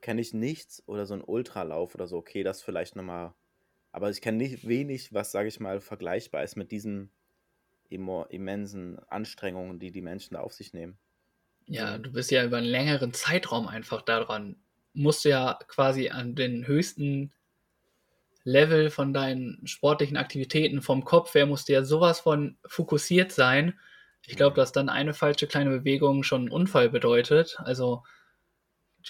kenne 0.00 0.20
ich 0.20 0.34
nichts 0.34 0.82
oder 0.86 1.06
so 1.06 1.14
ein 1.14 1.22
Ultralauf 1.22 1.94
oder 1.94 2.06
so, 2.06 2.16
okay, 2.16 2.42
das 2.42 2.62
vielleicht 2.62 2.96
nochmal, 2.96 3.34
aber 3.92 4.10
ich 4.10 4.20
kenne 4.20 4.38
nicht 4.38 4.66
wenig, 4.66 5.12
was, 5.12 5.32
sage 5.32 5.48
ich 5.48 5.60
mal, 5.60 5.80
vergleichbar 5.80 6.44
ist 6.44 6.56
mit 6.56 6.70
diesen 6.70 7.10
immensen 7.88 8.98
Anstrengungen, 9.08 9.78
die 9.78 9.92
die 9.92 10.02
Menschen 10.02 10.34
da 10.34 10.40
auf 10.40 10.52
sich 10.52 10.72
nehmen. 10.72 10.98
Ja, 11.66 11.98
du 11.98 12.12
bist 12.12 12.30
ja 12.30 12.44
über 12.44 12.58
einen 12.58 12.66
längeren 12.66 13.12
Zeitraum 13.12 13.68
einfach 13.68 14.02
daran. 14.02 14.56
Musst 14.92 15.24
du 15.24 15.30
ja 15.30 15.58
quasi 15.66 16.10
an 16.10 16.34
den 16.34 16.66
höchsten 16.66 17.32
Level 18.44 18.90
von 18.90 19.12
deinen 19.12 19.66
sportlichen 19.66 20.16
Aktivitäten 20.16 20.80
vom 20.80 21.04
Kopf 21.04 21.34
her 21.34 21.46
musst 21.46 21.68
du 21.68 21.72
ja 21.72 21.82
sowas 21.82 22.20
von 22.20 22.56
fokussiert 22.64 23.32
sein. 23.32 23.78
Ich 24.26 24.36
glaube, 24.36 24.56
dass 24.56 24.72
dann 24.72 24.88
eine 24.88 25.14
falsche 25.14 25.46
kleine 25.46 25.70
Bewegung 25.70 26.22
schon 26.22 26.42
einen 26.42 26.50
Unfall 26.50 26.90
bedeutet. 26.90 27.56
Also 27.60 28.02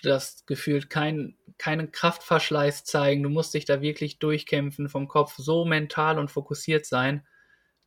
du 0.02 0.12
hast 0.12 0.46
gefühlt 0.46 0.90
kein, 0.90 1.36
keinen 1.58 1.90
Kraftverschleiß 1.90 2.84
zeigen. 2.84 3.22
Du 3.22 3.30
musst 3.30 3.54
dich 3.54 3.64
da 3.64 3.80
wirklich 3.80 4.18
durchkämpfen 4.18 4.88
vom 4.88 5.08
Kopf, 5.08 5.34
so 5.36 5.64
mental 5.64 6.18
und 6.18 6.30
fokussiert 6.30 6.86
sein, 6.86 7.26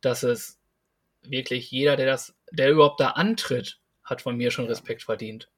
dass 0.00 0.22
es 0.22 0.58
wirklich 1.22 1.70
jeder, 1.70 1.96
der 1.96 2.06
das, 2.06 2.34
der 2.50 2.70
überhaupt 2.70 3.00
da 3.00 3.10
antritt, 3.10 3.80
hat 4.02 4.22
von 4.22 4.36
mir 4.36 4.50
schon 4.50 4.64
ja. 4.64 4.70
Respekt 4.70 5.02
verdient. 5.02 5.50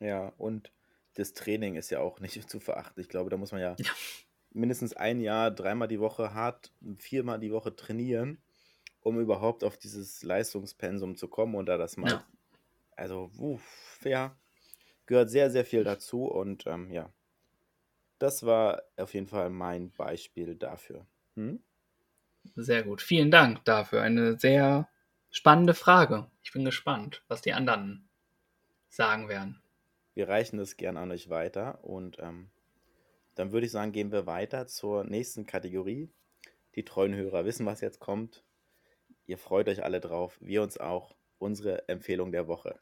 Ja, 0.00 0.32
und 0.36 0.70
das 1.14 1.32
Training 1.32 1.76
ist 1.76 1.90
ja 1.90 2.00
auch 2.00 2.20
nicht 2.20 2.34
zu 2.50 2.60
verachten. 2.60 3.00
Ich 3.00 3.08
glaube, 3.08 3.30
da 3.30 3.36
muss 3.36 3.52
man 3.52 3.60
ja, 3.60 3.76
ja. 3.78 3.90
mindestens 4.50 4.94
ein 4.94 5.20
Jahr, 5.20 5.50
dreimal 5.50 5.88
die 5.88 6.00
Woche 6.00 6.34
hart, 6.34 6.70
viermal 6.98 7.38
die 7.38 7.52
Woche 7.52 7.74
trainieren, 7.74 8.42
um 9.02 9.20
überhaupt 9.20 9.64
auf 9.64 9.76
dieses 9.76 10.22
Leistungspensum 10.22 11.16
zu 11.16 11.28
kommen 11.28 11.54
und 11.54 11.66
da 11.66 11.76
das 11.76 11.96
mal. 11.96 12.10
Ja. 12.10 12.26
Also, 12.96 13.30
uff, 13.38 14.00
ja, 14.04 14.36
gehört 15.06 15.30
sehr, 15.30 15.50
sehr 15.50 15.64
viel 15.64 15.84
dazu 15.84 16.24
und 16.24 16.66
ähm, 16.66 16.90
ja, 16.90 17.12
das 18.18 18.44
war 18.44 18.82
auf 18.96 19.14
jeden 19.14 19.28
Fall 19.28 19.50
mein 19.50 19.90
Beispiel 19.92 20.56
dafür. 20.56 21.06
Hm? 21.36 21.62
Sehr 22.56 22.82
gut. 22.82 23.02
Vielen 23.02 23.30
Dank 23.30 23.64
dafür. 23.64 24.02
Eine 24.02 24.38
sehr 24.38 24.88
Spannende 25.30 25.74
Frage. 25.74 26.26
Ich 26.42 26.52
bin 26.52 26.64
gespannt, 26.64 27.22
was 27.28 27.42
die 27.42 27.52
anderen 27.52 28.08
sagen 28.88 29.28
werden. 29.28 29.60
Wir 30.14 30.28
reichen 30.28 30.56
das 30.56 30.76
gerne 30.78 31.00
an 31.00 31.10
euch 31.10 31.28
weiter 31.28 31.84
und 31.84 32.16
ähm, 32.18 32.50
dann 33.34 33.52
würde 33.52 33.66
ich 33.66 33.72
sagen, 33.72 33.92
gehen 33.92 34.10
wir 34.10 34.26
weiter 34.26 34.66
zur 34.66 35.04
nächsten 35.04 35.44
Kategorie. 35.44 36.10
Die 36.74 36.84
treuen 36.84 37.14
Hörer 37.14 37.44
wissen, 37.44 37.66
was 37.66 37.82
jetzt 37.82 38.00
kommt. 38.00 38.42
Ihr 39.28 39.36
freut 39.36 39.68
euch 39.68 39.84
alle 39.84 40.00
drauf, 40.00 40.38
wir 40.40 40.62
uns 40.62 40.78
auch. 40.78 41.14
Unsere 41.38 41.86
Empfehlung 41.88 42.32
der 42.32 42.48
Woche. 42.48 42.76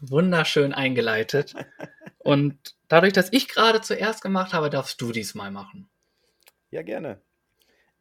Wunderschön 0.00 0.74
eingeleitet. 0.74 1.54
Und 2.18 2.76
dadurch, 2.88 3.14
dass 3.14 3.32
ich 3.32 3.48
gerade 3.48 3.80
zuerst 3.80 4.20
gemacht 4.20 4.52
habe, 4.52 4.68
darfst 4.68 5.00
du 5.00 5.12
diesmal 5.12 5.50
machen. 5.50 5.88
Ja, 6.70 6.82
gerne. 6.82 7.22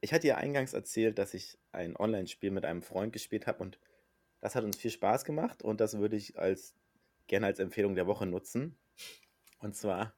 Ich 0.02 0.14
hatte 0.14 0.28
ja 0.28 0.36
eingangs 0.36 0.74
erzählt, 0.74 1.20
dass 1.20 1.36
ich 1.36 1.60
ein 1.72 1.96
Online-Spiel 1.96 2.52
mit 2.52 2.66
einem 2.66 2.82
Freund 2.82 3.14
gespielt 3.14 3.46
habe 3.46 3.64
und 3.64 3.80
das 4.42 4.56
hat 4.56 4.64
uns 4.64 4.78
viel 4.78 4.92
Spaß 4.92 5.26
gemacht 5.26 5.62
und 5.62 5.80
das 5.80 5.98
würde 5.98 6.18
ich 6.18 6.40
als 6.40 6.76
gerne 7.28 7.46
als 7.46 7.60
Empfehlung 7.60 7.96
der 7.96 8.08
Woche 8.08 8.26
nutzen. 8.26 8.76
Und 9.60 9.76
zwar 9.76 10.14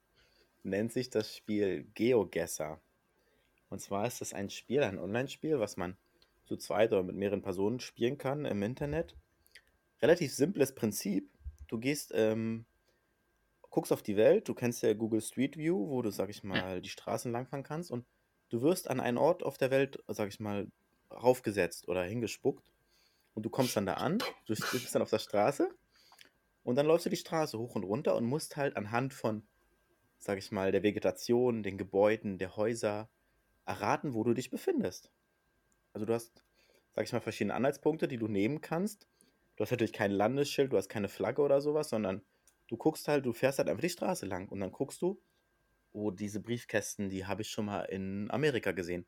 nennt 0.64 0.94
sich 0.94 1.10
das 1.10 1.36
Spiel 1.36 1.84
GeoGuessr. 1.94 2.80
Und 3.70 3.80
zwar 3.80 4.08
ist 4.08 4.22
das 4.22 4.34
ein 4.34 4.50
Spiel, 4.50 4.84
ein 4.84 5.00
Online-Spiel, 5.00 5.60
was 5.60 5.78
man 5.78 5.98
zu 6.46 6.56
zweit 6.58 6.92
oder 6.92 7.04
mit 7.04 7.16
mehreren 7.16 7.42
Personen 7.42 7.80
spielen 7.80 8.18
kann 8.18 8.46
im 8.46 8.64
Internet. 8.64 9.16
Relativ 10.02 10.34
simples 10.34 10.74
Prinzip. 10.74 11.30
Du 11.68 11.78
gehst, 11.78 12.12
ähm, 12.16 12.66
guckst 13.70 13.92
auf 13.92 14.02
die 14.02 14.16
Welt, 14.16 14.48
du 14.48 14.54
kennst 14.54 14.82
ja 14.84 14.94
Google 14.94 15.22
Street 15.22 15.58
View, 15.58 15.90
wo 15.90 16.02
du, 16.02 16.12
sag 16.12 16.30
ich 16.30 16.44
mal, 16.44 16.82
die 16.82 16.90
Straßen 16.90 17.32
langfahren 17.32 17.64
kannst. 17.64 17.92
Und 17.92 18.06
du 18.50 18.62
wirst 18.62 18.90
an 18.90 19.00
einen 19.00 19.18
Ort 19.18 19.44
auf 19.44 19.58
der 19.58 19.72
Welt, 19.72 20.02
sag 20.08 20.30
ich 20.30 20.40
mal, 20.40 20.72
raufgesetzt 21.12 21.88
oder 21.88 22.04
hingespuckt. 22.04 22.72
Und 23.34 23.44
du 23.44 23.50
kommst 23.50 23.76
dann 23.76 23.86
da 23.86 23.96
an, 23.96 24.18
du 24.46 24.56
bist 24.56 24.96
dann 24.96 25.02
auf 25.02 25.10
der 25.10 25.20
Straße. 25.20 25.70
Und 26.64 26.76
dann 26.76 26.86
läufst 26.86 27.06
du 27.06 27.10
die 27.10 27.18
Straße 27.18 27.58
hoch 27.58 27.76
und 27.76 27.84
runter 27.84 28.16
und 28.16 28.26
musst 28.26 28.58
halt 28.58 28.76
anhand 28.76 29.14
von, 29.14 29.48
sag 30.18 30.38
ich 30.38 30.52
mal, 30.52 30.72
der 30.72 30.84
Vegetation, 30.84 31.64
den 31.64 31.78
Gebäuden, 31.78 32.38
der 32.38 32.56
Häuser 32.56 33.10
erraten, 33.68 34.14
wo 34.14 34.24
du 34.24 34.34
dich 34.34 34.50
befindest. 34.50 35.12
Also 35.94 36.06
du 36.06 36.14
hast, 36.14 36.44
sag 36.94 37.06
ich 37.06 37.14
mal, 37.14 37.20
verschiedene 37.20 37.54
Anhaltspunkte, 37.54 38.08
die 38.08 38.18
du 38.18 38.28
nehmen 38.28 38.62
kannst. 38.62 39.08
Du 39.56 39.64
hast 39.64 39.72
natürlich 39.72 39.94
kein 39.94 40.12
Landesschild, 40.12 40.72
du 40.72 40.78
hast 40.78 40.90
keine 40.90 41.10
Flagge 41.10 41.42
oder 41.42 41.62
sowas, 41.62 41.90
sondern 41.90 42.22
du 42.68 42.78
guckst 42.78 43.08
halt, 43.08 43.26
du 43.26 43.34
fährst 43.34 43.60
halt 43.60 43.70
einfach 43.70 43.82
die 43.82 43.90
Straße 43.90 44.26
lang 44.26 44.50
und 44.50 44.60
dann 44.60 44.72
guckst 44.72 45.02
du, 45.02 45.22
oh, 45.92 46.12
diese 46.12 46.40
Briefkästen, 46.40 47.10
die 47.10 47.26
habe 47.26 47.42
ich 47.42 47.50
schon 47.50 47.66
mal 47.66 47.84
in 47.84 48.30
Amerika 48.32 48.72
gesehen. 48.72 49.06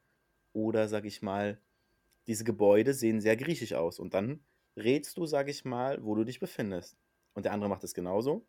Oder, 0.54 0.88
sag 0.88 1.06
ich 1.06 1.22
mal, 1.22 1.62
diese 2.28 2.44
Gebäude 2.44 2.94
sehen 2.94 3.22
sehr 3.22 3.38
griechisch 3.38 3.74
aus. 3.74 4.00
Und 4.00 4.14
dann 4.14 4.44
rätst 4.76 5.18
du, 5.18 5.26
sag 5.26 5.50
ich 5.50 5.66
mal, 5.66 6.04
wo 6.04 6.16
du 6.16 6.24
dich 6.24 6.40
befindest. 6.40 6.98
Und 7.34 7.46
der 7.46 7.54
andere 7.54 7.70
macht 7.70 7.84
es 7.84 7.94
genauso. 7.94 8.48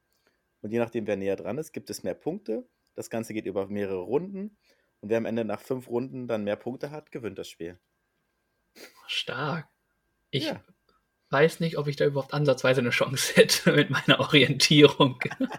Und 0.62 0.72
je 0.72 0.78
nachdem, 0.78 1.06
wer 1.06 1.16
näher 1.16 1.36
dran 1.36 1.58
ist, 1.58 1.72
gibt 1.72 1.90
es 1.90 2.02
mehr 2.02 2.14
Punkte. 2.14 2.66
Das 2.94 3.10
Ganze 3.10 3.34
geht 3.34 3.46
über 3.46 3.68
mehrere 3.68 4.00
Runden. 4.00 4.56
Und 5.00 5.08
wer 5.10 5.18
am 5.18 5.26
Ende 5.26 5.44
nach 5.44 5.60
fünf 5.60 5.88
Runden 5.88 6.26
dann 6.28 6.44
mehr 6.44 6.56
Punkte 6.56 6.90
hat, 6.90 7.10
gewinnt 7.10 7.38
das 7.38 7.48
Spiel. 7.48 7.78
Stark. 9.06 9.68
Ich 10.30 10.46
ja. 10.46 10.64
weiß 11.30 11.60
nicht, 11.60 11.78
ob 11.78 11.88
ich 11.88 11.96
da 11.96 12.06
überhaupt 12.06 12.34
ansatzweise 12.34 12.80
eine 12.80 12.90
Chance 12.90 13.34
hätte 13.36 13.72
mit 13.72 13.90
meiner 13.90 14.20
Orientierung. 14.20 15.20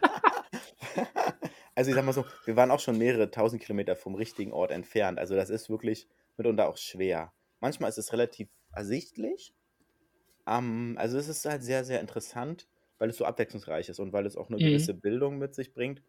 Also 1.76 1.90
ich 1.90 1.96
sag 1.96 2.06
mal 2.06 2.14
so, 2.14 2.26
wir 2.46 2.56
waren 2.56 2.70
auch 2.72 2.80
schon 2.80 2.98
mehrere 2.98 3.32
tausend 3.32 3.62
Kilometer 3.62 3.96
vom 3.96 4.16
richtigen 4.16 4.52
Ort 4.52 4.72
entfernt. 4.72 5.18
Also 5.20 5.36
das 5.36 5.50
ist 5.50 5.70
wirklich 5.70 6.08
mitunter 6.38 6.68
auch 6.68 6.78
schwer. 6.78 7.34
Manchmal 7.60 7.90
ist 7.90 7.98
es 7.98 8.12
relativ 8.14 8.50
ersichtlich, 8.74 9.54
Um, 10.46 10.98
also 10.98 11.18
es 11.18 11.28
ist 11.28 11.46
halt 11.46 11.64
sehr, 11.64 11.86
sehr 11.86 12.02
interessant, 12.02 12.68
weil 12.98 13.10
es 13.10 13.18
so 13.18 13.26
abwechslungsreich 13.26 13.90
ist 13.90 14.00
und 14.00 14.12
weil 14.14 14.26
es 14.26 14.36
auch 14.36 14.50
eine 14.50 14.58
Mhm. 14.58 14.62
gewisse 14.62 14.94
Bildung 14.94 15.38
mit 15.38 15.54
sich 15.56 15.74
bringt 15.74 16.02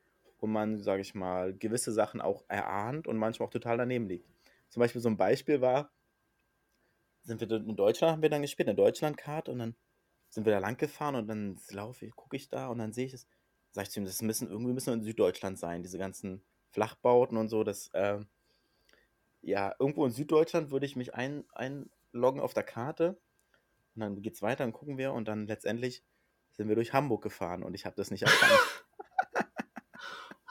und 0.43 0.51
man, 0.51 0.83
sage 0.83 1.03
ich 1.03 1.15
mal, 1.15 1.55
gewisse 1.55 1.93
Sachen 1.93 2.21
auch 2.21 2.45
erahnt 2.49 3.07
und 3.07 3.17
manchmal 3.17 3.47
auch 3.47 3.53
total 3.53 3.79
daneben 3.79 4.09
liegt. 4.09 4.29
Zum 4.71 4.81
Beispiel 4.81 5.01
so 5.01 5.09
ein 5.09 5.17
Beispiel 5.17 5.61
war, 5.61 5.93
sind 7.23 7.41
wir 7.41 7.49
in 7.51 7.77
Deutschland, 7.77 8.13
haben 8.13 8.23
wir 8.23 8.31
dann 8.31 8.43
gespielt, 8.43 8.69
eine 8.69 8.75
Deutschlandkarte 8.75 9.53
und 9.53 9.61
dann 9.61 9.77
sind 10.31 10.45
wir 10.45 10.53
da 10.53 10.59
lang 10.59 10.77
gefahren 10.77 11.15
und 11.15 11.29
dann 11.29 11.61
laufe 11.71 12.07
ich, 12.07 12.17
gucke 12.17 12.37
ich 12.37 12.49
da 12.49 12.69
und 12.69 12.79
dann 12.79 12.93
sehe 12.93 13.07
ich 13.07 13.13
es, 13.13 13.29
sage 13.71 13.85
ich 13.85 13.91
zu 13.91 14.01
ihm, 14.01 14.05
das 14.05 14.21
müssen 14.21 14.51
irgendwie 14.51 14.73
müssen 14.73 14.89
wir 14.89 14.95
in 14.95 15.03
Süddeutschland 15.03 15.59
sein, 15.61 15.83
diese 15.83 15.99
ganzen 15.99 16.43
Flachbauten 16.71 17.37
und 17.37 17.49
so, 17.49 17.63
das, 17.63 17.91
ähm, 17.95 18.27
ja, 19.43 19.75
irgendwo 19.79 20.05
in 20.05 20.13
Süddeutschland 20.13 20.73
würde 20.73 20.87
ich 20.87 20.97
mich 20.97 21.15
ein, 21.15 21.45
einloggen 21.53 22.41
auf 22.41 22.53
der 22.53 22.65
Karte 22.65 23.21
und 23.95 24.01
dann 24.01 24.23
geht 24.23 24.35
es 24.35 24.43
weiter, 24.43 24.65
dann 24.65 24.73
gucken 24.73 24.99
wir 24.99 25.13
und 25.13 25.29
dann 25.29 25.47
letztendlich 25.47 26.03
sind 26.51 26.69
wir 26.69 26.75
durch 26.75 26.93
Hamburg 26.93 27.23
gefahren 27.23 27.63
und 27.63 27.75
ich 27.75 27.87
habe 27.87 27.95
das 27.95 28.11
nicht 28.11 28.23
erkannt. 28.23 28.59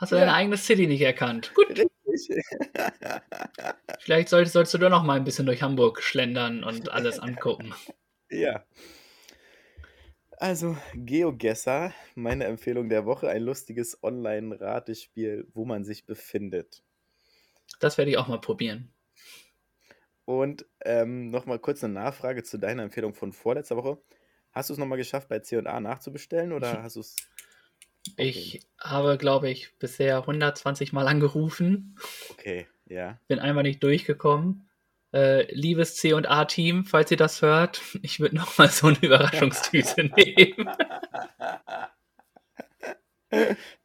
Hast 0.01 0.11
du 0.11 0.15
Ja. 0.15 0.21
deine 0.21 0.33
eigene 0.33 0.57
City 0.57 0.87
nicht 0.87 1.01
erkannt? 1.01 1.53
Gut, 1.53 1.67
vielleicht 3.99 4.29
solltest, 4.29 4.53
solltest 4.53 4.73
du 4.73 4.79
doch 4.79 4.89
noch 4.89 5.03
mal 5.03 5.15
ein 5.15 5.23
bisschen 5.23 5.45
durch 5.45 5.61
Hamburg 5.61 6.01
schlendern 6.01 6.63
und 6.63 6.91
alles 6.91 7.19
angucken. 7.19 7.73
ja. 8.29 8.65
Also, 10.37 10.75
GeoGuessr, 10.95 11.93
meine 12.15 12.45
Empfehlung 12.45 12.89
der 12.89 13.05
Woche, 13.05 13.29
ein 13.29 13.43
lustiges 13.43 14.01
Online-Ratespiel, 14.01 15.47
wo 15.53 15.65
man 15.65 15.83
sich 15.85 16.07
befindet. 16.07 16.81
Das 17.79 17.99
werde 17.99 18.09
ich 18.09 18.17
auch 18.17 18.27
mal 18.27 18.41
probieren. 18.41 18.91
Und 20.25 20.65
ähm, 20.83 21.29
nochmal 21.29 21.59
kurz 21.59 21.83
eine 21.83 21.93
Nachfrage 21.93 22.41
zu 22.41 22.57
deiner 22.57 22.81
Empfehlung 22.81 23.13
von 23.13 23.33
vorletzter 23.33 23.77
Woche. 23.77 24.01
Hast 24.51 24.69
du 24.69 24.73
es 24.73 24.79
nochmal 24.79 24.97
geschafft, 24.97 25.29
bei 25.29 25.39
C&A 25.39 25.79
nachzubestellen 25.79 26.53
oder 26.53 26.81
hast 26.81 26.95
du 26.95 27.01
es... 27.01 27.15
Ich 28.21 28.61
habe, 28.79 29.17
glaube 29.17 29.49
ich, 29.49 29.75
bisher 29.79 30.17
120 30.17 30.93
Mal 30.93 31.07
angerufen, 31.07 31.97
Okay, 32.29 32.67
ja. 32.87 33.17
bin 33.27 33.39
einmal 33.39 33.63
nicht 33.63 33.81
durchgekommen. 33.81 34.69
Äh, 35.11 35.51
liebes 35.53 35.95
C&A-Team, 35.95 36.85
falls 36.85 37.09
ihr 37.09 37.17
das 37.17 37.41
hört, 37.41 37.81
ich 38.03 38.19
würde 38.19 38.35
noch 38.35 38.59
mal 38.59 38.69
so 38.69 38.87
eine 38.87 38.99
Überraschungstüte 39.01 40.03
nehmen. 40.15 40.69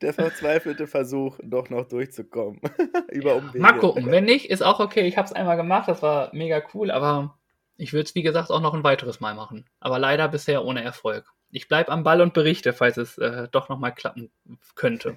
Der 0.03 0.13
verzweifelte 0.13 0.87
Versuch, 0.87 1.39
doch 1.43 1.71
noch 1.71 1.89
durchzukommen. 1.89 2.61
Über 3.11 3.37
Umwege. 3.37 3.59
Mal 3.59 3.79
gucken, 3.79 4.11
wenn 4.11 4.25
nicht, 4.25 4.51
ist 4.51 4.63
auch 4.63 4.81
okay. 4.81 5.07
Ich 5.07 5.17
habe 5.17 5.27
es 5.27 5.33
einmal 5.33 5.57
gemacht, 5.57 5.89
das 5.89 6.03
war 6.03 6.29
mega 6.35 6.63
cool, 6.75 6.91
aber 6.91 7.39
ich 7.79 7.95
würde 7.95 8.05
es, 8.05 8.15
wie 8.15 8.23
gesagt, 8.23 8.51
auch 8.51 8.61
noch 8.61 8.75
ein 8.75 8.85
weiteres 8.85 9.21
Mal 9.21 9.35
machen. 9.35 9.65
Aber 9.81 9.99
leider 9.99 10.29
bisher 10.29 10.63
ohne 10.63 10.83
Erfolg. 10.85 11.33
Ich 11.57 11.69
bleibe 11.69 11.91
am 11.91 12.05
Ball 12.05 12.21
und 12.21 12.35
berichte, 12.35 12.75
falls 12.75 12.99
es 12.99 13.17
äh, 13.17 13.49
doch 13.51 13.71
noch 13.71 13.79
mal 13.79 13.91
klappen 13.91 14.31
könnte. 14.75 15.17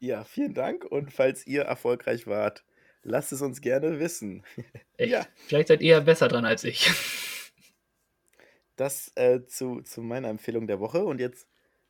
Ja, 0.00 0.24
vielen 0.24 0.54
Dank. 0.54 0.84
Und 0.84 1.12
falls 1.12 1.46
ihr 1.46 1.62
erfolgreich 1.62 2.26
wart, 2.26 2.64
lasst 3.04 3.30
es 3.30 3.42
uns 3.42 3.60
gerne 3.60 4.00
wissen. 4.00 4.42
Echt. 4.96 5.12
Ja. 5.12 5.24
Vielleicht 5.46 5.68
seid 5.68 5.80
ihr 5.80 6.00
besser 6.00 6.26
dran 6.26 6.44
als 6.44 6.64
ich. 6.64 6.90
Das 8.74 9.12
äh, 9.14 9.46
zu, 9.46 9.82
zu 9.82 10.02
meiner 10.02 10.30
Empfehlung 10.30 10.66
der 10.66 10.80
Woche. 10.80 11.04
Und 11.04 11.20
jetzt 11.20 11.46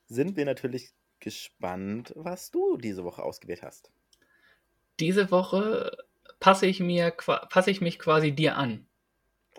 sind 0.06 0.36
wir 0.36 0.44
natürlich 0.44 0.90
gespannt, 1.20 2.12
was 2.14 2.50
du 2.50 2.76
diese 2.76 3.04
Woche 3.04 3.22
ausgewählt 3.22 3.62
hast. 3.62 3.90
Diese 5.00 5.30
Woche 5.30 5.96
passe 6.40 6.66
ich, 6.66 6.80
mir, 6.80 7.10
passe 7.10 7.70
ich 7.70 7.80
mich 7.80 7.98
quasi 7.98 8.32
dir 8.32 8.58
an. 8.58 8.86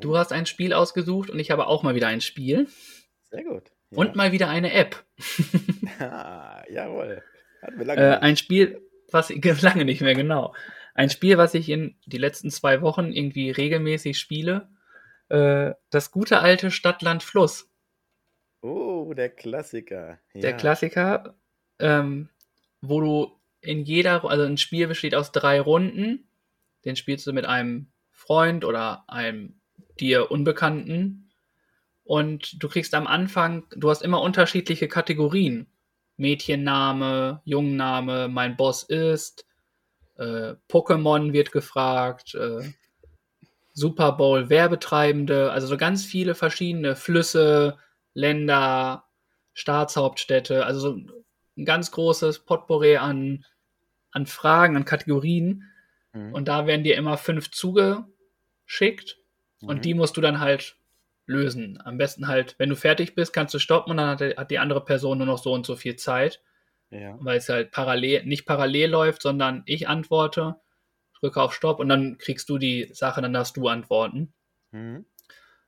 Du 0.01 0.16
hast 0.16 0.32
ein 0.32 0.45
Spiel 0.45 0.72
ausgesucht 0.72 1.32
und 1.32 1.39
ich 1.39 1.49
habe 1.49 1.66
auch 1.66 1.82
mal 1.82 1.95
wieder 1.95 2.09
ein 2.09 2.22
Spiel. 2.22 2.68
Sehr 3.32 3.43
gut. 3.43 3.72
Ja. 3.93 3.99
Und 3.99 4.15
mal 4.15 4.31
wieder 4.31 4.49
eine 4.49 4.73
App. 4.73 5.03
Ah, 5.99 6.63
jawohl. 6.69 7.21
Hatten 7.61 7.77
wir 7.77 7.85
lange 7.85 8.01
Äh, 8.01 8.17
ein 8.17 8.35
Spiel, 8.35 8.81
was 9.11 9.29
ich 9.29 9.43
lange 9.61 9.85
nicht 9.85 10.01
mehr 10.01 10.15
genau. 10.15 10.55
Ein 10.95 11.09
Spiel, 11.09 11.37
was 11.37 11.53
ich 11.53 11.69
in 11.69 11.95
die 12.05 12.17
letzten 12.17 12.49
zwei 12.49 12.81
Wochen 12.81 13.11
irgendwie 13.11 13.51
regelmäßig 13.51 14.17
spiele. 14.19 14.69
Äh, 15.29 15.73
das 15.89 16.11
gute 16.11 16.39
alte 16.39 16.71
Stadtland 16.71 17.23
Fluss. 17.23 17.69
Oh, 18.61 19.13
der 19.13 19.29
Klassiker. 19.29 20.19
Der 20.33 20.51
Ja. 20.51 20.57
Klassiker, 20.57 21.35
ähm, 21.79 22.29
wo 22.81 23.01
du 23.01 23.39
in 23.61 23.83
jeder, 23.83 24.23
also 24.25 24.43
ein 24.43 24.57
Spiel 24.57 24.87
besteht 24.87 25.15
aus 25.15 25.31
drei 25.31 25.61
Runden. 25.61 26.27
Den 26.85 26.95
spielst 26.95 27.27
du 27.27 27.33
mit 27.33 27.45
einem 27.45 27.91
Freund 28.11 28.65
oder 28.65 29.05
einem 29.07 29.59
dir 29.99 30.31
Unbekannten. 30.31 31.22
Und 32.03 32.61
du 32.61 32.67
kriegst 32.67 32.93
am 32.93 33.07
Anfang, 33.07 33.65
du 33.75 33.89
hast 33.89 34.01
immer 34.01 34.21
unterschiedliche 34.21 34.87
Kategorien. 34.87 35.67
Mädchenname, 36.17 37.41
Jungenname, 37.43 38.27
mein 38.27 38.55
Boss 38.55 38.83
ist, 38.83 39.45
äh, 40.17 40.53
Pokémon 40.69 41.33
wird 41.33 41.51
gefragt, 41.51 42.35
äh, 42.35 42.71
Super 43.73 44.11
Bowl 44.11 44.49
Werbetreibende, 44.49 45.51
also 45.51 45.65
so 45.65 45.77
ganz 45.77 46.05
viele 46.05 46.35
verschiedene 46.35 46.95
Flüsse, 46.95 47.79
Länder, 48.13 49.05
Staatshauptstädte, 49.53 50.65
also 50.65 50.79
so 50.79 50.97
ein 51.57 51.65
ganz 51.65 51.91
großes 51.91 52.39
Potpourri 52.45 52.97
an, 52.97 53.45
an 54.11 54.27
Fragen, 54.27 54.75
an 54.75 54.85
Kategorien. 54.85 55.71
Mhm. 56.13 56.33
Und 56.33 56.47
da 56.47 56.67
werden 56.67 56.83
dir 56.83 56.95
immer 56.95 57.17
fünf 57.17 57.49
zugeschickt 57.49 59.17
Mhm. 59.63 59.69
und 59.69 59.85
die 59.85 59.93
musst 59.93 60.17
du 60.17 60.21
dann 60.21 60.39
halt 60.39 60.75
lösen. 61.26 61.80
Am 61.84 61.97
besten 61.97 62.28
halt, 62.28 62.55
wenn 62.59 62.69
du 62.69 62.76
fertig 62.76 63.15
bist, 63.15 63.34
kannst 63.34 63.53
du 63.53 63.59
stoppen 63.59 63.91
und 63.91 63.97
dann 63.97 64.09
hat, 64.09 64.19
die- 64.21 64.36
hat 64.38 64.51
die 64.51 64.59
andere 64.59 64.84
Person 64.84 65.17
nur 65.19 65.28
noch 65.28 65.38
so 65.38 65.53
und 65.53 65.65
so 65.65 65.76
viel 65.76 65.95
Zeit, 65.95 66.41
Ja. 66.89 67.17
weil 67.21 67.38
es 67.38 67.49
halt 67.49 67.71
parallel, 67.71 68.26
nicht 68.26 68.45
parallel 68.45 68.89
läuft, 68.89 69.21
sondern 69.21 69.63
ich 69.65 69.88
antworte, 69.88 70.55
drücke 71.19 71.41
auf 71.41 71.53
Stopp 71.53 71.80
und 71.80 71.88
dann 71.89 72.17
kriegst 72.17 72.49
du 72.49 72.57
die 72.57 72.89
Sache, 72.93 73.21
dann 73.21 73.34
darfst 73.34 73.55
du 73.57 73.67
antworten. 73.69 74.34
Mhm. 74.71 75.05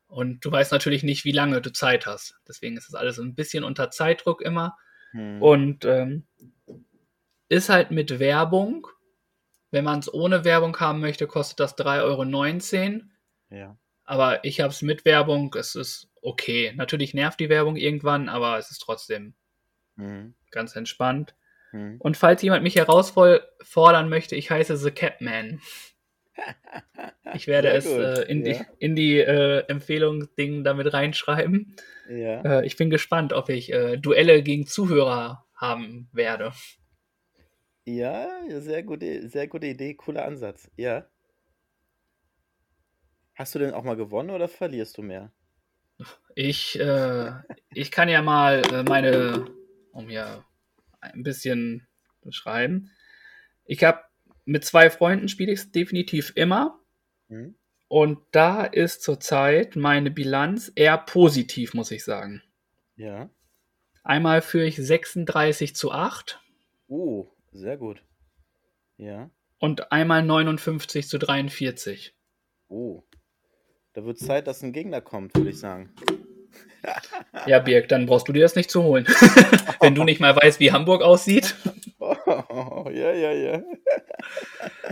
Und 0.07 0.45
du 0.45 0.51
weißt 0.51 0.71
natürlich 0.71 1.03
nicht, 1.03 1.25
wie 1.25 1.31
lange 1.31 1.61
du 1.61 1.71
Zeit 1.71 2.05
hast. 2.05 2.35
Deswegen 2.47 2.77
ist 2.77 2.87
das 2.89 2.95
alles 2.95 3.17
ein 3.17 3.33
bisschen 3.35 3.63
unter 3.63 3.89
Zeitdruck 3.89 4.41
immer. 4.41 4.77
Mhm. 5.13 5.41
Und 5.41 5.85
ähm, 5.85 6.27
ist 7.49 7.69
halt 7.69 7.91
mit 7.91 8.19
Werbung. 8.19 8.87
Wenn 9.71 9.83
man 9.85 9.99
es 9.99 10.13
ohne 10.13 10.43
Werbung 10.45 10.77
haben 10.79 10.99
möchte, 10.99 11.27
kostet 11.27 11.59
das 11.59 11.75
3,19 11.75 13.09
Euro. 13.51 13.57
Ja. 13.57 13.77
Aber 14.05 14.43
ich 14.43 14.61
habe 14.61 14.71
es 14.71 14.81
mit 14.81 15.03
Werbung. 15.05 15.53
Es 15.57 15.75
ist 15.75 16.09
okay. 16.21 16.73
Natürlich 16.75 17.13
nervt 17.13 17.39
die 17.39 17.49
Werbung 17.49 17.75
irgendwann, 17.75 18.29
aber 18.29 18.57
es 18.57 18.71
ist 18.71 18.79
trotzdem 18.79 19.33
Mhm. 19.97 20.33
ganz 20.51 20.75
entspannt. 20.75 21.35
Mhm. 21.71 21.97
Und 21.99 22.17
falls 22.17 22.41
jemand 22.41 22.63
mich 22.63 22.75
herausfordern 22.75 24.09
möchte, 24.09 24.35
ich 24.35 24.51
heiße 24.51 24.77
The 24.77 24.91
Catman. 24.91 25.61
Ich 27.33 27.47
werde 27.47 27.81
Sehr 27.81 27.97
es 28.13 28.19
äh, 28.19 28.31
in 28.31 28.43
die, 28.43 28.51
ja. 28.51 28.65
in 28.77 28.95
die 28.95 29.19
äh, 29.19 29.65
Empfehlungsding 29.67 30.63
damit 30.63 30.93
reinschreiben. 30.93 31.75
Ja. 32.09 32.59
Äh, 32.59 32.65
ich 32.65 32.77
bin 32.77 32.89
gespannt, 32.89 33.33
ob 33.33 33.49
ich 33.49 33.73
äh, 33.73 33.97
Duelle 33.97 34.43
gegen 34.43 34.67
Zuhörer 34.67 35.45
haben 35.55 36.07
werde. 36.13 36.53
Ja, 37.85 38.27
ja, 38.47 38.61
sehr 38.61 38.83
gute, 38.83 39.27
sehr 39.27 39.47
gute 39.47 39.67
Idee, 39.67 39.95
cooler 39.95 40.25
Ansatz. 40.25 40.69
Ja. 40.77 41.07
Hast 43.35 43.53
du 43.53 43.59
denn 43.59 43.73
auch 43.73 43.83
mal 43.83 43.95
gewonnen 43.97 44.29
oder 44.29 44.47
verlierst 44.47 44.97
du 44.97 45.01
mehr? 45.01 45.31
Ich, 46.35 46.79
äh, 46.79 47.31
ich 47.69 47.91
kann 47.91 48.09
ja 48.09 48.21
mal 48.21 48.61
äh, 48.71 48.83
meine, 48.83 49.47
um 49.91 50.09
hier 50.09 50.43
ein 50.99 51.23
bisschen 51.23 51.87
beschreiben. 52.21 52.91
Ich 53.65 53.83
habe 53.83 54.01
mit 54.45 54.63
zwei 54.65 54.89
Freunden 54.89 55.27
spiele 55.27 55.51
ich 55.51 55.59
es 55.59 55.71
definitiv 55.71 56.33
immer. 56.35 56.79
Mhm. 57.27 57.55
Und 57.87 58.19
da 58.31 58.65
ist 58.65 59.03
zurzeit 59.03 59.75
meine 59.75 60.11
Bilanz 60.11 60.71
eher 60.75 60.97
positiv, 60.97 61.73
muss 61.73 61.91
ich 61.91 62.03
sagen. 62.03 62.41
Ja. 62.95 63.29
Einmal 64.03 64.41
führe 64.41 64.65
ich 64.65 64.75
36 64.75 65.75
zu 65.75 65.91
8 65.91 66.41
Oh, 66.87 67.27
sehr 67.51 67.77
gut. 67.77 68.03
Ja. 68.97 69.29
und 69.59 69.91
einmal 69.91 70.23
59 70.23 71.07
zu 71.07 71.17
43. 71.17 72.15
Oh. 72.67 73.03
Da 73.95 74.03
wird 74.05 74.19
Zeit, 74.19 74.45
dass 74.47 74.61
ein 74.61 74.73
Gegner 74.73 75.01
kommt, 75.01 75.35
würde 75.35 75.49
ich 75.49 75.59
sagen. 75.59 75.89
Ja, 77.47 77.57
Birg, 77.57 77.87
dann 77.87 78.05
brauchst 78.05 78.27
du 78.27 78.31
dir 78.31 78.43
das 78.43 78.55
nicht 78.55 78.69
zu 78.69 78.83
holen. 78.83 79.05
Wenn 79.81 79.95
du 79.95 80.03
nicht 80.03 80.19
mal 80.21 80.35
weißt, 80.35 80.59
wie 80.59 80.71
Hamburg 80.71 81.01
aussieht. 81.01 81.55
Oh, 81.99 82.87
ja, 82.93 83.11
ja, 83.11 83.31
ja. 83.31 83.63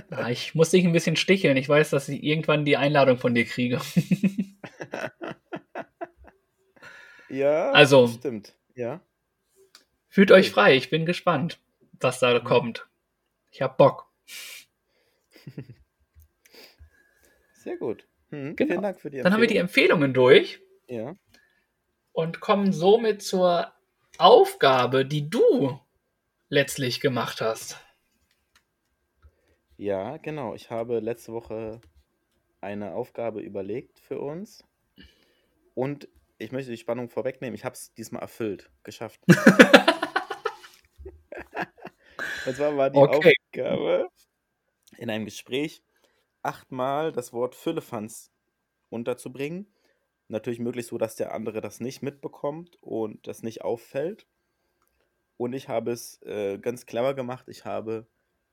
Ah, 0.10 0.30
ich 0.32 0.56
muss 0.56 0.72
dich 0.72 0.84
ein 0.86 0.91
bisschen 0.91 1.16
sticheln. 1.16 1.56
Ich 1.56 1.70
weiß, 1.70 1.91
dass 1.91 2.10
ich 2.10 2.24
irgendwann 2.24 2.66
die 2.66 2.78
Einladung 2.78 3.20
von 3.20 3.36
dir 3.36 3.45
kriege. 3.45 3.80
Ja, 7.30 7.72
Also- 7.72 8.08
stimmt. 8.08 8.56
Ja. 8.76 8.99
Fühlt 10.10 10.32
euch 10.32 10.49
frei. 10.51 10.76
Ich 10.76 10.89
bin 10.89 11.06
gespannt, 11.06 11.60
was 11.99 12.20
da 12.20 12.39
kommt. 12.39 12.88
Ich 13.51 13.62
hab 13.62 13.78
Bock. 13.78 14.08
Sehr 17.56 17.78
gut. 17.78 18.06
Hm, 18.34 18.55
Genau. 18.55 18.71
Vielen 18.71 18.81
Dank 18.81 18.99
für 18.99 19.09
die 19.11 19.21
Dann 19.21 19.31
haben 19.31 19.41
wir 19.41 19.47
die 19.47 19.57
Empfehlung. 19.57 20.01
Empfehlungen 20.01 20.13
durch. 20.13 20.59
Ja. 20.88 21.15
und 22.11 22.39
kommen 22.41 22.73
somit 22.73 23.21
zur 23.23 23.71
Aufgabe, 24.17 25.05
die 25.05 25.29
du 25.29 25.79
letztlich 26.49 26.99
gemacht 26.99 27.41
hast. 27.41 27.77
Ja, 29.77 30.17
genau. 30.17 30.53
Ich 30.55 30.69
habe 30.69 30.99
letzte 30.99 31.31
Woche 31.34 31.79
eine 32.61 32.93
Aufgabe 32.93 33.41
überlegt 33.41 33.99
für 33.99 34.19
uns. 34.19 34.63
Und 35.73 36.07
ich 36.38 36.51
möchte 36.51 36.69
die 36.71 36.77
Spannung 36.77 37.09
vorwegnehmen. 37.09 37.55
Ich 37.55 37.65
habe 37.65 37.73
es 37.73 37.93
diesmal 37.93 38.21
erfüllt, 38.21 38.69
geschafft. 38.84 39.21
und 42.45 42.55
zwar 42.55 42.77
war 42.77 42.89
die 42.89 42.97
okay. 42.99 43.34
Aufgabe 43.47 44.07
in 44.97 45.09
einem 45.09 45.25
Gespräch 45.25 45.81
achtmal 46.43 47.11
das 47.11 47.33
Wort 47.33 47.55
Füllefanz 47.55 48.31
unterzubringen. 48.89 49.73
Natürlich 50.27 50.59
möglich 50.59 50.87
so, 50.87 50.97
dass 50.97 51.15
der 51.15 51.33
andere 51.33 51.61
das 51.61 51.79
nicht 51.79 52.01
mitbekommt 52.01 52.77
und 52.81 53.27
das 53.27 53.43
nicht 53.43 53.61
auffällt. 53.63 54.27
Und 55.37 55.53
ich 55.53 55.67
habe 55.67 55.91
es 55.91 56.21
äh, 56.21 56.57
ganz 56.59 56.85
clever 56.85 57.13
gemacht. 57.13 57.49
Ich 57.49 57.65
habe 57.65 58.07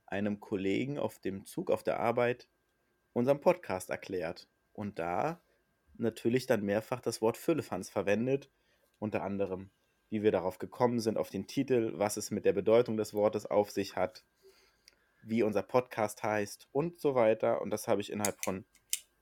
einem 0.06 0.40
Kollegen 0.40 0.98
auf 0.98 1.18
dem 1.18 1.44
Zug 1.44 1.70
auf 1.70 1.82
der 1.82 2.00
Arbeit 2.00 2.48
unseren 3.12 3.40
Podcast 3.40 3.90
erklärt. 3.90 4.48
Und 4.72 4.98
da 4.98 5.40
natürlich 5.96 6.46
dann 6.46 6.62
mehrfach 6.64 7.00
das 7.00 7.20
Wort 7.20 7.36
Füllefanz 7.36 7.90
verwendet, 7.90 8.50
unter 8.98 9.22
anderem, 9.22 9.70
wie 10.08 10.22
wir 10.22 10.32
darauf 10.32 10.58
gekommen 10.58 11.00
sind, 11.00 11.16
auf 11.16 11.30
den 11.30 11.46
Titel, 11.46 11.92
was 11.96 12.16
es 12.16 12.30
mit 12.30 12.44
der 12.44 12.52
Bedeutung 12.52 12.96
des 12.96 13.14
Wortes 13.14 13.46
auf 13.46 13.70
sich 13.70 13.96
hat, 13.96 14.24
wie 15.22 15.42
unser 15.42 15.62
Podcast 15.62 16.22
heißt 16.22 16.68
und 16.72 17.00
so 17.00 17.14
weiter. 17.14 17.60
Und 17.60 17.70
das 17.70 17.88
habe 17.88 18.00
ich 18.00 18.10
innerhalb 18.10 18.42
von 18.44 18.64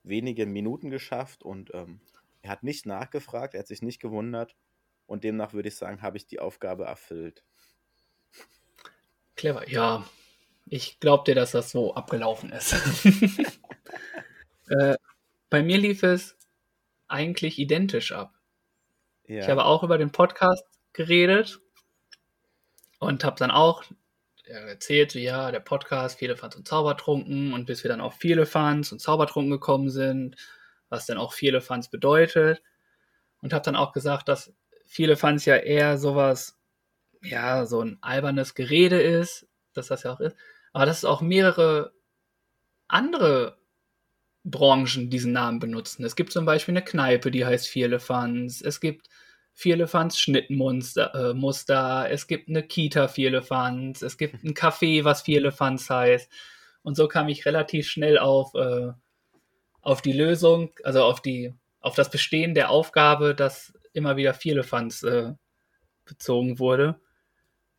wenigen 0.03 0.53
Minuten 0.53 0.91
geschafft 0.91 1.43
und 1.43 1.73
ähm, 1.75 2.01
er 2.43 2.51
hat 2.51 2.63
nicht 2.63 2.87
nachgefragt, 2.87 3.55
er 3.55 3.61
hat 3.61 3.67
sich 3.67 3.83
nicht 3.83 4.01
gewundert 4.01 4.57
und 5.07 5.25
demnach 5.25 5.53
würde 5.53 5.69
ich 5.69 5.77
sagen, 5.77 6.03
habe 6.03 6.17
ich 6.17 6.27
die 6.27 6.41
Aufgabe 6.41 6.85
erfüllt. 6.85 7.45
Clever, 9.37 9.69
ja. 9.69 10.05
Ich 10.67 11.01
glaube 11.01 11.25
dir, 11.25 11.35
dass 11.35 11.53
das 11.53 11.71
so 11.71 11.95
abgelaufen 11.95 12.51
ist. 12.51 12.75
äh, 14.69 14.97
bei 15.49 15.63
mir 15.63 15.79
lief 15.79 16.03
es 16.03 16.37
eigentlich 17.07 17.59
identisch 17.59 18.13
ab. 18.13 18.35
Ja. 19.27 19.41
Ich 19.41 19.49
habe 19.49 19.65
auch 19.65 19.83
über 19.83 19.97
den 19.97 20.13
Podcast 20.13 20.65
geredet 20.93 21.61
und 22.99 23.25
habe 23.25 23.37
dann 23.37 23.51
auch 23.51 23.85
erzählt, 24.49 25.13
so, 25.13 25.19
ja, 25.19 25.51
der 25.51 25.61
Podcast, 25.61 26.19
viele 26.19 26.37
Fans 26.37 26.57
und 26.57 26.67
Zaubertrunken 26.67 27.53
und 27.53 27.67
bis 27.67 27.85
wir 27.85 27.89
dann 27.89 28.01
auf 28.01 28.15
viele 28.15 28.47
Fans 28.47 28.93
und 28.93 29.01
Zaubertrunken 29.01 29.51
gekommen 29.51 29.91
sind, 29.91 30.37
was 30.89 31.07
dann 31.07 31.19
auch 31.19 31.33
viele 31.33 31.61
Fans 31.61 31.89
bedeutet 31.89 32.63
und 33.43 33.53
habe 33.53 33.65
dann 33.65 33.77
auch 33.77 33.93
gesagt, 33.93 34.29
dass 34.29 34.53
viele 34.87 35.17
Fans 35.17 35.45
ja 35.45 35.57
eher 35.57 35.99
sowas, 35.99 36.59
ja, 37.23 37.67
so 37.67 37.83
ein 37.83 37.99
albernes 38.01 38.55
Gerede 38.55 39.01
ist, 39.01 39.47
dass 39.75 39.89
das 39.89 40.03
ja 40.03 40.13
auch 40.13 40.21
ist, 40.21 40.37
aber 40.73 40.87
dass 40.87 40.99
es 40.99 41.05
auch 41.05 41.21
mehrere 41.21 41.93
andere 42.89 43.59
Branchen 44.45 45.11
diesen 45.11 45.33
Namen 45.33 45.59
benutzen. 45.59 46.05
Es 46.05 46.17
gibt 46.17 46.33
zum 46.33 46.45
Beispiel 46.47 46.73
eine 46.73 46.85
Kneipe, 46.85 47.31
die 47.31 47.45
heißt 47.45 47.69
Vierlefanz. 47.69 48.63
Es 48.63 48.81
gibt 48.81 49.09
Vierlefanz 49.59 50.19
Schnittmuster. 50.19 51.15
Äh, 51.15 51.35
Muster. 51.35 52.09
Es 52.11 52.29
gibt 52.29 52.49
eine 52.49 52.63
Kita 52.63 53.09
Vierlefanz. 53.09 54.03
Es 54.03 54.17
gibt 54.17 54.35
ein 54.45 54.55
Café, 54.55 55.05
was 55.05 55.23
Vierlefanz 55.23 55.91
heißt. 55.91 56.31
Und 56.83 56.95
so 56.95 57.09
kam 57.09 57.29
ich 57.29 57.45
relativ 57.45 57.89
schnell 57.89 58.19
auf, 58.19 58.55
äh, 58.55 58.93
auf 59.81 60.01
die 60.01 60.13
Lösung, 60.13 60.71
also 60.85 61.03
auf, 61.03 61.21
die, 61.21 61.55
auf 61.81 61.97
das 61.97 62.11
Bestehen 62.11 62.55
der 62.55 62.71
Aufgabe, 62.71 63.35
dass 63.35 63.73
immer 63.93 64.17
wieder 64.17 64.33
Vierlefanz 64.33 65.03
äh, 65.03 65.33
bezogen 66.05 66.59
wurde. 66.61 67.01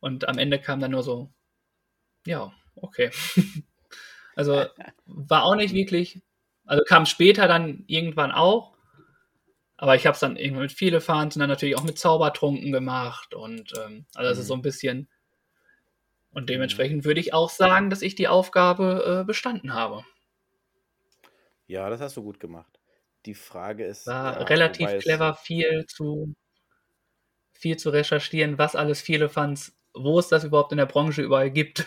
Und 0.00 0.28
am 0.28 0.38
Ende 0.38 0.58
kam 0.58 0.80
dann 0.80 0.90
nur 0.90 1.02
so, 1.02 1.30
ja, 2.26 2.52
okay. 2.74 3.10
also 4.36 4.66
war 5.06 5.44
auch 5.44 5.56
nicht 5.56 5.74
wirklich 5.74 6.20
also 6.70 6.84
kam 6.84 7.04
später 7.04 7.48
dann 7.48 7.82
irgendwann 7.88 8.30
auch. 8.30 8.76
Aber 9.80 9.96
ich 9.96 10.06
habe 10.06 10.12
es 10.12 10.20
dann 10.20 10.36
irgendwann 10.36 10.64
mit 10.64 10.72
viele 10.72 11.00
Fans 11.00 11.34
und 11.34 11.40
dann 11.40 11.48
natürlich 11.48 11.74
auch 11.74 11.84
mit 11.84 11.98
Zaubertrunken 11.98 12.70
gemacht. 12.70 13.32
Und 13.34 13.72
ähm, 13.78 14.04
also 14.14 14.28
das 14.28 14.36
mhm. 14.36 14.42
ist 14.42 14.46
so 14.48 14.54
ein 14.54 14.62
bisschen. 14.62 15.08
Und 16.32 16.50
dementsprechend 16.50 17.06
würde 17.06 17.18
ich 17.18 17.32
auch 17.32 17.48
sagen, 17.48 17.88
dass 17.88 18.02
ich 18.02 18.14
die 18.14 18.28
Aufgabe 18.28 19.20
äh, 19.22 19.24
bestanden 19.24 19.72
habe. 19.72 20.04
Ja, 21.66 21.88
das 21.88 22.02
hast 22.02 22.14
du 22.18 22.22
gut 22.22 22.38
gemacht. 22.38 22.78
Die 23.24 23.34
Frage 23.34 23.86
ist. 23.86 24.06
War 24.06 24.40
ja, 24.40 24.42
relativ 24.42 24.98
clever, 24.98 25.34
viel 25.34 25.86
zu, 25.86 26.34
viel 27.54 27.78
zu 27.78 27.88
recherchieren, 27.88 28.58
was 28.58 28.76
alles 28.76 29.00
viele 29.00 29.30
Fans, 29.30 29.74
wo 29.94 30.18
es 30.18 30.28
das 30.28 30.44
überhaupt 30.44 30.72
in 30.72 30.78
der 30.78 30.86
Branche 30.86 31.22
überall 31.22 31.50
gibt. 31.50 31.86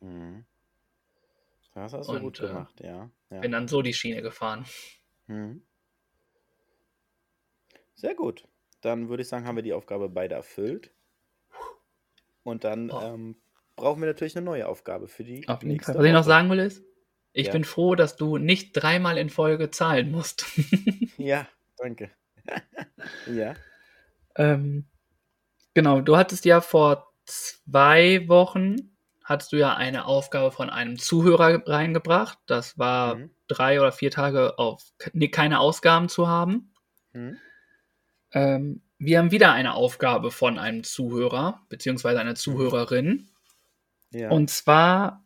Mhm. 0.00 0.46
Das 1.74 1.92
hast 1.92 2.08
du 2.08 2.14
und, 2.14 2.22
gut 2.22 2.40
äh, 2.40 2.46
gemacht, 2.46 2.80
äh, 2.80 2.86
ja. 2.86 3.10
ja. 3.28 3.40
Bin 3.40 3.52
dann 3.52 3.68
so 3.68 3.82
die 3.82 3.92
Schiene 3.92 4.22
gefahren. 4.22 4.64
Mhm. 5.26 5.60
Sehr 7.96 8.14
gut. 8.14 8.46
Dann 8.82 9.08
würde 9.08 9.22
ich 9.22 9.28
sagen, 9.28 9.46
haben 9.46 9.56
wir 9.56 9.62
die 9.62 9.72
Aufgabe 9.72 10.08
beide 10.08 10.34
erfüllt. 10.34 10.92
Und 12.42 12.62
dann 12.64 12.90
oh. 12.90 13.00
ähm, 13.02 13.36
brauchen 13.74 14.00
wir 14.00 14.06
natürlich 14.06 14.36
eine 14.36 14.44
neue 14.44 14.68
Aufgabe 14.68 15.08
für 15.08 15.24
die. 15.24 15.48
Auf 15.48 15.62
nächste 15.62 15.90
Was 15.90 15.98
Woche. 15.98 16.06
ich 16.06 16.12
noch 16.12 16.24
sagen 16.24 16.48
will 16.50 16.60
ist, 16.60 16.84
ich 17.32 17.48
ja. 17.48 17.52
bin 17.52 17.64
froh, 17.64 17.94
dass 17.94 18.16
du 18.16 18.38
nicht 18.38 18.72
dreimal 18.72 19.18
in 19.18 19.30
Folge 19.30 19.70
zahlen 19.70 20.10
musst. 20.10 20.46
ja, 21.16 21.48
danke. 21.76 22.10
ja. 23.26 23.54
Ähm, 24.36 24.86
genau, 25.74 26.00
du 26.00 26.16
hattest 26.16 26.44
ja 26.44 26.60
vor 26.60 27.12
zwei 27.24 28.28
Wochen 28.28 28.96
hattest 29.24 29.52
du 29.52 29.56
ja 29.56 29.74
eine 29.74 30.06
Aufgabe 30.06 30.52
von 30.52 30.70
einem 30.70 30.98
Zuhörer 30.98 31.66
reingebracht. 31.66 32.38
Das 32.46 32.78
war 32.78 33.16
mhm. 33.16 33.30
drei 33.48 33.80
oder 33.80 33.90
vier 33.90 34.12
Tage 34.12 34.56
auf 34.58 34.92
nee, 35.12 35.28
keine 35.28 35.58
Ausgaben 35.58 36.08
zu 36.08 36.28
haben. 36.28 36.72
Mhm. 37.12 37.36
Ähm, 38.36 38.82
wir 38.98 39.18
haben 39.18 39.30
wieder 39.30 39.52
eine 39.52 39.74
Aufgabe 39.74 40.30
von 40.30 40.58
einem 40.58 40.84
Zuhörer, 40.84 41.62
beziehungsweise 41.70 42.20
einer 42.20 42.34
Zuhörerin. 42.34 43.30
Ja. 44.10 44.30
Und 44.30 44.50
zwar 44.50 45.24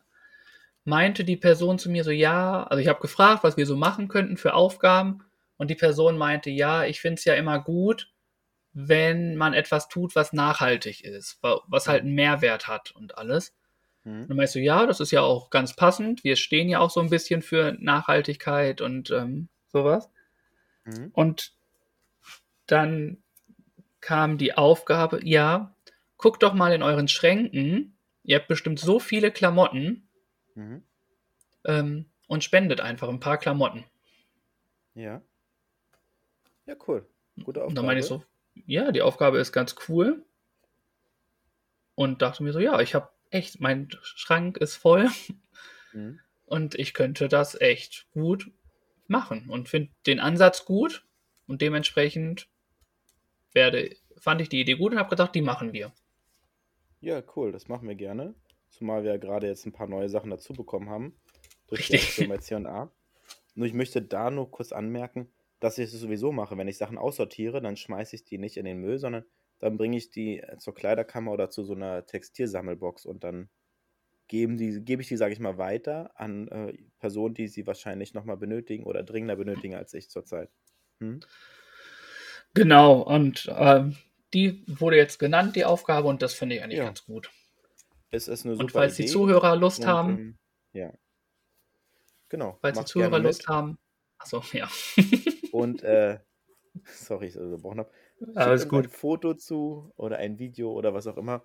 meinte 0.84 1.24
die 1.24 1.36
Person 1.36 1.80
zu 1.80 1.90
mir 1.90 2.04
so, 2.04 2.12
ja, 2.12 2.62
also 2.62 2.80
ich 2.80 2.86
habe 2.86 3.00
gefragt, 3.00 3.42
was 3.42 3.56
wir 3.56 3.66
so 3.66 3.76
machen 3.76 4.06
könnten 4.06 4.36
für 4.36 4.54
Aufgaben. 4.54 5.24
Und 5.56 5.70
die 5.70 5.74
Person 5.74 6.18
meinte, 6.18 6.50
ja, 6.50 6.84
ich 6.84 7.00
finde 7.00 7.18
es 7.18 7.24
ja 7.24 7.34
immer 7.34 7.58
gut, 7.58 8.12
wenn 8.72 9.34
man 9.34 9.54
etwas 9.54 9.88
tut, 9.88 10.14
was 10.14 10.32
nachhaltig 10.32 11.04
ist, 11.04 11.40
was 11.42 11.88
halt 11.88 12.02
einen 12.02 12.14
Mehrwert 12.14 12.68
hat 12.68 12.92
und 12.92 13.18
alles. 13.18 13.56
Mhm. 14.04 14.22
Und 14.22 14.28
dann 14.28 14.36
meinst 14.36 14.54
du, 14.54 14.61
ja, 14.61 14.86
das 14.86 15.00
ist 15.00 15.11
ja 15.11 15.22
auch 15.22 15.50
ganz 15.50 15.74
passend. 15.74 16.22
Wir 16.22 16.36
stehen 16.36 16.68
ja 16.68 16.78
auch 16.78 16.90
so 16.90 17.00
ein 17.00 17.11
bisschen 17.11 17.42
für 17.42 17.76
Nachhaltigkeit 17.80 18.80
und 18.80 19.11
ähm, 19.11 19.48
sowas. 19.66 20.08
Mhm. 20.84 21.11
Und 21.12 21.59
dann 22.70 23.22
kam 24.00 24.38
die 24.38 24.54
Aufgabe, 24.54 25.20
ja, 25.22 25.74
guckt 26.16 26.42
doch 26.42 26.54
mal 26.54 26.72
in 26.72 26.82
euren 26.82 27.08
Schränken. 27.08 27.96
Ihr 28.22 28.36
habt 28.38 28.48
bestimmt 28.48 28.78
so 28.78 28.98
viele 28.98 29.30
Klamotten 29.30 30.08
mhm. 30.54 30.82
ähm, 31.64 32.06
und 32.26 32.44
spendet 32.44 32.80
einfach 32.80 33.08
ein 33.08 33.20
paar 33.20 33.38
Klamotten. 33.38 33.84
Ja. 34.94 35.22
Ja, 36.66 36.76
cool. 36.86 37.06
Gute 37.36 37.60
Aufgabe. 37.60 37.66
Und 37.66 37.74
dann 37.76 37.86
meine 37.86 38.00
ich 38.00 38.06
so, 38.06 38.22
ja, 38.66 38.92
die 38.92 39.02
Aufgabe 39.02 39.38
ist 39.38 39.52
ganz 39.52 39.74
cool. 39.88 40.24
Und 41.94 42.22
dachte 42.22 42.42
mir 42.42 42.52
so, 42.52 42.60
ja, 42.60 42.80
ich 42.80 42.94
habe 42.94 43.10
echt, 43.30 43.60
mein 43.60 43.88
Schrank 44.02 44.56
ist 44.58 44.76
voll 44.76 45.08
mhm. 45.92 46.20
und 46.44 46.74
ich 46.74 46.94
könnte 46.94 47.28
das 47.28 47.60
echt 47.60 48.06
gut 48.12 48.50
machen 49.06 49.48
und 49.48 49.68
finde 49.68 49.90
den 50.06 50.20
Ansatz 50.20 50.64
gut 50.64 51.04
und 51.46 51.60
dementsprechend 51.62 52.48
werde, 53.53 53.96
fand 54.16 54.40
ich 54.40 54.48
die 54.48 54.61
Idee 54.61 54.74
gut 54.74 54.92
und 54.92 54.98
habe 54.98 55.11
gedacht, 55.11 55.34
die 55.34 55.42
machen 55.42 55.72
wir. 55.72 55.92
Ja, 57.01 57.22
cool, 57.36 57.53
das 57.53 57.68
machen 57.68 57.88
wir 57.88 57.94
gerne. 57.94 58.34
Zumal 58.68 59.03
wir 59.03 59.12
ja 59.12 59.16
gerade 59.16 59.46
jetzt 59.46 59.66
ein 59.66 59.72
paar 59.72 59.88
neue 59.88 60.09
Sachen 60.09 60.30
dazu 60.30 60.53
bekommen 60.53 60.90
haben. 60.90 61.16
Durch 61.66 61.90
Richtig. 61.90 62.16
die 62.16 62.38
C&A. 62.40 62.90
Nur 63.55 63.66
ich 63.66 63.74
möchte 63.74 64.03
da 64.03 64.30
nur 64.30 64.51
kurz 64.51 64.72
anmerken, 64.72 65.32
dass 65.61 65.78
ich 65.78 65.92
es 65.92 66.01
sowieso 66.01 66.32
mache. 66.32 66.57
Wenn 66.57 66.68
ich 66.68 66.78
Sachen 66.78 66.98
aussortiere, 66.98 67.61
dann 67.61 67.76
schmeiße 67.76 68.16
ich 68.16 68.24
die 68.24 68.38
nicht 68.38 68.57
in 68.57 68.64
den 68.64 68.80
Müll, 68.80 68.98
sondern 68.98 69.24
dann 69.59 69.76
bringe 69.76 69.96
ich 69.96 70.11
die 70.11 70.42
zur 70.59 70.74
Kleiderkammer 70.74 71.32
oder 71.32 71.51
zu 71.51 71.64
so 71.64 71.74
einer 71.74 72.07
Textilsammelbox 72.07 73.07
und 73.07 73.24
dann 73.24 73.51
geben 74.26 74.57
die, 74.57 74.80
gebe 74.82 75.03
ich 75.03 75.09
die, 75.09 75.16
sage 75.16 75.32
ich 75.32 75.40
mal, 75.40 75.59
weiter 75.59 76.12
an 76.14 76.48
äh, 76.48 76.72
Personen, 76.98 77.34
die 77.34 77.48
sie 77.48 77.66
wahrscheinlich 77.66 78.14
nochmal 78.14 78.36
benötigen 78.36 78.84
oder 78.84 79.03
dringender 79.03 79.36
benötigen 79.36 79.74
als 79.74 79.92
ich 79.92 80.09
zurzeit. 80.09 80.51
Hm? 81.01 81.20
Genau, 82.55 83.01
und 83.01 83.46
äh, 83.46 83.84
die 84.34 84.64
wurde 84.66 84.96
jetzt 84.96 85.18
genannt, 85.18 85.57
die 85.57 85.64
Aufgabe, 85.64 86.09
und 86.09 86.22
das 86.22 86.34
finde 86.34 86.57
ich 86.57 86.62
eigentlich 86.62 86.78
ja. 86.78 86.84
ganz 86.84 87.05
gut. 87.05 87.30
Es 88.11 88.28
ist 88.28 88.44
eine 88.44 88.55
super 88.55 88.64
Und 88.64 88.72
falls 88.72 88.94
Idee. 88.94 89.05
die 89.05 89.09
Zuhörer 89.09 89.57
Lust 89.57 89.80
und, 89.80 89.86
haben. 89.86 90.18
Ähm, 90.18 90.38
ja. 90.72 90.92
Genau. 92.28 92.59
Falls 92.61 92.78
die 92.78 92.84
Zuhörer 92.84 93.18
Lust 93.18 93.46
haben. 93.48 93.78
Achso, 94.18 94.42
ja. 94.53 94.68
und, 95.53 95.82
äh, 95.82 96.18
sorry, 96.84 97.28
ich 97.28 97.36
unterbrochen 97.36 97.80
habe. 97.80 97.90
Alles 98.34 98.68
gut. 98.68 98.86
Ein 98.86 98.90
Foto 98.90 99.34
zu 99.34 99.92
oder 99.96 100.18
ein 100.18 100.38
Video 100.38 100.72
oder 100.72 100.92
was 100.92 101.07
auch 101.07 101.16
immer. 101.16 101.44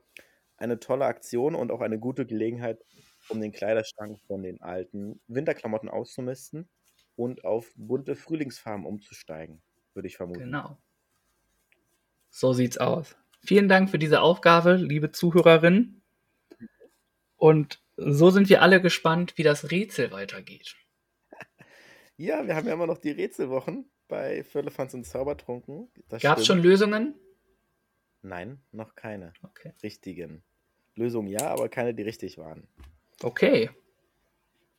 Eine 0.57 0.79
tolle 0.79 1.05
Aktion 1.05 1.55
und 1.55 1.71
auch 1.71 1.81
eine 1.81 1.99
gute 1.99 2.25
Gelegenheit, 2.25 2.83
um 3.29 3.41
den 3.41 3.51
Kleiderschrank 3.51 4.19
von 4.27 4.43
den 4.43 4.61
alten 4.61 5.21
Winterklamotten 5.27 5.89
auszumisten 5.89 6.69
und 7.15 7.45
auf 7.45 7.71
bunte 7.75 8.15
Frühlingsfarben 8.15 8.85
umzusteigen, 8.85 9.61
würde 9.93 10.07
ich 10.07 10.17
vermuten. 10.17 10.45
Genau. 10.45 10.77
So 12.37 12.51
sieht's 12.51 12.77
aus. 12.77 13.15
Vielen 13.45 13.69
Dank 13.69 13.89
für 13.89 13.97
diese 13.97 14.19
Aufgabe, 14.19 14.73
liebe 14.73 15.13
Zuhörerin. 15.13 16.01
Und 17.37 17.81
so 17.95 18.29
sind 18.29 18.49
wir 18.49 18.61
alle 18.61 18.81
gespannt, 18.81 19.37
wie 19.37 19.43
das 19.43 19.71
Rätsel 19.71 20.11
weitergeht. 20.11 20.75
Ja, 22.17 22.45
wir 22.45 22.57
haben 22.57 22.67
ja 22.67 22.73
immer 22.73 22.87
noch 22.87 22.97
die 22.97 23.11
Rätselwochen 23.11 23.89
bei 24.09 24.43
Firlefanz 24.43 24.93
und 24.93 25.05
Zaubertrunken. 25.05 25.89
Gab 26.21 26.39
es 26.39 26.45
schon 26.45 26.61
Lösungen? 26.61 27.15
Nein, 28.21 28.59
noch 28.73 28.95
keine 28.95 29.31
okay. 29.41 29.71
richtigen. 29.81 30.43
Lösungen 30.95 31.29
ja, 31.29 31.47
aber 31.47 31.69
keine, 31.69 31.93
die 31.93 32.03
richtig 32.03 32.37
waren. 32.37 32.67
Okay. 33.23 33.69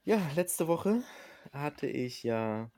Ja, 0.05 0.21
letzte 0.37 0.69
Woche 0.69 1.03
hatte 1.53 1.87
ich 1.87 2.23
ja 2.23 2.71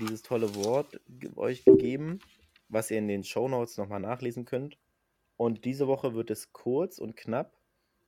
dieses 0.00 0.22
tolle 0.22 0.54
Wort 0.54 0.98
euch 1.36 1.62
gegeben, 1.64 2.20
was 2.68 2.90
ihr 2.90 2.98
in 2.98 3.08
den 3.08 3.24
Show 3.24 3.48
Notes 3.48 3.76
nochmal 3.76 4.00
nachlesen 4.00 4.44
könnt. 4.44 4.78
Und 5.36 5.64
diese 5.64 5.86
Woche 5.86 6.14
wird 6.14 6.30
es 6.30 6.52
kurz 6.52 6.98
und 6.98 7.16
knapp. 7.16 7.56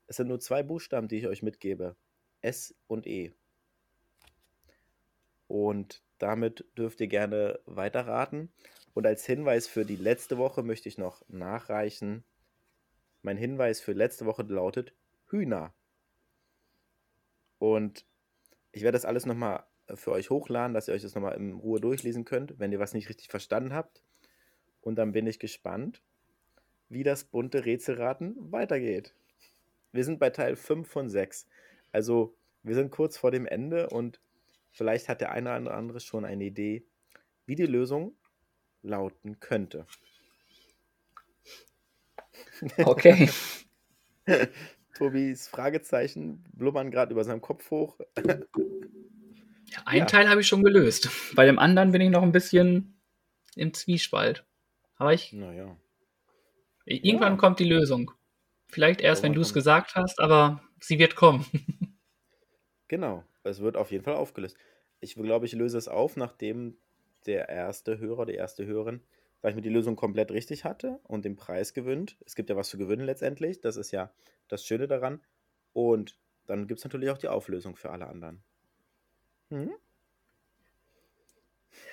Es 0.06 0.16
sind 0.16 0.28
nur 0.28 0.40
zwei 0.40 0.62
Buchstaben, 0.62 1.08
die 1.08 1.18
ich 1.18 1.26
euch 1.26 1.42
mitgebe. 1.42 1.96
S 2.40 2.74
und 2.86 3.06
E. 3.06 3.32
Und 5.46 6.02
damit 6.18 6.64
dürft 6.76 7.00
ihr 7.00 7.06
gerne 7.06 7.60
weiterraten. 7.66 8.52
Und 8.94 9.06
als 9.06 9.24
Hinweis 9.24 9.66
für 9.66 9.84
die 9.84 9.96
letzte 9.96 10.38
Woche 10.38 10.62
möchte 10.62 10.88
ich 10.88 10.98
noch 10.98 11.22
nachreichen. 11.28 12.24
Mein 13.22 13.36
Hinweis 13.36 13.80
für 13.80 13.92
letzte 13.92 14.26
Woche 14.26 14.42
lautet 14.42 14.94
Hühner. 15.28 15.74
Und 17.58 18.06
ich 18.72 18.82
werde 18.82 18.96
das 18.96 19.04
alles 19.04 19.26
nochmal 19.26 19.64
für 19.94 20.12
euch 20.12 20.30
hochladen, 20.30 20.74
dass 20.74 20.88
ihr 20.88 20.94
euch 20.94 21.02
das 21.02 21.14
nochmal 21.14 21.36
in 21.36 21.52
Ruhe 21.54 21.80
durchlesen 21.80 22.24
könnt, 22.24 22.58
wenn 22.58 22.72
ihr 22.72 22.78
was 22.78 22.94
nicht 22.94 23.08
richtig 23.08 23.28
verstanden 23.28 23.74
habt. 23.74 24.02
Und 24.80 24.96
dann 24.96 25.12
bin 25.12 25.26
ich 25.26 25.38
gespannt, 25.38 26.02
wie 26.88 27.02
das 27.02 27.24
bunte 27.24 27.64
Rätselraten 27.64 28.52
weitergeht. 28.52 29.14
Wir 29.92 30.04
sind 30.04 30.18
bei 30.18 30.30
Teil 30.30 30.56
5 30.56 30.88
von 30.88 31.08
6. 31.08 31.46
Also 31.92 32.36
wir 32.62 32.74
sind 32.74 32.90
kurz 32.90 33.16
vor 33.16 33.30
dem 33.30 33.46
Ende 33.46 33.88
und 33.88 34.20
vielleicht 34.70 35.08
hat 35.08 35.20
der 35.20 35.32
eine 35.32 35.60
oder 35.60 35.74
andere 35.74 36.00
schon 36.00 36.24
eine 36.24 36.44
Idee, 36.44 36.84
wie 37.46 37.54
die 37.54 37.66
Lösung 37.66 38.14
lauten 38.82 39.40
könnte. 39.40 39.86
Okay. 42.78 43.28
Tobis 44.94 45.48
Fragezeichen 45.48 46.44
blubbern 46.52 46.90
gerade 46.90 47.12
über 47.12 47.24
seinem 47.24 47.40
Kopf 47.40 47.70
hoch. 47.70 47.98
Ja, 49.70 49.82
einen 49.84 50.00
ja. 50.00 50.06
Teil 50.06 50.28
habe 50.28 50.40
ich 50.40 50.46
schon 50.46 50.62
gelöst. 50.62 51.08
Bei 51.34 51.46
dem 51.46 51.58
anderen 51.58 51.92
bin 51.92 52.00
ich 52.00 52.10
noch 52.10 52.22
ein 52.22 52.32
bisschen 52.32 53.00
im 53.56 53.72
Zwiespalt. 53.72 54.44
Aber 55.00 55.14
ich. 55.14 55.32
Naja. 55.32 55.78
Irgendwann 56.84 57.32
ja. 57.32 57.38
kommt 57.38 57.58
die 57.58 57.64
Lösung. 57.64 58.10
Vielleicht 58.68 59.00
erst, 59.00 59.22
wenn 59.22 59.32
du 59.32 59.40
es 59.40 59.54
gesagt 59.54 59.94
hast, 59.94 60.20
aber 60.20 60.62
sie 60.78 60.98
wird 60.98 61.16
kommen. 61.16 61.46
genau, 62.88 63.24
es 63.42 63.60
wird 63.60 63.78
auf 63.78 63.90
jeden 63.90 64.04
Fall 64.04 64.14
aufgelöst. 64.14 64.58
Ich 65.00 65.14
glaube, 65.14 65.46
ich 65.46 65.54
löse 65.54 65.78
es 65.78 65.88
auf, 65.88 66.16
nachdem 66.16 66.76
der 67.24 67.48
erste 67.48 67.98
Hörer, 67.98 68.26
die 68.26 68.34
erste 68.34 68.66
Hörerin, 68.66 69.00
weil 69.40 69.50
ich 69.50 69.56
mir 69.56 69.62
die 69.62 69.70
Lösung 69.70 69.96
komplett 69.96 70.32
richtig 70.32 70.64
hatte 70.64 71.00
und 71.04 71.24
den 71.24 71.34
Preis 71.34 71.72
gewinnt. 71.72 72.18
Es 72.26 72.34
gibt 72.34 72.50
ja 72.50 72.56
was 72.56 72.68
zu 72.68 72.76
gewinnen 72.76 73.06
letztendlich. 73.06 73.62
Das 73.62 73.76
ist 73.76 73.92
ja 73.92 74.12
das 74.48 74.66
Schöne 74.66 74.86
daran. 74.86 75.22
Und 75.72 76.18
dann 76.46 76.66
gibt 76.66 76.78
es 76.78 76.84
natürlich 76.84 77.08
auch 77.08 77.18
die 77.18 77.28
Auflösung 77.28 77.74
für 77.74 77.90
alle 77.90 78.06
anderen. 78.06 78.42
Hm? 79.48 79.72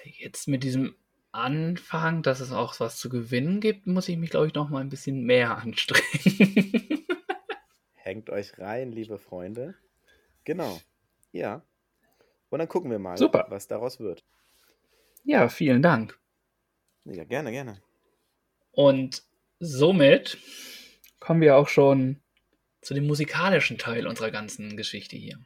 Jetzt 0.04 0.50
mit 0.50 0.64
diesem 0.64 0.96
Anfang, 1.32 2.24
dass 2.24 2.40
es 2.40 2.52
auch 2.52 2.80
was 2.80 2.98
zu 2.98 3.10
gewinnen 3.10 3.60
gibt, 3.60 3.88
muss 3.88 4.10
ich 4.10 4.18
mich, 4.18 4.30
glaube 4.30 4.48
ich, 4.48 4.54
noch 4.54 4.70
mal 4.70 4.82
ein 4.82 4.90
bisschen 4.90 5.24
mehr 5.24 5.58
anstrengen. 5.64 7.06
Hängt 7.94 8.30
euch 8.30 8.58
rein, 8.58 8.92
liebe 8.92 9.18
Freunde. 9.18 9.76
Genau. 10.44 10.80
Ja. 11.32 11.62
Und 12.50 12.60
dann 12.60 12.70
gucken 12.70 12.90
wir 12.90 13.00
mal, 13.00 13.18
Super. 13.18 13.48
was 13.50 13.68
daraus 13.68 14.00
wird. 14.00 14.24
Ja, 15.24 15.50
vielen 15.50 15.82
Dank. 15.82 16.18
Ja, 17.04 17.26
gerne, 17.26 17.52
gerne. 17.52 17.82
Und 18.72 19.24
somit 19.60 20.38
kommen 21.20 21.42
wir 21.42 21.58
auch 21.58 21.68
schon 21.68 22.22
zu 22.82 22.94
dem 22.94 23.08
musikalischen 23.08 23.78
Teil 23.78 24.08
unserer 24.08 24.32
ganzen 24.32 24.78
Geschichte 24.78 25.18
hier. 25.18 25.38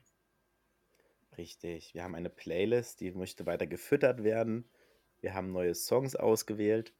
Richtig. 1.37 1.95
Wir 1.95 2.03
haben 2.03 2.13
eine 2.13 2.29
Playlist, 2.29 2.99
die 2.99 3.11
möchte 3.11 3.47
weiter 3.47 3.65
gefüttert 3.65 4.23
werden. 4.23 4.69
Wir 5.21 5.35
haben 5.35 5.51
neue 5.51 5.75
Songs 5.75 6.15
ausgewählt 6.15 6.93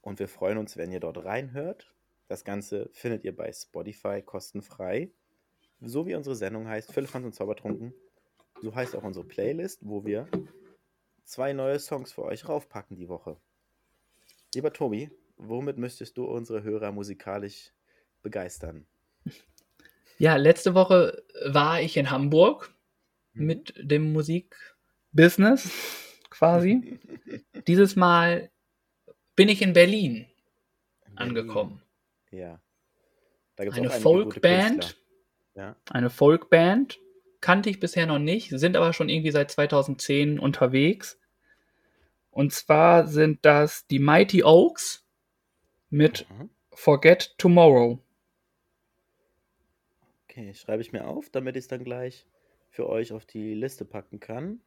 und 0.00 0.20
wir 0.20 0.28
freuen 0.28 0.58
uns, 0.58 0.76
wenn 0.76 0.92
ihr 0.92 1.00
dort 1.00 1.24
reinhört. 1.24 1.92
Das 2.28 2.44
Ganze 2.44 2.88
findet 2.92 3.24
ihr 3.24 3.36
bei 3.36 3.52
Spotify 3.52 4.22
kostenfrei. 4.22 5.10
So 5.80 6.06
wie 6.06 6.14
unsere 6.14 6.36
Sendung 6.36 6.68
heißt, 6.68 6.92
Philippans 6.92 7.26
und 7.26 7.34
Zaubertrunken. 7.34 7.92
So 8.62 8.74
heißt 8.74 8.94
auch 8.94 9.02
unsere 9.02 9.26
Playlist, 9.26 9.80
wo 9.82 10.04
wir 10.04 10.28
zwei 11.24 11.52
neue 11.52 11.80
Songs 11.80 12.12
für 12.12 12.22
euch 12.22 12.48
raufpacken 12.48 12.96
die 12.96 13.08
Woche. 13.08 13.36
Lieber 14.54 14.72
Tobi, 14.72 15.10
womit 15.36 15.76
möchtest 15.76 16.16
du 16.16 16.26
unsere 16.26 16.62
Hörer 16.62 16.92
musikalisch 16.92 17.72
begeistern? 18.22 18.86
Ja, 20.16 20.36
letzte 20.36 20.74
Woche 20.74 21.24
war 21.44 21.80
ich 21.80 21.96
in 21.96 22.10
Hamburg 22.10 22.72
mhm. 23.32 23.46
mit 23.46 23.74
dem 23.76 24.12
Musikbusiness 24.12 26.03
quasi. 26.34 26.98
Dieses 27.66 27.96
Mal 27.96 28.50
bin 29.36 29.48
ich 29.48 29.62
in 29.62 29.72
Berlin, 29.72 30.14
in 30.14 30.22
Berlin. 30.22 31.16
angekommen. 31.16 31.82
Ja. 32.30 32.60
eine 33.56 33.90
Folkband. 33.90 35.00
Ja. 35.54 35.76
Eine 35.90 36.10
Folkband. 36.10 37.00
Kannte 37.40 37.70
ich 37.70 37.78
bisher 37.78 38.06
noch 38.06 38.18
nicht, 38.18 38.50
sind 38.50 38.76
aber 38.76 38.92
schon 38.92 39.08
irgendwie 39.08 39.30
seit 39.30 39.50
2010 39.50 40.38
unterwegs. 40.38 41.20
Und 42.30 42.52
zwar 42.52 43.06
sind 43.06 43.44
das 43.44 43.86
die 43.86 43.98
Mighty 43.98 44.42
Oaks 44.42 45.06
mit 45.90 46.26
mhm. 46.30 46.50
Forget 46.72 47.34
Tomorrow. 47.38 47.98
Okay, 50.24 50.54
schreibe 50.54 50.82
ich 50.82 50.92
mir 50.92 51.06
auf, 51.06 51.30
damit 51.30 51.54
ich 51.54 51.64
es 51.64 51.68
dann 51.68 51.84
gleich 51.84 52.26
für 52.70 52.88
euch 52.88 53.12
auf 53.12 53.24
die 53.24 53.54
Liste 53.54 53.84
packen 53.84 54.18
kann. 54.18 54.60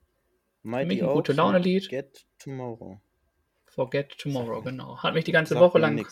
Mighty 0.68 1.02
ein 1.02 1.08
gute 1.14 1.32
Laune 1.32 1.60
Lied. 1.60 1.86
Forget 1.86 2.26
Tomorrow. 2.40 3.00
Forget 3.68 4.18
Tomorrow, 4.18 4.62
genau. 4.62 5.02
Hat 5.02 5.14
mich 5.14 5.24
die 5.24 5.32
ganze 5.32 5.58
Woche 5.58 5.80
lang 5.80 6.06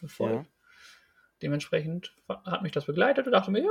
gefolgt. 0.00 0.46
Ja. 0.46 0.52
Dementsprechend 1.40 2.12
hat 2.28 2.62
mich 2.62 2.72
das 2.72 2.86
begleitet 2.86 3.26
und 3.26 3.32
dachte 3.32 3.52
mir, 3.52 3.62
ja, 3.62 3.70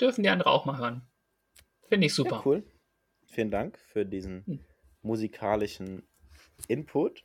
dürfen 0.00 0.22
die 0.22 0.28
andere 0.28 0.50
auch 0.50 0.66
mal 0.66 0.78
hören. 0.78 1.02
Finde 1.88 2.06
ich 2.06 2.14
super. 2.14 2.36
Ja, 2.36 2.42
cool. 2.44 2.62
Vielen 3.26 3.50
Dank 3.50 3.76
für 3.78 4.06
diesen 4.06 4.46
hm. 4.46 4.60
musikalischen 5.02 6.06
Input. 6.68 7.24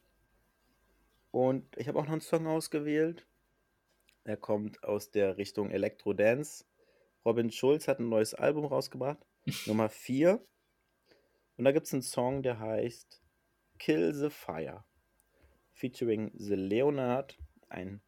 Und 1.29 1.77
ich 1.77 1.87
habe 1.87 1.99
auch 1.99 2.05
noch 2.05 2.13
einen 2.13 2.21
Song 2.21 2.47
ausgewählt. 2.47 3.27
Er 4.23 4.37
kommt 4.37 4.83
aus 4.83 5.11
der 5.11 5.37
Richtung 5.37 5.69
Electro 5.69 6.13
Dance. 6.13 6.65
Robin 7.23 7.51
Schulz 7.51 7.87
hat 7.87 7.99
ein 7.99 8.09
neues 8.09 8.33
Album 8.33 8.65
rausgebracht, 8.65 9.19
Nummer 9.67 9.89
4. 9.89 10.43
Und 11.59 11.65
da 11.65 11.73
gibt 11.73 11.87
es 11.87 11.93
einen 11.93 12.03
Song, 12.03 12.41
der 12.41 12.57
heißt 12.57 13.21
Kill 13.79 14.13
the 14.13 14.29
Fire, 14.29 14.85
featuring 15.73 16.31
The 16.33 16.55
Leonard, 16.55 17.37
ein 17.67 17.99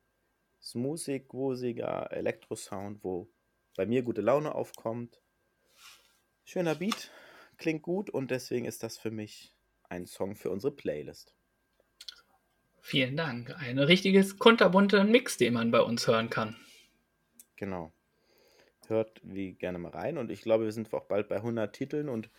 smoothig, 0.62 1.26
wosiger 1.34 2.10
Elektrosound, 2.14 3.04
wo 3.04 3.28
bei 3.76 3.86
mir 3.86 4.04
gute 4.04 4.22
Laune 4.22 4.56
aufkommt. 4.56 5.22
Schöner 6.46 6.76
Beat, 6.76 7.12
klingt 7.58 7.82
gut 7.82 8.10
und 8.10 8.32
deswegen 8.32 8.64
ist 8.64 8.84
das 8.84 8.98
für 8.98 9.12
mich 9.12 9.54
ein 9.90 10.06
Song 10.06 10.38
für 10.38 10.50
unsere 10.50 10.74
Playlist. 10.74 11.36
Vielen 12.80 13.18
Dank. 13.18 13.54
Ein 13.58 13.80
richtiges 13.80 14.40
kunterbunter 14.40 15.04
Mix, 15.04 15.36
den 15.36 15.56
man 15.56 15.72
bei 15.72 15.82
uns 15.82 16.08
hören 16.08 16.30
kann. 16.30 16.56
Genau. 17.58 17.92
Hört 18.88 19.20
wie 19.24 19.56
gerne 19.56 19.78
mal 19.78 19.92
rein 19.92 20.18
und 20.18 20.32
ich 20.32 20.42
glaube, 20.42 20.64
wir 20.64 20.72
sind 20.72 20.94
auch 20.94 21.08
bald 21.08 21.28
bei 21.28 21.36
100 21.36 21.76
Titeln 21.76 22.08
und 22.08 22.30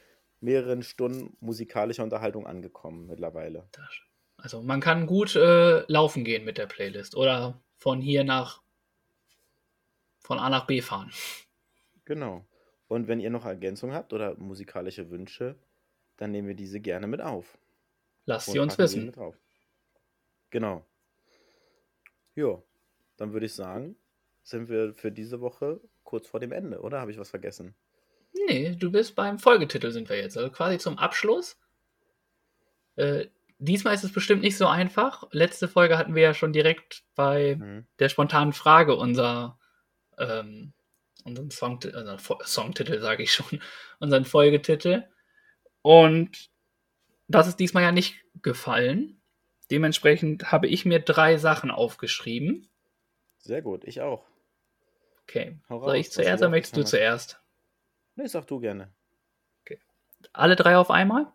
mehreren 0.42 0.82
Stunden 0.82 1.36
musikalischer 1.40 2.02
Unterhaltung 2.02 2.46
angekommen 2.46 3.06
mittlerweile. 3.06 3.68
Also 4.36 4.62
man 4.62 4.80
kann 4.80 5.06
gut 5.06 5.36
äh, 5.36 5.84
laufen 5.86 6.24
gehen 6.24 6.44
mit 6.44 6.58
der 6.58 6.66
Playlist 6.66 7.16
oder 7.16 7.62
von 7.76 8.00
hier 8.00 8.24
nach 8.24 8.60
von 10.20 10.38
A 10.38 10.50
nach 10.50 10.66
B 10.66 10.80
fahren. 10.80 11.10
Genau. 12.04 12.44
Und 12.88 13.08
wenn 13.08 13.20
ihr 13.20 13.30
noch 13.30 13.44
Ergänzungen 13.44 13.94
habt 13.94 14.12
oder 14.12 14.36
musikalische 14.36 15.10
Wünsche, 15.10 15.56
dann 16.16 16.30
nehmen 16.30 16.48
wir 16.48 16.54
diese 16.54 16.80
gerne 16.80 17.06
mit 17.06 17.20
auf. 17.20 17.58
Lasst 18.26 18.50
sie 18.50 18.58
uns 18.58 18.78
wissen. 18.78 19.12
Genau. 20.50 20.86
Ja, 22.34 22.62
dann 23.16 23.32
würde 23.32 23.46
ich 23.46 23.54
sagen, 23.54 23.96
sind 24.42 24.68
wir 24.68 24.92
für 24.94 25.10
diese 25.12 25.40
Woche 25.40 25.80
kurz 26.02 26.26
vor 26.26 26.40
dem 26.40 26.52
Ende, 26.52 26.80
oder? 26.80 27.00
Habe 27.00 27.10
ich 27.10 27.18
was 27.18 27.30
vergessen? 27.30 27.74
Nee, 28.32 28.74
du 28.76 28.90
bist 28.90 29.14
beim 29.14 29.38
Folgetitel 29.38 29.90
sind 29.90 30.08
wir 30.08 30.16
jetzt. 30.16 30.36
Also 30.36 30.50
quasi 30.50 30.78
zum 30.78 30.98
Abschluss. 30.98 31.58
Äh, 32.96 33.26
diesmal 33.58 33.94
ist 33.94 34.04
es 34.04 34.12
bestimmt 34.12 34.42
nicht 34.42 34.56
so 34.56 34.66
einfach. 34.66 35.24
Letzte 35.32 35.68
Folge 35.68 35.98
hatten 35.98 36.14
wir 36.14 36.22
ja 36.22 36.34
schon 36.34 36.52
direkt 36.52 37.04
bei 37.14 37.56
mhm. 37.56 37.86
der 37.98 38.08
spontanen 38.08 38.52
Frage 38.52 38.96
unser, 38.96 39.58
ähm, 40.18 40.72
unseren 41.24 41.50
Song, 41.50 41.80
also 41.92 42.16
Songtitel, 42.44 43.00
sage 43.00 43.22
ich 43.22 43.32
schon, 43.32 43.60
unseren 44.00 44.24
Folgetitel. 44.24 45.04
Und 45.82 46.50
das 47.28 47.48
ist 47.48 47.60
diesmal 47.60 47.82
ja 47.82 47.92
nicht 47.92 48.16
gefallen. 48.42 49.20
Dementsprechend 49.70 50.52
habe 50.52 50.68
ich 50.68 50.84
mir 50.84 51.00
drei 51.00 51.36
Sachen 51.38 51.70
aufgeschrieben. 51.70 52.68
Sehr 53.38 53.62
gut, 53.62 53.84
ich 53.84 54.00
auch. 54.00 54.24
Okay. 55.22 55.58
Soll 55.68 55.96
ich 55.96 56.10
zuerst 56.10 56.42
oder 56.42 56.50
möchtest 56.50 56.76
du 56.76 56.84
zuerst? 56.84 57.41
Nee, 58.14 58.26
sag 58.26 58.46
du 58.46 58.60
gerne. 58.60 58.92
Okay. 59.62 59.80
Alle 60.32 60.56
drei 60.56 60.76
auf 60.76 60.90
einmal? 60.90 61.32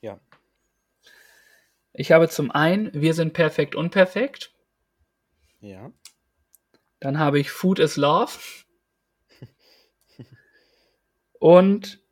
Ja. 0.00 0.20
Ich 1.92 2.12
habe 2.12 2.28
zum 2.28 2.50
einen 2.50 2.92
Wir 2.92 3.14
sind 3.14 3.32
perfekt 3.32 3.74
unperfekt. 3.74 4.54
Ja. 5.60 5.92
Dann 7.00 7.18
habe 7.18 7.38
ich 7.38 7.50
Food 7.50 7.78
is 7.78 7.96
Love. 7.96 8.38
Und 11.38 12.02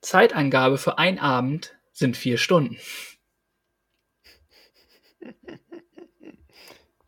Zeitangabe 0.00 0.78
für 0.78 0.98
einen 0.98 1.18
Abend 1.18 1.78
sind 1.92 2.16
vier 2.16 2.38
Stunden. 2.38 2.78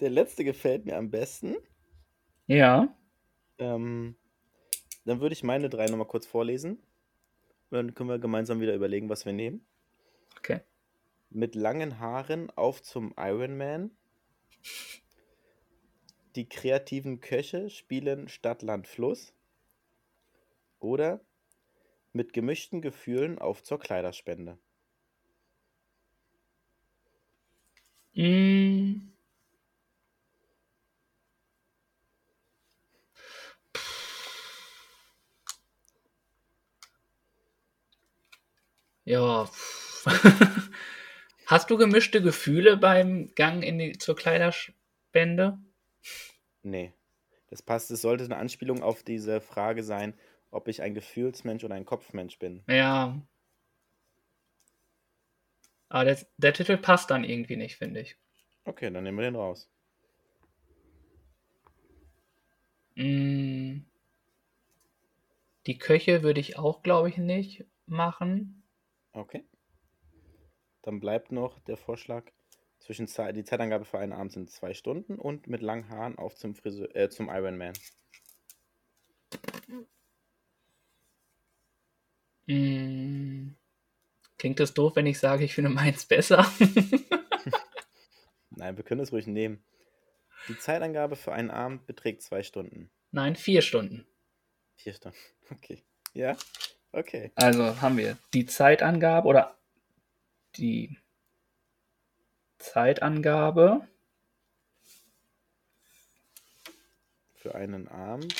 Der 0.01 0.11
letzte 0.11 0.45
gefällt 0.45 0.85
mir 0.85 0.97
am 0.97 1.11
besten. 1.11 1.57
Ja. 2.47 2.95
Ähm, 3.59 4.17
dann 5.05 5.21
würde 5.21 5.33
ich 5.33 5.43
meine 5.43 5.69
drei 5.69 5.87
nochmal 5.87 6.07
kurz 6.07 6.27
vorlesen. 6.27 6.79
Und 7.71 7.77
dann 7.77 7.95
können 7.95 8.09
wir 8.09 8.19
gemeinsam 8.19 8.61
wieder 8.61 8.75
überlegen, 8.75 9.09
was 9.09 9.25
wir 9.25 9.33
nehmen. 9.33 9.65
Okay. 10.39 10.61
Mit 11.31 11.55
langen 11.55 11.99
Haaren 12.01 12.51
auf 12.51 12.83
zum 12.83 13.15
Ironman. 13.17 13.93
Die 16.37 16.49
kreativen 16.49 17.21
Köche 17.21 17.71
spielen 17.71 18.29
Stadt, 18.29 18.63
Land, 18.63 18.89
Fluss. 18.89 19.33
Oder 20.81 21.21
mit 22.13 22.33
gemischten 22.33 22.83
Gefühlen 22.83 23.39
auf 23.39 23.63
zur 23.63 23.79
Kleiderspende. 23.79 24.59
Mm. 28.15 29.11
Ja. 39.11 39.51
Hast 41.47 41.69
du 41.69 41.77
gemischte 41.77 42.23
Gefühle 42.23 42.77
beim 42.77 43.35
Gang 43.35 43.65
in 43.65 43.79
die, 43.79 43.99
zur 43.99 44.15
Kleiderspende? 44.15 45.59
Nee. 46.63 46.93
Das 47.49 47.61
passt, 47.61 47.91
es 47.91 48.03
sollte 48.03 48.23
eine 48.23 48.37
Anspielung 48.37 48.85
auf 48.85 49.03
diese 49.03 49.41
Frage 49.41 49.83
sein, 49.83 50.15
ob 50.53 50.69
ich 50.69 50.83
ein 50.83 50.95
Gefühlsmensch 50.95 51.65
oder 51.65 51.75
ein 51.75 51.85
Kopfmensch 51.85 52.39
bin. 52.39 52.63
Ja. 52.69 53.21
Aber 55.89 56.05
der, 56.05 56.19
der 56.37 56.53
Titel 56.53 56.77
passt 56.77 57.11
dann 57.11 57.25
irgendwie 57.25 57.57
nicht, 57.57 57.79
finde 57.79 58.03
ich. 58.03 58.17
Okay, 58.65 58.93
dann 58.93 59.03
nehmen 59.03 59.19
wir 59.19 59.25
den 59.25 59.35
raus. 59.35 59.69
Mm. 62.95 63.81
Die 65.67 65.79
Köche 65.79 66.23
würde 66.23 66.39
ich 66.39 66.61
auch, 66.61 66.85
glaube 66.85 67.09
ich, 67.09 67.17
nicht 67.17 67.65
machen. 67.87 68.60
Okay. 69.13 69.45
Dann 70.83 71.01
bleibt 71.01 71.33
noch 71.33 71.59
der 71.61 71.77
Vorschlag, 71.77 72.25
zwischen 72.81 73.07
Zeit, 73.07 73.37
die 73.37 73.45
Zeitangabe 73.45 73.85
für 73.85 73.99
einen 73.99 74.13
Abend 74.13 74.33
sind 74.33 74.51
zwei 74.51 74.75
Stunden 74.75 75.17
und 75.17 75.47
mit 75.47 75.61
langen 75.61 75.89
Haaren 75.91 76.19
auf 76.19 76.35
zum, 76.35 76.55
Friseur, 76.55 76.95
äh, 76.97 77.11
zum 77.11 77.29
Ironman. 77.29 77.75
Mm. 82.47 83.51
Klingt 84.39 84.59
das 84.59 84.73
doof, 84.73 84.97
wenn 84.97 85.07
ich 85.07 85.19
sage, 85.19 85.45
ich 85.45 85.55
finde 85.55 85.71
meins 85.71 86.07
besser? 86.07 86.51
Nein, 88.51 88.77
wir 88.77 88.85
können 88.85 89.03
es 89.03 89.13
ruhig 89.13 89.27
nehmen. 89.27 89.63
Die 90.49 90.59
Zeitangabe 90.59 91.17
für 91.17 91.33
einen 91.33 91.51
Abend 91.51 91.87
beträgt 91.87 92.23
zwei 92.23 92.43
Stunden. 92.43 92.91
Nein, 93.11 93.37
vier 93.37 93.61
Stunden. 93.61 94.07
Vier 94.77 94.95
Stunden, 94.95 95.19
okay. 95.51 95.85
Ja, 96.15 96.37
okay. 96.93 97.33
Also 97.35 97.81
haben 97.81 97.97
wir 97.97 98.17
die 98.35 98.47
Zeitangabe 98.47 99.27
oder 99.29 99.57
die 100.57 100.97
Zeitangabe 102.59 103.89
für 107.35 107.55
einen 107.55 107.89
Abend 107.89 108.35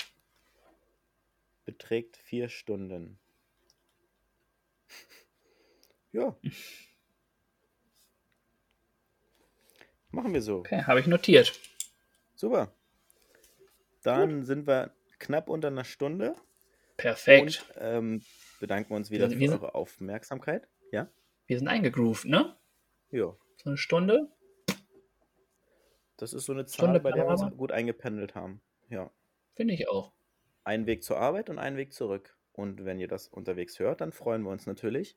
beträgt 1.65 2.17
vier 2.17 2.49
Stunden. 2.49 3.19
Ja. 6.13 6.35
Machen 10.11 10.35
wir 10.35 10.43
so. 10.43 10.57
Okay, 10.59 10.83
habe 10.83 10.99
ich 10.99 11.07
notiert. 11.07 11.53
Super. 12.35 12.75
Dann 14.03 14.39
Gut. 14.39 14.47
sind 14.47 14.67
wir 14.67 14.93
knapp 15.21 15.49
unter 15.49 15.69
einer 15.69 15.85
Stunde. 15.85 16.35
Perfekt. 17.01 17.67
Und 17.69 17.75
ähm, 17.79 18.23
bedanken 18.61 18.95
uns 18.95 19.11
wieder 19.11 19.31
wir, 19.31 19.37
für 19.37 19.41
wir 19.41 19.53
eure 19.53 19.75
Aufmerksamkeit. 19.75 20.69
Ja? 20.93 21.09
Wir 21.47 21.59
sind 21.59 21.69
eingegroovt, 21.69 22.27
ne? 22.27 22.57
Ja. 23.11 23.37
So 23.57 23.71
eine 23.71 23.77
Stunde. 23.77 24.31
Das 26.17 26.33
ist 26.33 26.45
so 26.45 26.53
eine 26.53 26.67
Zahl, 26.67 26.85
Stunde 26.85 27.01
bei 27.01 27.13
der 27.13 27.25
wir 27.27 27.31
uns 27.31 27.57
gut 27.57 27.73
eingependelt 27.73 28.35
haben. 28.35 28.61
Ja. 28.89 29.11
Finde 29.55 29.75
ich 29.75 29.89
auch. 29.89 30.13
Ein 30.65 30.87
Weg 30.87 31.03
zur 31.03 31.19
Arbeit 31.19 31.49
und 31.49 31.59
ein 31.59 31.77
Weg 31.77 31.93
zurück. 31.93 32.37
Und 32.53 32.85
wenn 32.85 33.01
ihr 33.01 33.09
das 33.09 33.29
unterwegs 33.29 33.79
hört, 33.79 34.01
dann 34.01 34.13
freuen 34.13 34.43
wir 34.43 34.51
uns 34.51 34.67
natürlich 34.67 35.17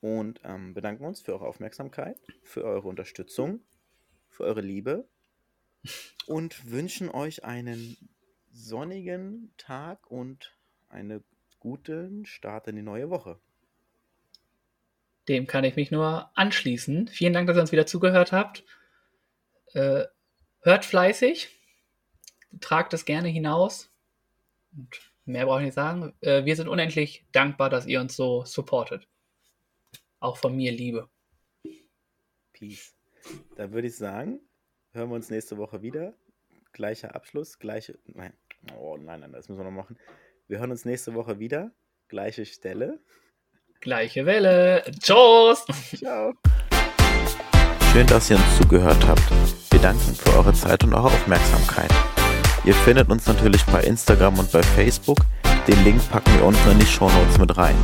und 0.00 0.40
ähm, 0.44 0.74
bedanken 0.74 1.04
uns 1.04 1.20
für 1.20 1.32
eure 1.32 1.46
Aufmerksamkeit, 1.46 2.18
für 2.42 2.64
eure 2.64 2.88
Unterstützung, 2.88 3.60
für 4.28 4.44
eure 4.44 4.62
Liebe 4.62 5.08
und 6.26 6.70
wünschen 6.70 7.10
euch 7.10 7.44
einen 7.44 7.96
sonnigen 8.50 9.52
Tag 9.56 10.10
und 10.10 10.56
einen 10.90 11.24
guten 11.58 12.26
Start 12.26 12.68
in 12.68 12.76
die 12.76 12.82
neue 12.82 13.10
Woche. 13.10 13.38
Dem 15.28 15.46
kann 15.46 15.64
ich 15.64 15.76
mich 15.76 15.90
nur 15.90 16.30
anschließen. 16.36 17.08
Vielen 17.08 17.32
Dank, 17.32 17.46
dass 17.46 17.56
ihr 17.56 17.60
uns 17.60 17.72
wieder 17.72 17.86
zugehört 17.86 18.32
habt. 18.32 18.64
Äh, 19.72 20.04
hört 20.62 20.84
fleißig, 20.84 21.48
tragt 22.60 22.92
es 22.94 23.04
gerne 23.04 23.28
hinaus. 23.28 23.90
Und 24.76 25.12
mehr 25.24 25.46
brauche 25.46 25.60
ich 25.60 25.66
nicht 25.66 25.74
sagen. 25.74 26.14
Äh, 26.20 26.44
wir 26.44 26.56
sind 26.56 26.68
unendlich 26.68 27.24
dankbar, 27.32 27.70
dass 27.70 27.86
ihr 27.86 28.00
uns 28.00 28.16
so 28.16 28.44
supportet. 28.44 29.06
Auch 30.18 30.36
von 30.36 30.56
mir 30.56 30.72
Liebe. 30.72 31.08
Peace. 32.52 32.94
Dann 33.56 33.72
würde 33.72 33.88
ich 33.88 33.96
sagen, 33.96 34.40
hören 34.92 35.10
wir 35.10 35.16
uns 35.16 35.30
nächste 35.30 35.56
Woche 35.58 35.82
wieder. 35.82 36.14
Gleicher 36.72 37.14
Abschluss, 37.14 37.58
gleiche. 37.58 37.98
Nein, 38.06 38.32
oh 38.78 38.96
nein, 38.96 39.20
nein, 39.20 39.32
das 39.32 39.48
müssen 39.48 39.60
wir 39.60 39.64
noch 39.64 39.70
machen. 39.70 39.98
Wir 40.50 40.58
hören 40.58 40.72
uns 40.72 40.84
nächste 40.84 41.14
Woche 41.14 41.38
wieder. 41.38 41.70
Gleiche 42.08 42.44
Stelle. 42.44 42.98
Gleiche 43.80 44.26
Welle. 44.26 44.82
Tschüss. 44.98 45.64
Ciao. 45.96 46.34
Schön, 47.92 48.04
dass 48.08 48.28
ihr 48.30 48.36
uns 48.36 48.58
zugehört 48.58 49.06
habt. 49.06 49.22
Wir 49.70 49.78
danken 49.78 50.12
für 50.12 50.36
eure 50.36 50.52
Zeit 50.52 50.82
und 50.82 50.92
eure 50.92 51.06
Aufmerksamkeit. 51.06 51.92
Ihr 52.64 52.74
findet 52.74 53.08
uns 53.10 53.28
natürlich 53.28 53.64
bei 53.66 53.84
Instagram 53.84 54.40
und 54.40 54.50
bei 54.50 54.64
Facebook. 54.64 55.18
Den 55.68 55.84
Link 55.84 56.10
packen 56.10 56.34
wir 56.34 56.44
unten 56.44 56.68
in 56.68 56.80
die 56.80 56.84
Show 56.84 57.08
Notes 57.08 57.38
mit 57.38 57.56
rein. 57.56 57.76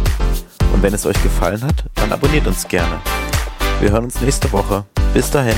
Und 0.72 0.82
wenn 0.82 0.92
es 0.92 1.06
euch 1.06 1.22
gefallen 1.22 1.62
hat, 1.62 1.84
dann 1.94 2.10
abonniert 2.10 2.48
uns 2.48 2.66
gerne. 2.66 3.00
Wir 3.78 3.92
hören 3.92 4.06
uns 4.06 4.20
nächste 4.20 4.50
Woche. 4.50 4.84
Bis 5.14 5.30
dahin. 5.30 5.54